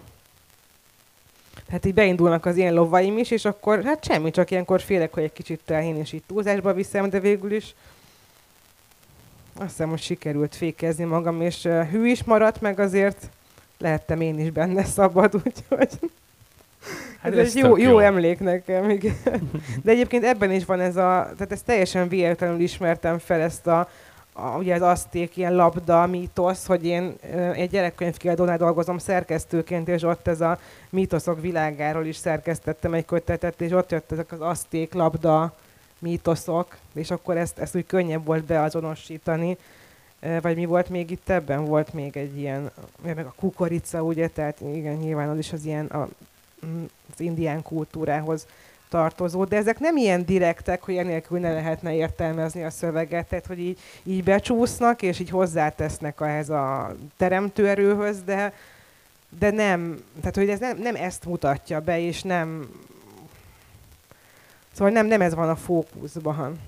hát 1.69 1.85
így 1.85 1.93
beindulnak 1.93 2.45
az 2.45 2.57
ilyen 2.57 2.73
lovaim 2.73 3.17
is, 3.17 3.31
és 3.31 3.45
akkor 3.45 3.83
hát 3.83 4.03
semmi, 4.05 4.31
csak 4.31 4.51
ilyenkor 4.51 4.81
félek, 4.81 5.13
hogy 5.13 5.23
egy 5.23 5.33
kicsit 5.33 5.69
én 5.69 5.99
is 5.99 6.13
így 6.13 6.23
túlzásba 6.27 6.73
viszem, 6.73 7.09
de 7.09 7.19
végül 7.19 7.51
is 7.51 7.75
azt 9.57 9.69
hiszem, 9.69 9.89
hogy 9.89 10.01
sikerült 10.01 10.55
fékezni 10.55 11.03
magam, 11.03 11.41
és 11.41 11.63
uh, 11.63 11.89
hű 11.89 12.07
is 12.07 12.23
maradt, 12.23 12.61
meg 12.61 12.79
azért 12.79 13.29
lehettem 13.77 14.21
én 14.21 14.39
is 14.39 14.49
benne 14.49 14.83
szabad, 14.83 15.35
úgyhogy 15.45 15.89
Hát 17.21 17.31
ez, 17.31 17.37
ez 17.37 17.55
egy 17.55 17.63
jó, 17.63 17.77
jó. 17.77 17.89
jó. 17.89 17.99
emlék 17.99 18.39
nekem. 18.39 18.89
igen. 18.89 19.15
De 19.83 19.91
egyébként 19.91 20.23
ebben 20.23 20.51
is 20.51 20.65
van 20.65 20.79
ez 20.79 20.95
a, 20.95 21.29
tehát 21.37 21.51
ezt 21.51 21.65
teljesen 21.65 22.07
véletlenül 22.07 22.59
ismertem 22.59 23.17
fel 23.17 23.41
ezt 23.41 23.67
a, 23.67 23.89
a 24.33 24.57
ugye 24.57 24.75
az 24.75 24.81
aszték 24.81 25.37
ilyen 25.37 25.55
labda 25.55 26.07
mítosz, 26.07 26.65
hogy 26.65 26.85
én 26.85 27.15
egy 27.53 27.69
gyerekkönyvkiadónál 27.69 28.57
dolgozom 28.57 28.97
szerkesztőként, 28.97 29.87
és 29.87 30.03
ott 30.03 30.27
ez 30.27 30.41
a 30.41 30.59
mítoszok 30.89 31.41
világáról 31.41 32.05
is 32.05 32.15
szerkesztettem 32.15 32.93
egy 32.93 33.05
kötetet, 33.05 33.61
és 33.61 33.71
ott 33.71 33.91
jött 33.91 34.11
ezek 34.11 34.31
az 34.31 34.41
aszték 34.41 34.93
labda 34.93 35.53
mítoszok, 35.99 36.77
és 36.93 37.11
akkor 37.11 37.37
ezt, 37.37 37.59
ezt 37.59 37.75
úgy 37.75 37.85
könnyebb 37.85 38.25
volt 38.25 38.43
beazonosítani. 38.43 39.57
Vagy 40.41 40.55
mi 40.55 40.65
volt 40.65 40.89
még 40.89 41.11
itt 41.11 41.29
ebben? 41.29 41.65
Volt 41.65 41.93
még 41.93 42.17
egy 42.17 42.37
ilyen, 42.37 42.71
meg 43.01 43.25
a 43.25 43.33
kukorica, 43.35 44.01
ugye, 44.01 44.27
tehát 44.27 44.61
igen, 44.61 44.95
nyilván 44.95 45.29
az 45.29 45.37
is 45.37 45.53
az 45.53 45.65
ilyen 45.65 45.85
a, 45.85 46.07
az 47.13 47.19
indián 47.19 47.61
kultúrához 47.61 48.45
tartozó, 48.89 49.43
de 49.43 49.55
ezek 49.55 49.79
nem 49.79 49.97
ilyen 49.97 50.25
direktek, 50.25 50.83
hogy 50.83 50.97
enélkül 50.97 51.39
ne 51.39 51.53
lehetne 51.53 51.93
értelmezni 51.93 52.63
a 52.63 52.69
szöveget, 52.69 53.27
tehát 53.27 53.45
hogy 53.45 53.59
így, 53.59 53.79
így 54.03 54.23
becsúsznak, 54.23 55.01
és 55.01 55.19
így 55.19 55.29
hozzátesznek 55.29 56.21
ehhez 56.21 56.49
a 56.49 56.95
teremtőerőhöz, 57.17 58.21
de, 58.23 58.53
de 59.39 59.51
nem, 59.51 60.03
tehát 60.19 60.35
hogy 60.35 60.49
ez 60.49 60.59
nem, 60.59 60.77
nem 60.77 60.95
ezt 60.95 61.25
mutatja 61.25 61.79
be, 61.79 61.99
és 61.99 62.21
nem, 62.21 62.69
szóval 64.71 64.93
nem, 64.93 65.05
nem 65.05 65.21
ez 65.21 65.35
van 65.35 65.49
a 65.49 65.55
fókuszban, 65.55 66.59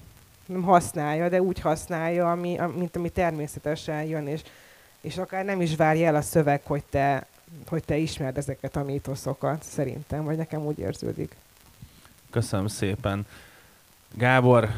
nem 0.46 0.64
használja, 0.64 1.30
de 1.30 1.42
úgy 1.42 1.60
használja, 1.60 2.32
ami, 2.32 2.58
am- 2.58 2.72
mint 2.72 2.96
ami 2.96 3.10
természetesen 3.10 4.04
jön, 4.04 4.28
és, 4.28 4.42
és 5.02 5.18
akár 5.18 5.46
nem 5.46 5.62
is 5.62 5.76
várja 5.76 6.08
el 6.08 6.16
a 6.16 6.22
szöveg, 6.22 6.62
hogy 6.64 6.84
te, 6.90 7.26
hogy 7.68 7.84
te 7.84 7.98
ismerd 7.98 8.38
ezeket 8.38 8.76
a 8.76 8.84
mítoszokat, 8.84 9.64
szerintem, 9.64 10.24
vagy 10.24 10.38
nekem 10.38 10.66
úgy 10.66 10.80
érződik. 10.80 11.36
Köszönöm 12.30 12.68
szépen. 12.68 13.26
Gábor, 14.14 14.70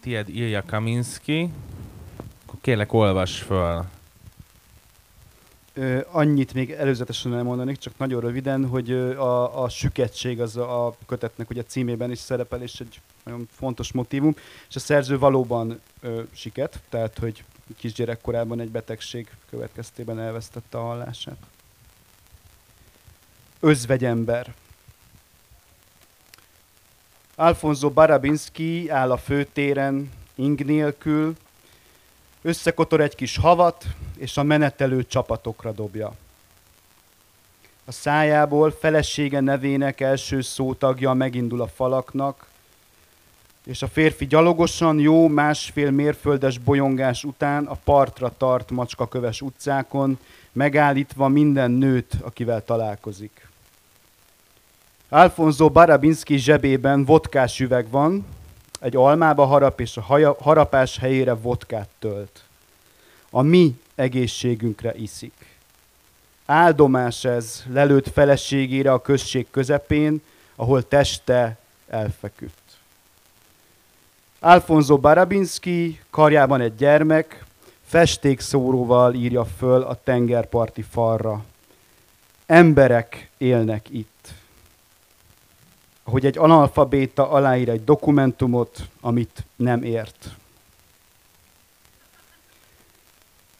tied 0.00 0.28
Ilja 0.28 0.62
Kaminski. 0.66 1.52
Akkor 2.46 2.58
kérlek, 2.60 2.92
olvas 2.92 3.38
föl. 3.38 3.84
Ö, 5.74 6.00
annyit 6.10 6.54
még 6.54 6.70
előzetesen 6.70 7.34
elmondanék, 7.34 7.76
csak 7.76 7.98
nagyon 7.98 8.20
röviden, 8.20 8.68
hogy 8.68 8.90
a, 8.92 9.62
a 9.62 9.68
süketség 9.68 10.40
az 10.40 10.56
a, 10.56 10.86
a 10.86 10.96
kötetnek 11.06 11.50
ugye 11.50 11.62
címében 11.62 12.10
is 12.10 12.18
szerepel, 12.18 12.62
és 12.62 12.80
egy 12.80 13.00
nagyon 13.24 13.48
fontos 13.50 13.92
motivum, 13.92 14.34
és 14.68 14.76
a 14.76 14.80
szerző 14.80 15.18
valóban 15.18 15.80
ö, 16.00 16.22
siket, 16.32 16.80
tehát 16.88 17.18
hogy 17.18 17.44
kisgyerekkorában 17.76 18.60
egy 18.60 18.70
betegség 18.70 19.30
következtében 19.50 20.20
elvesztette 20.20 20.78
a 20.78 20.82
hallását. 20.82 21.36
Özvegyember. 23.64 24.54
Alfonso 27.34 27.90
Barabinski 27.90 28.90
áll 28.90 29.10
a 29.10 29.16
főtéren, 29.16 30.12
ing 30.34 30.64
nélkül, 30.64 31.36
összekotor 32.42 33.00
egy 33.00 33.14
kis 33.14 33.36
havat, 33.36 33.84
és 34.16 34.36
a 34.36 34.42
menetelő 34.42 35.06
csapatokra 35.06 35.72
dobja. 35.72 36.12
A 37.84 37.92
szájából 37.92 38.70
felesége 38.70 39.40
nevének 39.40 40.00
első 40.00 40.40
szótagja 40.40 41.12
megindul 41.12 41.60
a 41.60 41.68
falaknak, 41.68 42.46
és 43.64 43.82
a 43.82 43.88
férfi 43.88 44.26
gyalogosan 44.26 44.98
jó 44.98 45.28
másfél 45.28 45.90
mérföldes 45.90 46.58
bolyongás 46.58 47.24
után 47.24 47.66
a 47.66 47.74
partra 47.84 48.32
tart 48.36 48.70
macskaköves 48.70 49.40
utcákon, 49.40 50.18
megállítva 50.52 51.28
minden 51.28 51.70
nőt, 51.70 52.14
akivel 52.22 52.64
találkozik. 52.64 53.50
Alfonso 55.14 55.68
Barabinski 55.68 56.36
zsebében 56.36 57.04
vodkás 57.04 57.60
üveg 57.60 57.90
van, 57.90 58.26
egy 58.80 58.96
almába 58.96 59.44
harap, 59.44 59.80
és 59.80 59.96
a 59.96 60.00
haja, 60.00 60.36
harapás 60.40 60.98
helyére 60.98 61.34
vodkát 61.34 61.88
tölt. 61.98 62.42
A 63.30 63.42
mi 63.42 63.80
egészségünkre 63.94 64.94
iszik. 64.94 65.32
Áldomás 66.46 67.24
ez 67.24 67.62
lelőtt 67.72 68.08
feleségére 68.08 68.92
a 68.92 69.02
község 69.02 69.46
közepén, 69.50 70.22
ahol 70.56 70.88
teste 70.88 71.58
elfeküdt. 71.88 72.78
Alfonso 74.38 74.98
Barabinski 74.98 76.00
karjában 76.10 76.60
egy 76.60 76.74
gyermek, 76.74 77.44
festékszóróval 77.86 79.14
írja 79.14 79.44
föl 79.44 79.82
a 79.82 79.98
tengerparti 80.04 80.82
falra. 80.82 81.44
Emberek 82.46 83.30
élnek 83.38 83.86
itt. 83.90 84.40
Hogy 86.04 86.26
egy 86.26 86.38
analfabéta 86.38 87.30
aláír 87.30 87.68
egy 87.68 87.84
dokumentumot, 87.84 88.88
amit 89.00 89.44
nem 89.56 89.82
ért. 89.82 90.28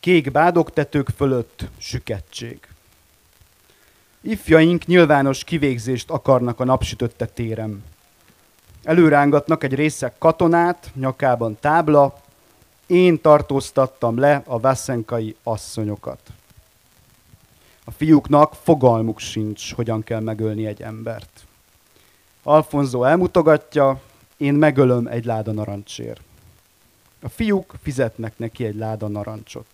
Kék 0.01 0.31
bádogtetők 0.31 1.09
fölött 1.17 1.65
süketség. 1.79 2.59
Ifjaink 4.21 4.87
nyilvános 4.87 5.45
kivégzést 5.45 6.11
akarnak 6.11 6.61
a 6.61 6.65
napsütötte 6.65 7.27
térem. 7.27 7.85
Előrángatnak 8.83 9.65
egy 9.65 9.75
részek 9.75 10.19
katonát, 10.19 10.91
nyakában 10.95 11.57
tábla, 11.61 12.21
én 12.87 13.21
tartóztattam 13.21 14.19
le 14.19 14.43
a 14.47 14.61
veszenkai 14.61 15.37
asszonyokat. 15.43 16.21
A 17.85 17.91
fiúknak 17.91 18.55
fogalmuk 18.55 19.19
sincs, 19.19 19.75
hogyan 19.75 20.03
kell 20.03 20.21
megölni 20.21 20.67
egy 20.67 20.83
embert. 20.83 21.47
Alfonso 22.43 23.05
elmutogatja, 23.05 24.01
én 24.37 24.55
megölöm 24.55 25.07
egy 25.07 25.25
láda 25.25 25.53
narancsért. 25.53 26.21
A 27.23 27.29
fiúk 27.29 27.75
fizetnek 27.83 28.39
neki 28.39 28.65
egy 28.65 28.75
láda 28.75 29.09
narancsot. 29.09 29.67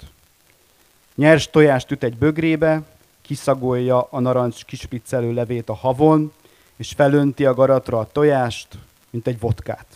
Nyers 1.14 1.50
tojást 1.50 1.90
üt 1.90 2.02
egy 2.02 2.16
bögrébe, 2.16 2.82
kiszagolja 3.22 4.02
a 4.10 4.20
narancs 4.20 4.64
kispiccelő 4.64 5.32
levét 5.32 5.68
a 5.68 5.74
havon, 5.74 6.32
és 6.76 6.92
felönti 6.92 7.46
a 7.46 7.54
garatra 7.54 7.98
a 7.98 8.08
tojást, 8.12 8.78
mint 9.10 9.26
egy 9.26 9.40
vodkát. 9.40 9.86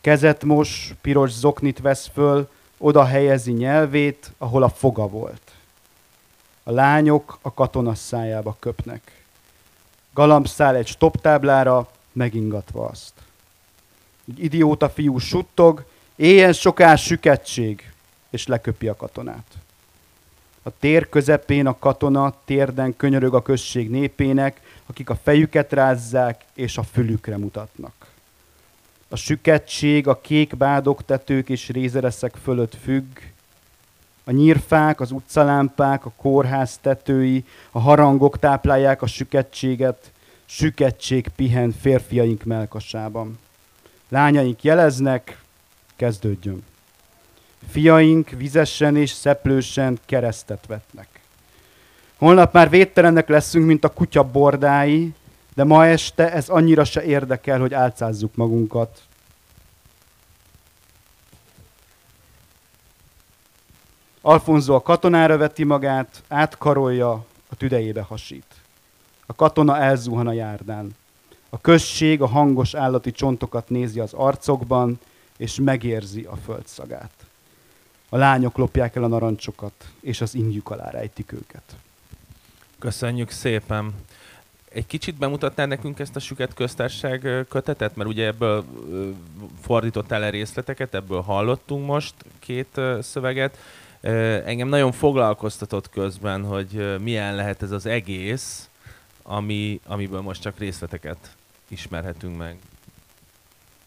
Kezet 0.00 0.44
mos, 0.44 0.94
piros 1.00 1.30
zoknit 1.30 1.78
vesz 1.78 2.10
föl, 2.12 2.48
oda 2.78 3.04
helyezi 3.04 3.52
nyelvét, 3.52 4.32
ahol 4.38 4.62
a 4.62 4.68
foga 4.68 5.08
volt. 5.08 5.52
A 6.62 6.70
lányok 6.70 7.38
a 7.42 7.54
katona 7.54 7.94
szájába 7.94 8.56
köpnek. 8.58 9.23
Galamb 10.14 10.46
száll 10.46 10.74
egy 10.74 10.86
stop 10.86 11.20
táblára, 11.20 11.88
megingatva 12.12 12.86
azt. 12.86 13.12
Egy 14.28 14.44
idióta 14.44 14.88
fiú 14.88 15.18
suttog, 15.18 15.84
éjjel 16.16 16.52
sokás 16.52 17.04
süketség, 17.04 17.92
és 18.30 18.46
leköpi 18.46 18.88
a 18.88 18.96
katonát. 18.96 19.46
A 20.62 20.70
tér 20.78 21.08
közepén 21.08 21.66
a 21.66 21.78
katona 21.78 22.34
térden 22.44 22.96
könyörög 22.96 23.34
a 23.34 23.42
község 23.42 23.90
népének, 23.90 24.60
akik 24.86 25.10
a 25.10 25.18
fejüket 25.22 25.72
rázzák 25.72 26.44
és 26.54 26.78
a 26.78 26.82
fülükre 26.82 27.36
mutatnak. 27.36 28.06
A 29.08 29.16
süketség, 29.16 30.08
a 30.08 30.20
kék 30.20 30.56
bádogtetők 30.56 31.48
és 31.48 31.68
rézereszek 31.68 32.34
fölött 32.42 32.74
függ, 32.82 33.18
a 34.24 34.30
nyírfák, 34.30 35.00
az 35.00 35.10
utcalámpák, 35.10 36.06
a 36.06 36.12
kórház 36.16 36.78
tetői, 36.78 37.44
a 37.70 37.78
harangok 37.78 38.38
táplálják 38.38 39.02
a 39.02 39.06
süketséget, 39.06 40.12
süketség 40.44 41.28
pihen 41.36 41.74
férfiaink 41.80 42.44
melkasában. 42.44 43.38
Lányaink 44.08 44.62
jeleznek, 44.62 45.38
kezdődjön. 45.96 46.64
Fiaink 47.68 48.30
vizesen 48.30 48.96
és 48.96 49.10
szeplősen 49.10 49.98
keresztet 50.06 50.66
vetnek. 50.66 51.08
Holnap 52.16 52.52
már 52.52 52.70
védtelenek 52.70 53.28
leszünk, 53.28 53.66
mint 53.66 53.84
a 53.84 53.88
kutya 53.88 54.22
bordái, 54.22 55.14
de 55.54 55.64
ma 55.64 55.86
este 55.86 56.32
ez 56.32 56.48
annyira 56.48 56.84
se 56.84 57.02
érdekel, 57.02 57.58
hogy 57.58 57.74
álcázzuk 57.74 58.34
magunkat. 58.34 59.02
Alfonso 64.26 64.74
a 64.74 64.82
katonára 64.82 65.36
veti 65.36 65.64
magát, 65.64 66.22
átkarolja, 66.28 67.12
a 67.48 67.56
tüdejébe 67.56 68.02
hasít. 68.02 68.46
A 69.26 69.34
katona 69.34 69.78
elzuhan 69.78 70.26
a 70.26 70.32
járdán. 70.32 70.96
A 71.48 71.60
község 71.60 72.22
a 72.22 72.26
hangos 72.26 72.74
állati 72.74 73.12
csontokat 73.12 73.68
nézi 73.68 74.00
az 74.00 74.12
arcokban, 74.12 74.98
és 75.36 75.58
megérzi 75.60 76.22
a 76.22 76.36
földszagát. 76.36 77.10
A 78.08 78.16
lányok 78.16 78.56
lopják 78.56 78.96
el 78.96 79.04
a 79.04 79.06
narancsokat, 79.06 79.72
és 80.00 80.20
az 80.20 80.34
ingjük 80.34 80.70
alá 80.70 80.90
rejtik 80.90 81.32
őket. 81.32 81.76
Köszönjük 82.78 83.30
szépen. 83.30 83.94
Egy 84.68 84.86
kicsit 84.86 85.14
bemutatnál 85.14 85.66
nekünk 85.66 85.98
ezt 85.98 86.16
a 86.16 86.20
Süket 86.20 86.54
köztársaság 86.54 87.46
kötetet, 87.48 87.96
mert 87.96 88.08
ugye 88.08 88.26
ebből 88.26 88.64
fordítottál 89.60 90.22
el 90.22 90.30
részleteket, 90.30 90.94
ebből 90.94 91.20
hallottunk 91.20 91.86
most 91.86 92.14
két 92.38 92.80
szöveget. 93.00 93.58
Engem 94.44 94.68
nagyon 94.68 94.92
foglalkoztatott 94.92 95.90
közben, 95.90 96.44
hogy 96.44 97.00
milyen 97.00 97.34
lehet 97.34 97.62
ez 97.62 97.70
az 97.70 97.86
egész, 97.86 98.68
ami, 99.22 99.80
amiből 99.86 100.20
most 100.20 100.42
csak 100.42 100.58
részleteket 100.58 101.36
ismerhetünk 101.68 102.36
meg. 102.36 102.56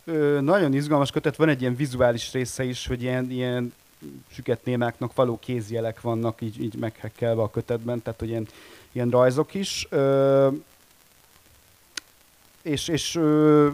Ö, 0.05 0.41
nagyon 0.41 0.73
izgalmas 0.73 1.11
kötet, 1.11 1.35
van 1.35 1.49
egy 1.49 1.61
ilyen 1.61 1.75
vizuális 1.75 2.31
része 2.31 2.63
is, 2.63 2.87
hogy 2.87 3.01
ilyen, 3.01 3.31
ilyen 3.31 3.73
süket 4.31 4.65
némáknak 4.65 5.15
való 5.15 5.39
kézjelek 5.39 6.01
vannak 6.01 6.41
így, 6.41 6.61
így 6.61 6.75
meghekkelve 6.75 7.41
a 7.41 7.49
kötetben, 7.49 8.01
tehát 8.01 8.19
hogy 8.19 8.29
ilyen, 8.29 8.47
ilyen 8.91 9.09
rajzok 9.09 9.53
is. 9.53 9.87
Ö, 9.89 10.47
és, 12.67 12.87
és 12.87 13.15
ö, 13.15 13.67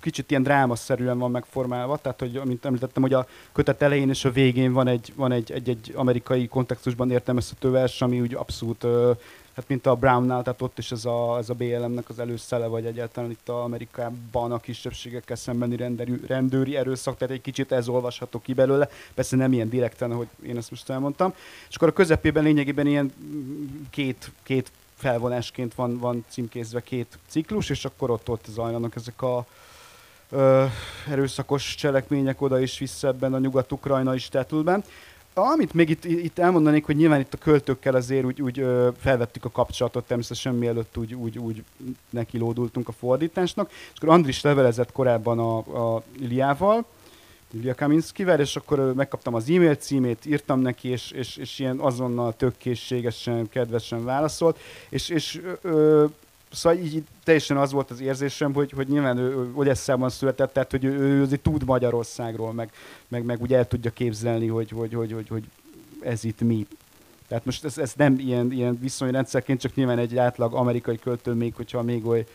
kicsit 0.00 0.30
ilyen 0.30 0.42
drámaszerűen 0.42 1.18
van 1.18 1.30
megformálva, 1.30 1.96
tehát 1.96 2.20
hogy 2.20 2.36
amint 2.36 2.64
említettem, 2.64 3.02
hogy 3.02 3.12
a 3.12 3.26
kötet 3.52 3.82
elején 3.82 4.08
és 4.08 4.24
a 4.24 4.30
végén 4.30 4.72
van 4.72 4.88
egy, 4.88 5.12
van 5.16 5.32
egy, 5.32 5.52
egy, 5.52 5.68
egy 5.68 5.92
amerikai 5.94 6.48
kontextusban 6.48 7.10
értelmezhető 7.10 7.70
vers, 7.70 8.02
ami 8.02 8.20
úgy 8.20 8.34
abszolút 8.34 8.84
ö, 8.84 9.12
hát 9.54 9.68
mint 9.68 9.86
a 9.86 9.94
Brownnál, 9.94 10.42
tehát 10.42 10.62
ott 10.62 10.78
is 10.78 10.92
ez 10.92 11.04
a, 11.04 11.38
ez 11.38 11.48
a 11.50 11.54
BLM-nek 11.54 12.08
az 12.08 12.18
előszele, 12.18 12.66
vagy 12.66 12.84
egyáltalán 12.84 13.30
itt 13.30 13.48
a 13.48 13.62
Amerikában 13.62 14.52
a 14.52 14.58
kisebbségekkel 14.58 15.36
szembeni 15.36 15.76
rendőri, 15.76 16.20
rendőri 16.26 16.76
erőszak, 16.76 17.16
tehát 17.16 17.34
egy 17.34 17.40
kicsit 17.40 17.72
ez 17.72 17.88
olvasható 17.88 18.40
ki 18.40 18.52
belőle, 18.52 18.88
persze 19.14 19.36
nem 19.36 19.52
ilyen 19.52 19.68
direkten, 19.68 20.10
ahogy 20.10 20.28
én 20.46 20.56
ezt 20.56 20.70
most 20.70 20.90
elmondtam. 20.90 21.34
És 21.68 21.76
akkor 21.76 21.88
a 21.88 21.92
közepében 21.92 22.42
lényegében 22.42 22.86
ilyen 22.86 23.12
két, 23.90 24.30
két 24.42 24.70
felvonásként 25.00 25.74
van, 25.74 25.98
van 25.98 26.24
címkézve 26.28 26.82
két 26.82 27.18
ciklus, 27.26 27.70
és 27.70 27.84
akkor 27.84 28.10
ott, 28.10 28.28
ott 28.28 28.44
zajlanak 28.48 28.96
ezek 28.96 29.22
a 29.22 29.46
ö, 30.30 30.64
erőszakos 31.10 31.74
cselekmények 31.74 32.40
oda 32.40 32.60
is 32.60 32.78
vissza 32.78 33.08
ebben 33.08 33.34
a 33.34 33.38
nyugat-ukrajnai 33.38 34.18
statulben. 34.18 34.84
Amit 35.34 35.74
még 35.74 35.88
itt, 35.88 36.04
itt 36.04 36.38
elmondanék, 36.38 36.86
hogy 36.86 36.96
nyilván 36.96 37.20
itt 37.20 37.34
a 37.34 37.38
költőkkel 37.38 37.94
azért 37.94 38.24
úgy, 38.24 38.42
úgy 38.42 38.58
ö, 38.58 38.88
felvettük 39.00 39.44
a 39.44 39.50
kapcsolatot, 39.50 40.06
természetesen 40.06 40.54
mielőtt 40.54 40.96
úgy, 40.96 41.14
úgy, 41.14 41.38
úgy 41.38 41.64
neki 42.10 42.38
lódultunk 42.38 42.88
a 42.88 42.92
fordításnak. 42.92 43.70
És 43.70 43.96
akkor 43.96 44.08
Andris 44.08 44.40
levelezett 44.40 44.92
korábban 44.92 45.38
a, 45.38 45.56
a 45.96 46.02
Iliával, 46.18 46.84
Ilya 47.52 47.74
Kaminskivel, 47.74 48.40
és 48.40 48.56
akkor 48.56 48.94
megkaptam 48.94 49.34
az 49.34 49.48
e-mail 49.48 49.74
címét, 49.74 50.26
írtam 50.26 50.60
neki, 50.60 50.88
és, 50.88 51.10
és, 51.10 51.36
és 51.36 51.58
ilyen 51.58 51.78
azonnal 51.78 52.36
tök 52.36 52.54
kedvesen 53.50 54.04
válaszolt, 54.04 54.58
és, 54.88 55.08
és 55.08 55.40
ö, 55.62 56.04
Szóval 56.52 56.78
így 56.78 57.02
teljesen 57.24 57.56
az 57.56 57.72
volt 57.72 57.90
az 57.90 58.00
érzésem, 58.00 58.54
hogy, 58.54 58.70
hogy 58.70 58.88
nyilván 58.88 59.18
ő, 59.18 59.50
Odesszában 59.54 60.10
született, 60.10 60.52
tehát 60.52 60.70
hogy 60.70 60.84
ő, 60.84 60.98
ő 60.98 61.22
azért 61.22 61.40
tud 61.40 61.64
Magyarországról, 61.64 62.52
meg, 62.52 62.72
meg, 63.08 63.24
meg 63.24 63.42
úgy 63.42 63.54
el 63.54 63.68
tudja 63.68 63.90
képzelni, 63.90 64.46
hogy, 64.46 64.70
hogy, 64.70 64.94
hogy, 64.94 65.12
hogy, 65.12 65.28
hogy 65.28 65.44
ez 66.00 66.24
itt 66.24 66.40
mi. 66.40 66.66
Tehát 67.28 67.44
most 67.44 67.64
ez, 67.64 67.78
ez 67.78 67.92
nem 67.96 68.18
ilyen, 68.18 68.52
ilyen 68.52 68.78
viszonyrendszerként, 68.80 69.60
csak 69.60 69.74
nyilván 69.74 69.98
egy 69.98 70.16
átlag 70.16 70.54
amerikai 70.54 70.98
költő 70.98 71.32
még, 71.32 71.54
hogyha 71.54 71.82
még 71.82 72.06
oly 72.06 72.26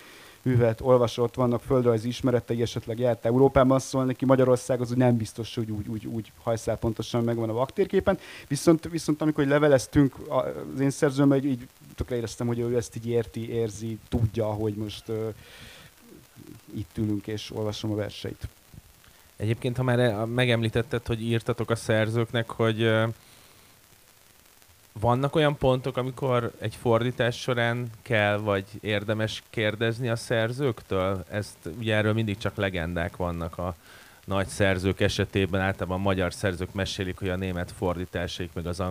művet 0.46 0.82
olvasott, 0.82 1.36
vannak 1.36 1.62
földrajzi 1.62 2.08
ismeretei, 2.08 2.62
esetleg 2.62 3.00
járt 3.00 3.26
Európában 3.26 3.80
szól 3.80 4.06
neki, 4.06 4.26
Magyarország 4.26 4.82
az 4.82 4.92
úgy 4.92 4.98
nem 4.98 5.18
biztos, 5.18 5.56
hogy 5.56 5.72
úgy, 5.72 5.88
úgy, 5.88 6.06
úgy 6.06 6.32
hajszál 6.44 6.78
pontosan 6.78 7.24
megvan 7.24 7.50
a 7.50 7.54
vaktérképen. 7.54 8.20
Viszont, 8.48 8.90
viszont 8.90 9.22
amikor 9.22 9.46
leveleztünk 9.46 10.16
az 10.74 10.80
én 10.80 10.90
szerzőmmel, 10.90 11.44
így 11.44 11.68
tökre 11.96 12.16
éreztem, 12.16 12.48
hogy 12.48 12.60
ő 12.60 12.76
ezt 12.76 12.96
így 12.96 13.08
érti, 13.08 13.50
érzi, 13.50 13.98
tudja, 14.10 14.46
hogy 14.46 14.74
most 14.74 15.10
uh, 15.10 15.34
itt 16.76 16.98
ülünk 16.98 17.28
és 17.28 17.52
olvasom 17.52 17.92
a 17.92 17.96
verseit. 17.96 18.48
Egyébként, 19.36 19.78
ha 19.78 19.84
már 19.84 20.26
megemlítetted, 20.26 21.06
hogy 21.06 21.22
írtatok 21.22 21.70
a 21.70 21.76
szerzőknek, 21.76 22.50
hogy 22.50 22.92
vannak 25.00 25.36
olyan 25.36 25.58
pontok, 25.58 25.98
amikor 25.98 26.52
egy 26.60 26.76
fordítás 26.76 27.40
során 27.40 27.90
kell, 28.02 28.38
vagy 28.38 28.66
érdemes 28.82 29.44
kérdezni 29.50 30.10
a 30.10 30.16
szerzőktől? 30.16 31.26
Ezt 31.30 31.58
ugye 31.78 31.96
erről 31.96 32.14
mindig 32.14 32.38
csak 32.38 32.56
legendák 32.56 33.16
vannak 33.16 33.58
a 33.58 33.76
nagy 34.26 34.48
szerzők 34.48 35.00
esetében, 35.00 35.62
általában 35.62 36.00
a 36.00 36.02
magyar 36.02 36.34
szerzők 36.34 36.74
mesélik, 36.74 37.18
hogy 37.18 37.30
a 37.30 37.36
német 37.36 37.72
fordításaik, 37.72 38.50
meg 38.54 38.66
az 38.66 38.84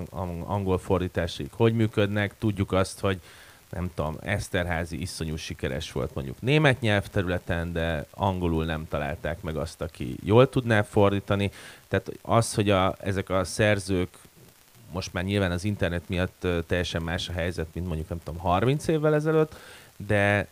angol 0.45 0.79
fordításaik 0.79 1.53
hogy 1.53 1.75
működnek. 1.75 2.35
Tudjuk 2.39 2.73
azt, 2.73 3.01
hogy 3.01 3.21
nem 3.71 3.91
tudom, 3.95 4.17
Eszterházi 4.21 5.01
iszonyú 5.01 5.37
sikeres 5.37 5.93
volt 5.93 6.15
mondjuk 6.15 6.41
német 6.41 6.81
nyelvterületen, 6.81 7.73
de 7.73 8.07
angolul 8.11 8.65
nem 8.65 8.89
találták 8.89 9.43
meg 9.43 9.57
azt, 9.57 9.81
aki 9.81 10.17
jól 10.23 10.49
tudná 10.49 10.83
fordítani. 10.83 11.51
Tehát 11.89 12.13
az, 12.23 12.55
hogy 12.55 12.71
a, 12.71 12.95
ezek 13.01 13.31
a 13.31 13.45
szerzők 13.45 14.09
most 14.93 15.13
már 15.13 15.25
nyilván 15.25 15.51
az 15.51 15.65
internet 15.65 16.09
miatt 16.09 16.47
teljesen 16.67 17.03
más 17.03 17.29
a 17.29 17.33
helyzet, 17.33 17.67
mint 17.73 17.87
mondjuk 17.87 18.09
nem 18.09 18.21
tudom 18.25 18.41
30 18.41 18.89
évvel 18.89 19.15
ezelőtt, 19.15 19.57
de 19.97 20.49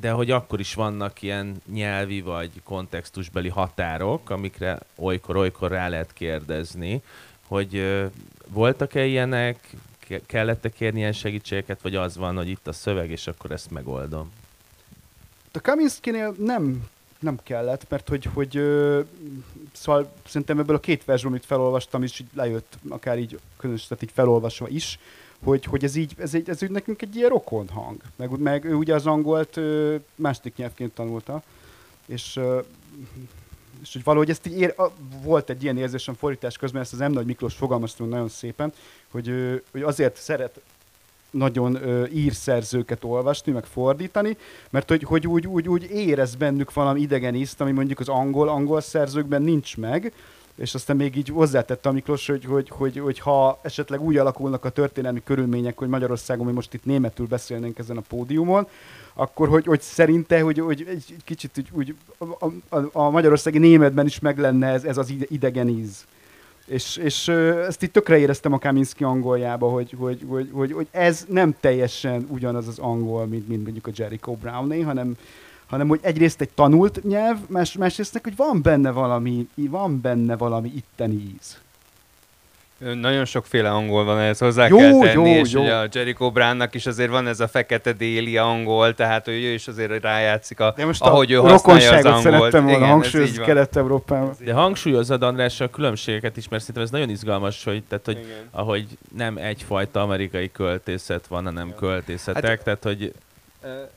de 0.00 0.10
hogy 0.10 0.30
akkor 0.30 0.60
is 0.60 0.74
vannak 0.74 1.22
ilyen 1.22 1.62
nyelvi 1.72 2.20
vagy 2.20 2.50
kontextusbeli 2.64 3.48
határok, 3.48 4.30
amikre 4.30 4.78
olykor-olykor 4.96 5.70
rá 5.70 5.88
lehet 5.88 6.12
kérdezni, 6.12 7.02
hogy 7.46 8.02
voltak-e 8.48 9.04
ilyenek, 9.04 9.70
kellett-e 10.26 10.68
kérni 10.68 10.98
ilyen 10.98 11.12
segítségeket, 11.12 11.82
vagy 11.82 11.94
az 11.94 12.16
van, 12.16 12.36
hogy 12.36 12.48
itt 12.48 12.66
a 12.66 12.72
szöveg, 12.72 13.10
és 13.10 13.26
akkor 13.26 13.50
ezt 13.50 13.70
megoldom? 13.70 14.32
A 15.52 15.60
Kaminskinél 15.60 16.34
nem 16.38 16.88
nem 17.20 17.38
kellett, 17.42 17.88
mert 17.88 18.08
hogy, 18.08 18.24
hogy 18.34 18.56
ö, 18.56 19.00
szóval 19.72 20.12
szerintem 20.26 20.58
ebből 20.58 20.76
a 20.76 20.80
két 20.80 21.04
versből, 21.04 21.30
amit 21.30 21.46
felolvastam, 21.46 22.02
is 22.02 22.20
így 22.20 22.28
lejött, 22.34 22.78
akár 22.88 23.18
így 23.18 23.38
közösen 23.56 23.98
így 24.00 24.10
felolvasva 24.12 24.68
is, 24.68 24.98
hogy, 25.44 25.64
hogy 25.64 25.84
ez 25.84 25.94
így, 25.94 26.14
ez, 26.18 26.34
egy, 26.34 26.48
ez 26.48 26.62
úgy 26.62 26.70
nekünk 26.70 27.02
egy 27.02 27.16
ilyen 27.16 27.28
rokon 27.28 27.68
hang. 27.68 28.00
Meg, 28.16 28.38
meg 28.38 28.64
ő 28.64 28.74
ugye 28.74 28.94
az 28.94 29.06
angolt 29.06 29.56
ö, 29.56 29.96
második 30.14 30.56
nyelvként 30.56 30.94
tanulta, 30.94 31.42
és, 32.06 32.36
ö, 32.36 32.60
és 33.82 33.92
hogy 33.92 34.04
valahogy 34.04 34.30
ezt 34.30 34.46
így 34.46 34.58
ér, 34.58 34.74
a, 34.76 34.90
volt 35.22 35.50
egy 35.50 35.62
ilyen 35.62 35.78
érzésem 35.78 36.14
fordítás 36.14 36.56
közben, 36.56 36.82
ezt 36.82 36.92
az 36.92 36.98
M. 36.98 37.12
Nagy 37.12 37.26
Miklós 37.26 37.54
fogalmazta 37.54 38.04
nagyon 38.04 38.28
szépen, 38.28 38.72
hogy, 39.10 39.28
ö, 39.28 39.56
hogy 39.70 39.82
azért 39.82 40.16
szeret 40.16 40.60
nagyon 41.30 41.74
ö, 41.74 42.06
írszerzőket 42.06 43.04
olvasni, 43.04 43.52
meg 43.52 43.64
fordítani, 43.64 44.36
mert 44.70 44.88
hogy, 44.88 45.02
hogy 45.02 45.26
úgy, 45.26 45.46
úgy, 45.46 45.68
úgy 45.68 45.90
érez 45.90 46.34
bennük 46.34 46.72
valami 46.72 47.00
idegen 47.00 47.34
ízt, 47.34 47.60
ami 47.60 47.72
mondjuk 47.72 48.00
az 48.00 48.08
angol, 48.08 48.48
angol 48.48 48.80
szerzőkben 48.80 49.42
nincs 49.42 49.76
meg, 49.76 50.12
és 50.58 50.74
aztán 50.74 50.96
még 50.96 51.16
így 51.16 51.28
hozzátette 51.28 51.88
a 51.88 51.92
Miklós, 51.92 52.26
hogy, 52.26 52.44
hogy, 52.44 52.68
hogy, 52.68 52.98
hogy 52.98 53.18
ha 53.18 53.58
esetleg 53.62 54.00
úgy 54.00 54.16
alakulnak 54.16 54.64
a 54.64 54.70
történelmi 54.70 55.22
körülmények, 55.24 55.78
hogy 55.78 55.88
Magyarországon 55.88 56.46
mi 56.46 56.52
most 56.52 56.74
itt 56.74 56.84
németül 56.84 57.26
beszélnénk 57.26 57.78
ezen 57.78 57.96
a 57.96 58.02
pódiumon, 58.08 58.66
akkor 59.14 59.48
hogy, 59.48 59.66
hogy 59.66 59.80
szerinte, 59.80 60.40
hogy, 60.40 60.58
hogy 60.58 60.84
egy 60.88 61.16
kicsit 61.24 61.50
úgy, 61.58 61.68
úgy 61.72 61.94
a, 62.18 62.44
a, 62.76 62.88
a 62.92 63.10
magyarországi 63.10 63.58
németben 63.58 64.06
is 64.06 64.18
meg 64.18 64.38
lenne 64.38 64.66
ez, 64.66 64.84
ez 64.84 64.96
az 64.96 65.12
idegen 65.28 65.68
íz. 65.68 66.06
És, 66.68 66.96
és 66.96 67.28
ezt 67.28 67.82
itt 67.82 67.92
tökre 67.92 68.18
éreztem 68.18 68.52
a 68.52 68.58
Kaminski 68.58 69.04
angoljába, 69.04 69.68
hogy, 69.68 69.94
hogy, 69.98 70.24
hogy, 70.28 70.50
hogy, 70.52 70.72
hogy 70.72 70.86
ez 70.90 71.24
nem 71.28 71.54
teljesen 71.60 72.26
ugyanaz 72.30 72.68
az 72.68 72.78
angol, 72.78 73.26
mint, 73.26 73.48
mint 73.48 73.62
mondjuk 73.62 73.86
a 73.86 73.90
Jericho 73.94 74.32
Brownie, 74.32 74.84
hanem, 74.84 75.16
hanem 75.66 75.88
hogy 75.88 76.00
egyrészt 76.02 76.40
egy 76.40 76.50
tanult 76.50 77.04
nyelv, 77.04 77.38
más, 77.48 77.76
másrészt 77.76 78.20
hogy 78.22 78.36
van 78.36 78.62
benne 78.62 78.90
valami, 78.90 79.48
van 79.54 80.00
benne 80.00 80.36
valami 80.36 80.72
itteni 80.74 81.34
íz. 81.36 81.58
Nagyon 82.78 83.24
sokféle 83.24 83.70
angol 83.70 84.04
van, 84.04 84.18
ehhez 84.18 84.38
hozzá 84.38 84.68
jó, 84.68 84.76
kell 84.76 84.98
tenni, 84.98 85.30
jó, 85.30 85.40
és 85.40 85.52
jó. 85.52 85.62
ugye 85.62 85.74
a 85.74 85.86
Jericho 85.92 86.30
Brownnak 86.30 86.74
is 86.74 86.86
azért 86.86 87.10
van 87.10 87.26
ez 87.26 87.40
a 87.40 87.48
fekete 87.48 87.92
déli 87.92 88.36
angol, 88.36 88.94
tehát 88.94 89.24
hogy 89.24 89.34
ő 89.34 89.52
is 89.52 89.68
azért 89.68 90.02
rájátszik, 90.02 90.60
a, 90.60 90.72
De 90.76 90.84
most 90.84 91.02
ahogy 91.02 91.30
ő 91.30 91.36
használja 91.36 91.92
az 91.92 92.04
angolt. 92.04 92.22
szerettem 92.22 92.66
volna 92.66 92.86
hangsúlyozni 92.86 93.44
Kelet-Európában. 93.44 94.34
De 94.44 94.52
hangsúlyozod 94.52 95.22
András 95.22 95.60
a 95.60 95.70
különbségeket 95.70 96.36
is, 96.36 96.48
mert 96.48 96.62
szerintem 96.62 96.84
ez 96.84 96.90
nagyon 96.90 97.10
izgalmas, 97.10 97.64
hogy, 97.64 97.82
tehát, 97.88 98.04
hogy 98.04 98.26
ahogy 98.50 98.86
nem 99.16 99.36
egyfajta 99.36 100.02
amerikai 100.02 100.50
költészet 100.52 101.26
van, 101.26 101.44
hanem 101.44 101.74
költészetek, 101.74 102.44
hát, 102.44 102.62
tehát 102.62 102.82
hogy 102.82 103.12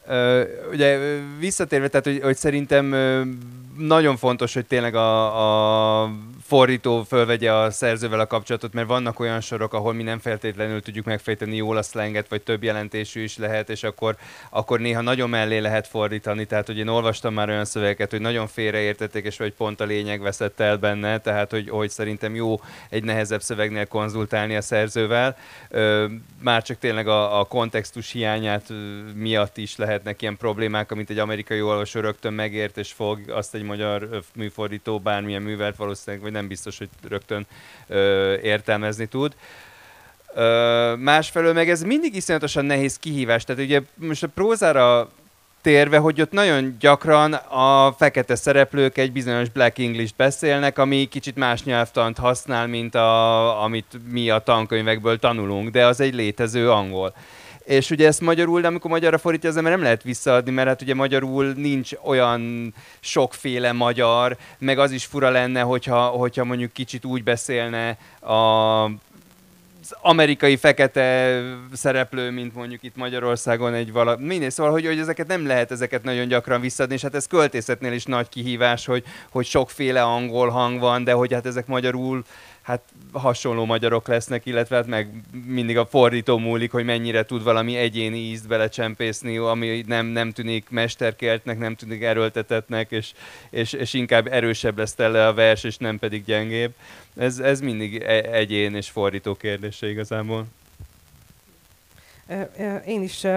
Uh, 0.07 0.41
ugye 0.71 0.97
visszatérve, 1.39 1.88
tehát 1.88 2.05
hogy, 2.05 2.19
hogy 2.23 2.36
szerintem 2.36 2.95
nagyon 3.77 4.17
fontos, 4.17 4.53
hogy 4.53 4.65
tényleg 4.65 4.95
a, 4.95 6.03
a 6.03 6.09
fordító 6.52 7.04
fölvegye 7.04 7.54
a 7.54 7.72
szerzővel 7.72 8.20
a 8.20 8.28
kapcsolatot, 8.28 8.74
mert 8.74 8.88
vannak 8.88 9.20
olyan 9.20 9.41
sorok, 9.41 9.74
ahol 9.74 9.93
mi 9.93 10.04
nem 10.04 10.20
feltétlenül 10.20 10.82
tudjuk 10.82 11.06
megfejteni 11.06 11.56
jól 11.56 11.78
a 11.78 11.82
slanget, 11.82 12.30
vagy 12.30 12.41
több 12.41 12.64
jelentésű 12.64 13.24
is 13.24 13.38
lehet, 13.38 13.70
és 13.70 13.84
akkor, 13.84 14.16
akkor 14.49 14.80
néha 14.80 15.02
nagyon 15.02 15.30
mellé 15.30 15.58
lehet 15.58 15.88
fordítani. 15.88 16.45
Tehát, 16.45 16.68
hogy 16.68 16.78
én 16.78 16.88
olvastam 16.88 17.34
már 17.34 17.49
olyan 17.49 17.66
szövegeket, 17.66 18.12
hogy 18.12 18.22
nagyon 18.22 18.47
félreértették, 18.47 19.26
és 19.26 19.38
vagy 19.38 19.54
pont 19.54 19.80
a 19.82 19.84
lényeg 19.84 20.22
veszett 20.22 20.60
el 20.60 20.78
benne, 20.78 21.18
tehát, 21.18 21.52
hogy, 21.52 21.70
hogy 21.70 21.89
szerintem 21.89 22.36
jó 22.36 22.62
egy 22.89 23.04
nehezebb 23.04 23.41
szövegnél 23.41 23.86
konzultálni 23.86 24.56
a 24.56 24.62
szerzővel. 24.62 25.38
Ö, 25.70 26.06
már 26.41 26.64
csak 26.64 26.78
tényleg 26.78 27.08
a, 27.08 27.39
a 27.39 27.43
kontextus 27.43 28.12
hiányát 28.12 28.74
miatt 29.16 29.58
is 29.58 29.76
lehetnek 29.76 30.22
ilyen 30.22 30.38
problémák, 30.38 30.91
amit 30.91 31.10
egy 31.10 31.20
amerikai 31.20 31.62
olvasó 31.62 31.99
rögtön 31.99 32.34
megért, 32.34 32.78
és 32.78 32.91
fog 32.91 33.20
azt 33.30 33.56
egy 33.56 33.64
magyar 33.64 34.22
műfordító 34.36 34.99
bármilyen 34.99 35.41
művelt 35.41 35.76
valószínűleg, 35.76 36.22
vagy 36.22 36.32
nem 36.32 36.40
biztos, 36.47 36.77
hogy 36.77 36.89
rögtön 37.09 37.45
ö, 37.87 38.35
értelmezni 38.41 39.05
tud. 39.05 39.35
Ö, 40.35 40.95
másfelől 40.97 41.53
meg 41.53 41.69
ez 41.69 41.83
mindig 41.83 42.15
iszonyatosan 42.15 42.65
nehéz 42.65 42.97
kihívás. 42.97 43.43
Tehát 43.43 43.61
ugye 43.61 43.81
most 43.95 44.23
a 44.23 44.27
prózára 44.27 45.09
térve, 45.61 45.97
hogy 45.97 46.21
ott 46.21 46.31
nagyon 46.31 46.75
gyakran 46.79 47.33
a 47.33 47.93
fekete 47.97 48.35
szereplők 48.35 48.97
egy 48.97 49.11
bizonyos 49.11 49.49
Black 49.49 49.79
English 49.79 50.13
beszélnek, 50.17 50.77
ami 50.77 51.05
kicsit 51.05 51.35
más 51.35 51.63
nyelvtant 51.63 52.17
használ, 52.17 52.67
mint 52.67 52.95
a, 52.95 53.63
amit 53.63 53.99
mi 54.11 54.29
a 54.29 54.39
tankönyvekből 54.39 55.19
tanulunk, 55.19 55.69
de 55.69 55.85
az 55.85 55.99
egy 55.99 56.13
létező 56.13 56.71
angol. 56.71 57.13
És 57.64 57.89
ugye 57.89 58.07
ezt 58.07 58.22
magyarul, 58.22 58.62
de 58.62 58.68
amikor 58.68 58.91
magyarra 58.91 59.18
fordítja 59.18 59.49
az 59.49 59.57
ember 59.57 59.72
nem 59.72 59.82
lehet 59.82 60.03
visszaadni, 60.03 60.51
mert 60.51 60.68
hát 60.68 60.82
ugye 60.82 60.93
magyarul 60.93 61.53
nincs 61.55 61.91
olyan 62.03 62.74
sokféle 62.99 63.72
magyar, 63.72 64.38
meg 64.57 64.80
az 64.80 64.91
is 64.91 65.05
fura 65.05 65.30
lenne, 65.30 65.62
hogyha, 65.62 66.05
hogyha 66.05 66.43
mondjuk 66.43 66.72
kicsit 66.72 67.05
úgy 67.05 67.24
beszélne 67.24 67.97
a 68.22 68.89
az 69.82 69.95
amerikai 70.01 70.55
fekete 70.55 71.39
szereplő, 71.74 72.32
mint 72.32 72.55
mondjuk 72.55 72.84
itt 72.84 72.95
Magyarországon 72.95 73.74
egy 73.74 73.91
vala... 73.91 74.18
Minél 74.18 74.49
szóval, 74.49 74.72
hogy, 74.72 74.86
hogy 74.86 74.99
ezeket 74.99 75.28
nem 75.28 75.47
lehet 75.47 75.72
ezeket 75.72 76.03
nagyon 76.03 76.28
gyakran 76.28 76.62
visszadni, 76.62 76.93
és 76.93 77.01
hát 77.01 77.16
ez 77.16 77.28
költészetnél 77.28 77.93
is 77.93 78.05
nagy 78.05 78.30
kihívás, 78.30 78.86
hogy, 78.86 79.03
hogy 79.30 79.45
sokféle 79.45 80.03
angol 80.03 80.49
hang 80.49 80.80
van, 80.80 81.03
de 81.03 81.12
hogy 81.12 81.34
hát 81.34 81.45
ezek 81.45 81.68
magyarul 81.68 82.24
hát 82.62 82.82
hasonló 83.12 83.66
magyarok 83.66 84.07
lesznek, 84.07 84.45
illetve 84.45 84.76
hát 84.76 84.88
meg 84.88 85.09
mindig 85.45 85.78
a 85.78 85.86
fordító 85.86 86.38
múlik, 86.38 86.72
hogy 86.72 86.86
mennyire 86.86 87.24
tud 87.24 87.43
valami 87.43 87.76
egyéni 87.76 88.18
ízt 88.18 88.47
belecsempészni, 88.47 89.38
ami 89.38 89.84
nem, 89.88 90.05
nem 90.05 90.32
tűnik 90.32 90.70
mesterkéltnek, 90.70 91.57
nem 91.57 91.76
tűnik 91.76 92.01
erőltetetnek, 92.01 92.91
és, 92.91 93.12
és, 93.49 93.74
és 93.74 93.93
inkább 93.93 94.28
erősebb 94.28 94.78
lesz 94.78 94.93
tele 94.93 95.28
a 95.28 95.34
vers, 95.34 95.64
és 95.64 95.78
nem 95.78 95.99
pedig 95.99 96.24
gyengébb. 96.24 96.74
Ez, 97.18 97.39
ez 97.39 97.59
mindig 97.59 98.01
e, 98.01 98.34
egyén 98.34 98.76
és 98.76 98.89
fordító 98.89 99.36
kérdése 99.36 99.89
igazából. 99.89 100.45
Én 102.86 103.01
is 103.01 103.28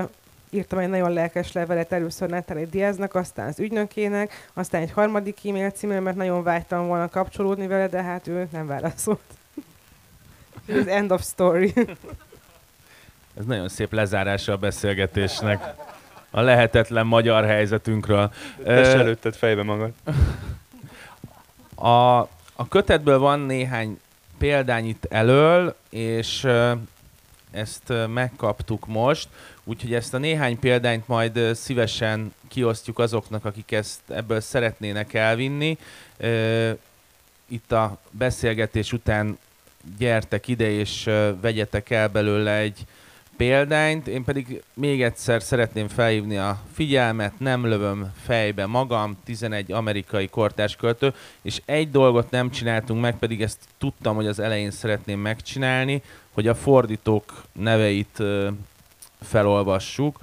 írtam 0.54 0.78
egy 0.78 0.88
nagyon 0.88 1.12
lelkes 1.12 1.52
levelet 1.52 1.92
először 1.92 2.28
Natalie 2.28 2.66
Diaznak, 2.66 3.14
aztán 3.14 3.48
az 3.48 3.60
ügynökének, 3.60 4.48
aztán 4.52 4.82
egy 4.82 4.90
harmadik 4.90 5.38
e-mail 5.44 5.70
címre, 5.70 6.00
mert 6.00 6.16
nagyon 6.16 6.42
vágytam 6.42 6.86
volna 6.86 7.08
kapcsolódni 7.08 7.66
vele, 7.66 7.88
de 7.88 8.02
hát 8.02 8.26
ő 8.26 8.48
nem 8.52 8.66
válaszolt. 8.66 9.20
Ez 10.66 10.86
end 10.86 11.12
of 11.12 11.22
story. 11.22 11.72
Ez 13.38 13.44
nagyon 13.44 13.68
szép 13.68 13.92
lezárása 13.92 14.52
a 14.52 14.56
beszélgetésnek. 14.56 15.74
A 16.30 16.40
lehetetlen 16.40 17.06
magyar 17.06 17.44
helyzetünkről. 17.44 18.32
Te 18.64 18.84
se 18.84 18.98
előtted 18.98 19.34
fejbe 19.34 19.62
magad. 19.62 19.92
A, 21.74 22.18
a 22.54 22.68
kötetből 22.68 23.18
van 23.18 23.40
néhány 23.40 24.00
példány 24.38 24.86
itt 24.86 25.04
elől, 25.04 25.76
és 25.90 26.46
ezt 27.50 27.92
megkaptuk 28.08 28.86
most, 28.86 29.28
úgyhogy 29.64 29.94
ezt 29.94 30.14
a 30.14 30.18
néhány 30.18 30.58
példányt 30.58 31.08
majd 31.08 31.40
szívesen 31.54 32.34
kiosztjuk 32.48 32.98
azoknak, 32.98 33.44
akik 33.44 33.72
ezt 33.72 34.00
ebből 34.08 34.40
szeretnének 34.40 35.14
elvinni. 35.14 35.78
Itt 37.48 37.72
a 37.72 37.98
beszélgetés 38.10 38.92
után 38.92 39.38
gyertek 39.98 40.48
ide 40.48 40.70
és 40.70 41.10
vegyetek 41.40 41.90
el 41.90 42.08
belőle 42.08 42.56
egy 42.56 42.84
példányt, 43.36 44.06
én 44.06 44.24
pedig 44.24 44.62
még 44.74 45.02
egyszer 45.02 45.42
szeretném 45.42 45.88
felhívni 45.88 46.36
a 46.36 46.60
figyelmet, 46.72 47.38
nem 47.38 47.66
lövöm 47.66 48.12
fejbe 48.22 48.66
magam, 48.66 49.16
11 49.24 49.72
amerikai 49.72 50.28
kortárs 50.28 50.76
költő, 50.76 51.14
és 51.42 51.60
egy 51.64 51.90
dolgot 51.90 52.30
nem 52.30 52.50
csináltunk 52.50 53.00
meg, 53.00 53.18
pedig 53.18 53.42
ezt 53.42 53.58
tudtam, 53.78 54.14
hogy 54.14 54.26
az 54.26 54.38
elején 54.38 54.70
szeretném 54.70 55.20
megcsinálni, 55.20 56.02
hogy 56.32 56.48
a 56.48 56.54
fordítók 56.54 57.44
neveit 57.52 58.22
felolvassuk. 59.24 60.18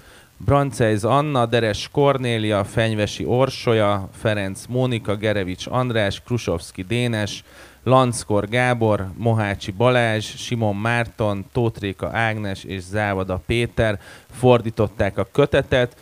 Branceiz 0.45 1.03
Anna, 1.03 1.45
Deres 1.45 1.89
Kornélia, 1.91 2.63
Fenyvesi 2.63 3.25
Orsolya, 3.25 4.09
Ferenc 4.17 4.65
Mónika, 4.69 5.15
Gerevics 5.15 5.67
András, 5.67 6.21
Krusovski 6.25 6.83
Dénes, 6.83 7.43
Lanckor 7.83 8.47
Gábor, 8.47 9.07
Mohácsi 9.17 9.71
Balázs, 9.71 10.25
Simon 10.25 10.75
Márton, 10.75 11.45
Tótréka 11.51 12.09
Ágnes 12.13 12.63
és 12.63 12.81
Závada 12.81 13.41
Péter 13.45 13.99
fordították 14.31 15.17
a 15.17 15.27
kötetet. 15.31 15.95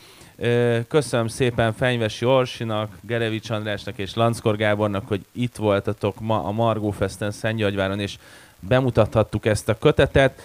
Köszönöm 0.88 1.28
szépen 1.28 1.74
Fenyvesi 1.74 2.26
Orsinak, 2.26 2.98
Gerevics 3.02 3.50
Andrásnak 3.50 3.98
és 3.98 4.14
Lanckor 4.14 4.56
Gábornak, 4.56 5.08
hogy 5.08 5.26
itt 5.32 5.56
voltatok 5.56 6.20
ma 6.20 6.44
a 6.44 6.52
Margó 6.52 6.92
Festen 6.92 7.32
Szentgyörgyváron, 7.32 8.00
és 8.00 8.18
bemutathattuk 8.60 9.46
ezt 9.46 9.70
a 9.70 9.78
kötetet. 9.78 10.42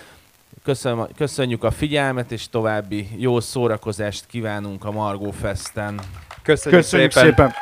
Köszönöm, 0.64 1.06
köszönjük 1.16 1.64
a 1.64 1.70
figyelmet, 1.70 2.32
és 2.32 2.48
további 2.48 3.08
jó 3.16 3.40
szórakozást 3.40 4.26
kívánunk 4.26 4.84
a 4.84 4.90
Margó 4.90 5.30
Festen. 5.30 6.00
Köszönjük, 6.42 6.82
Köszönjük 6.82 7.10
szépen! 7.10 7.34
szépen. 7.34 7.52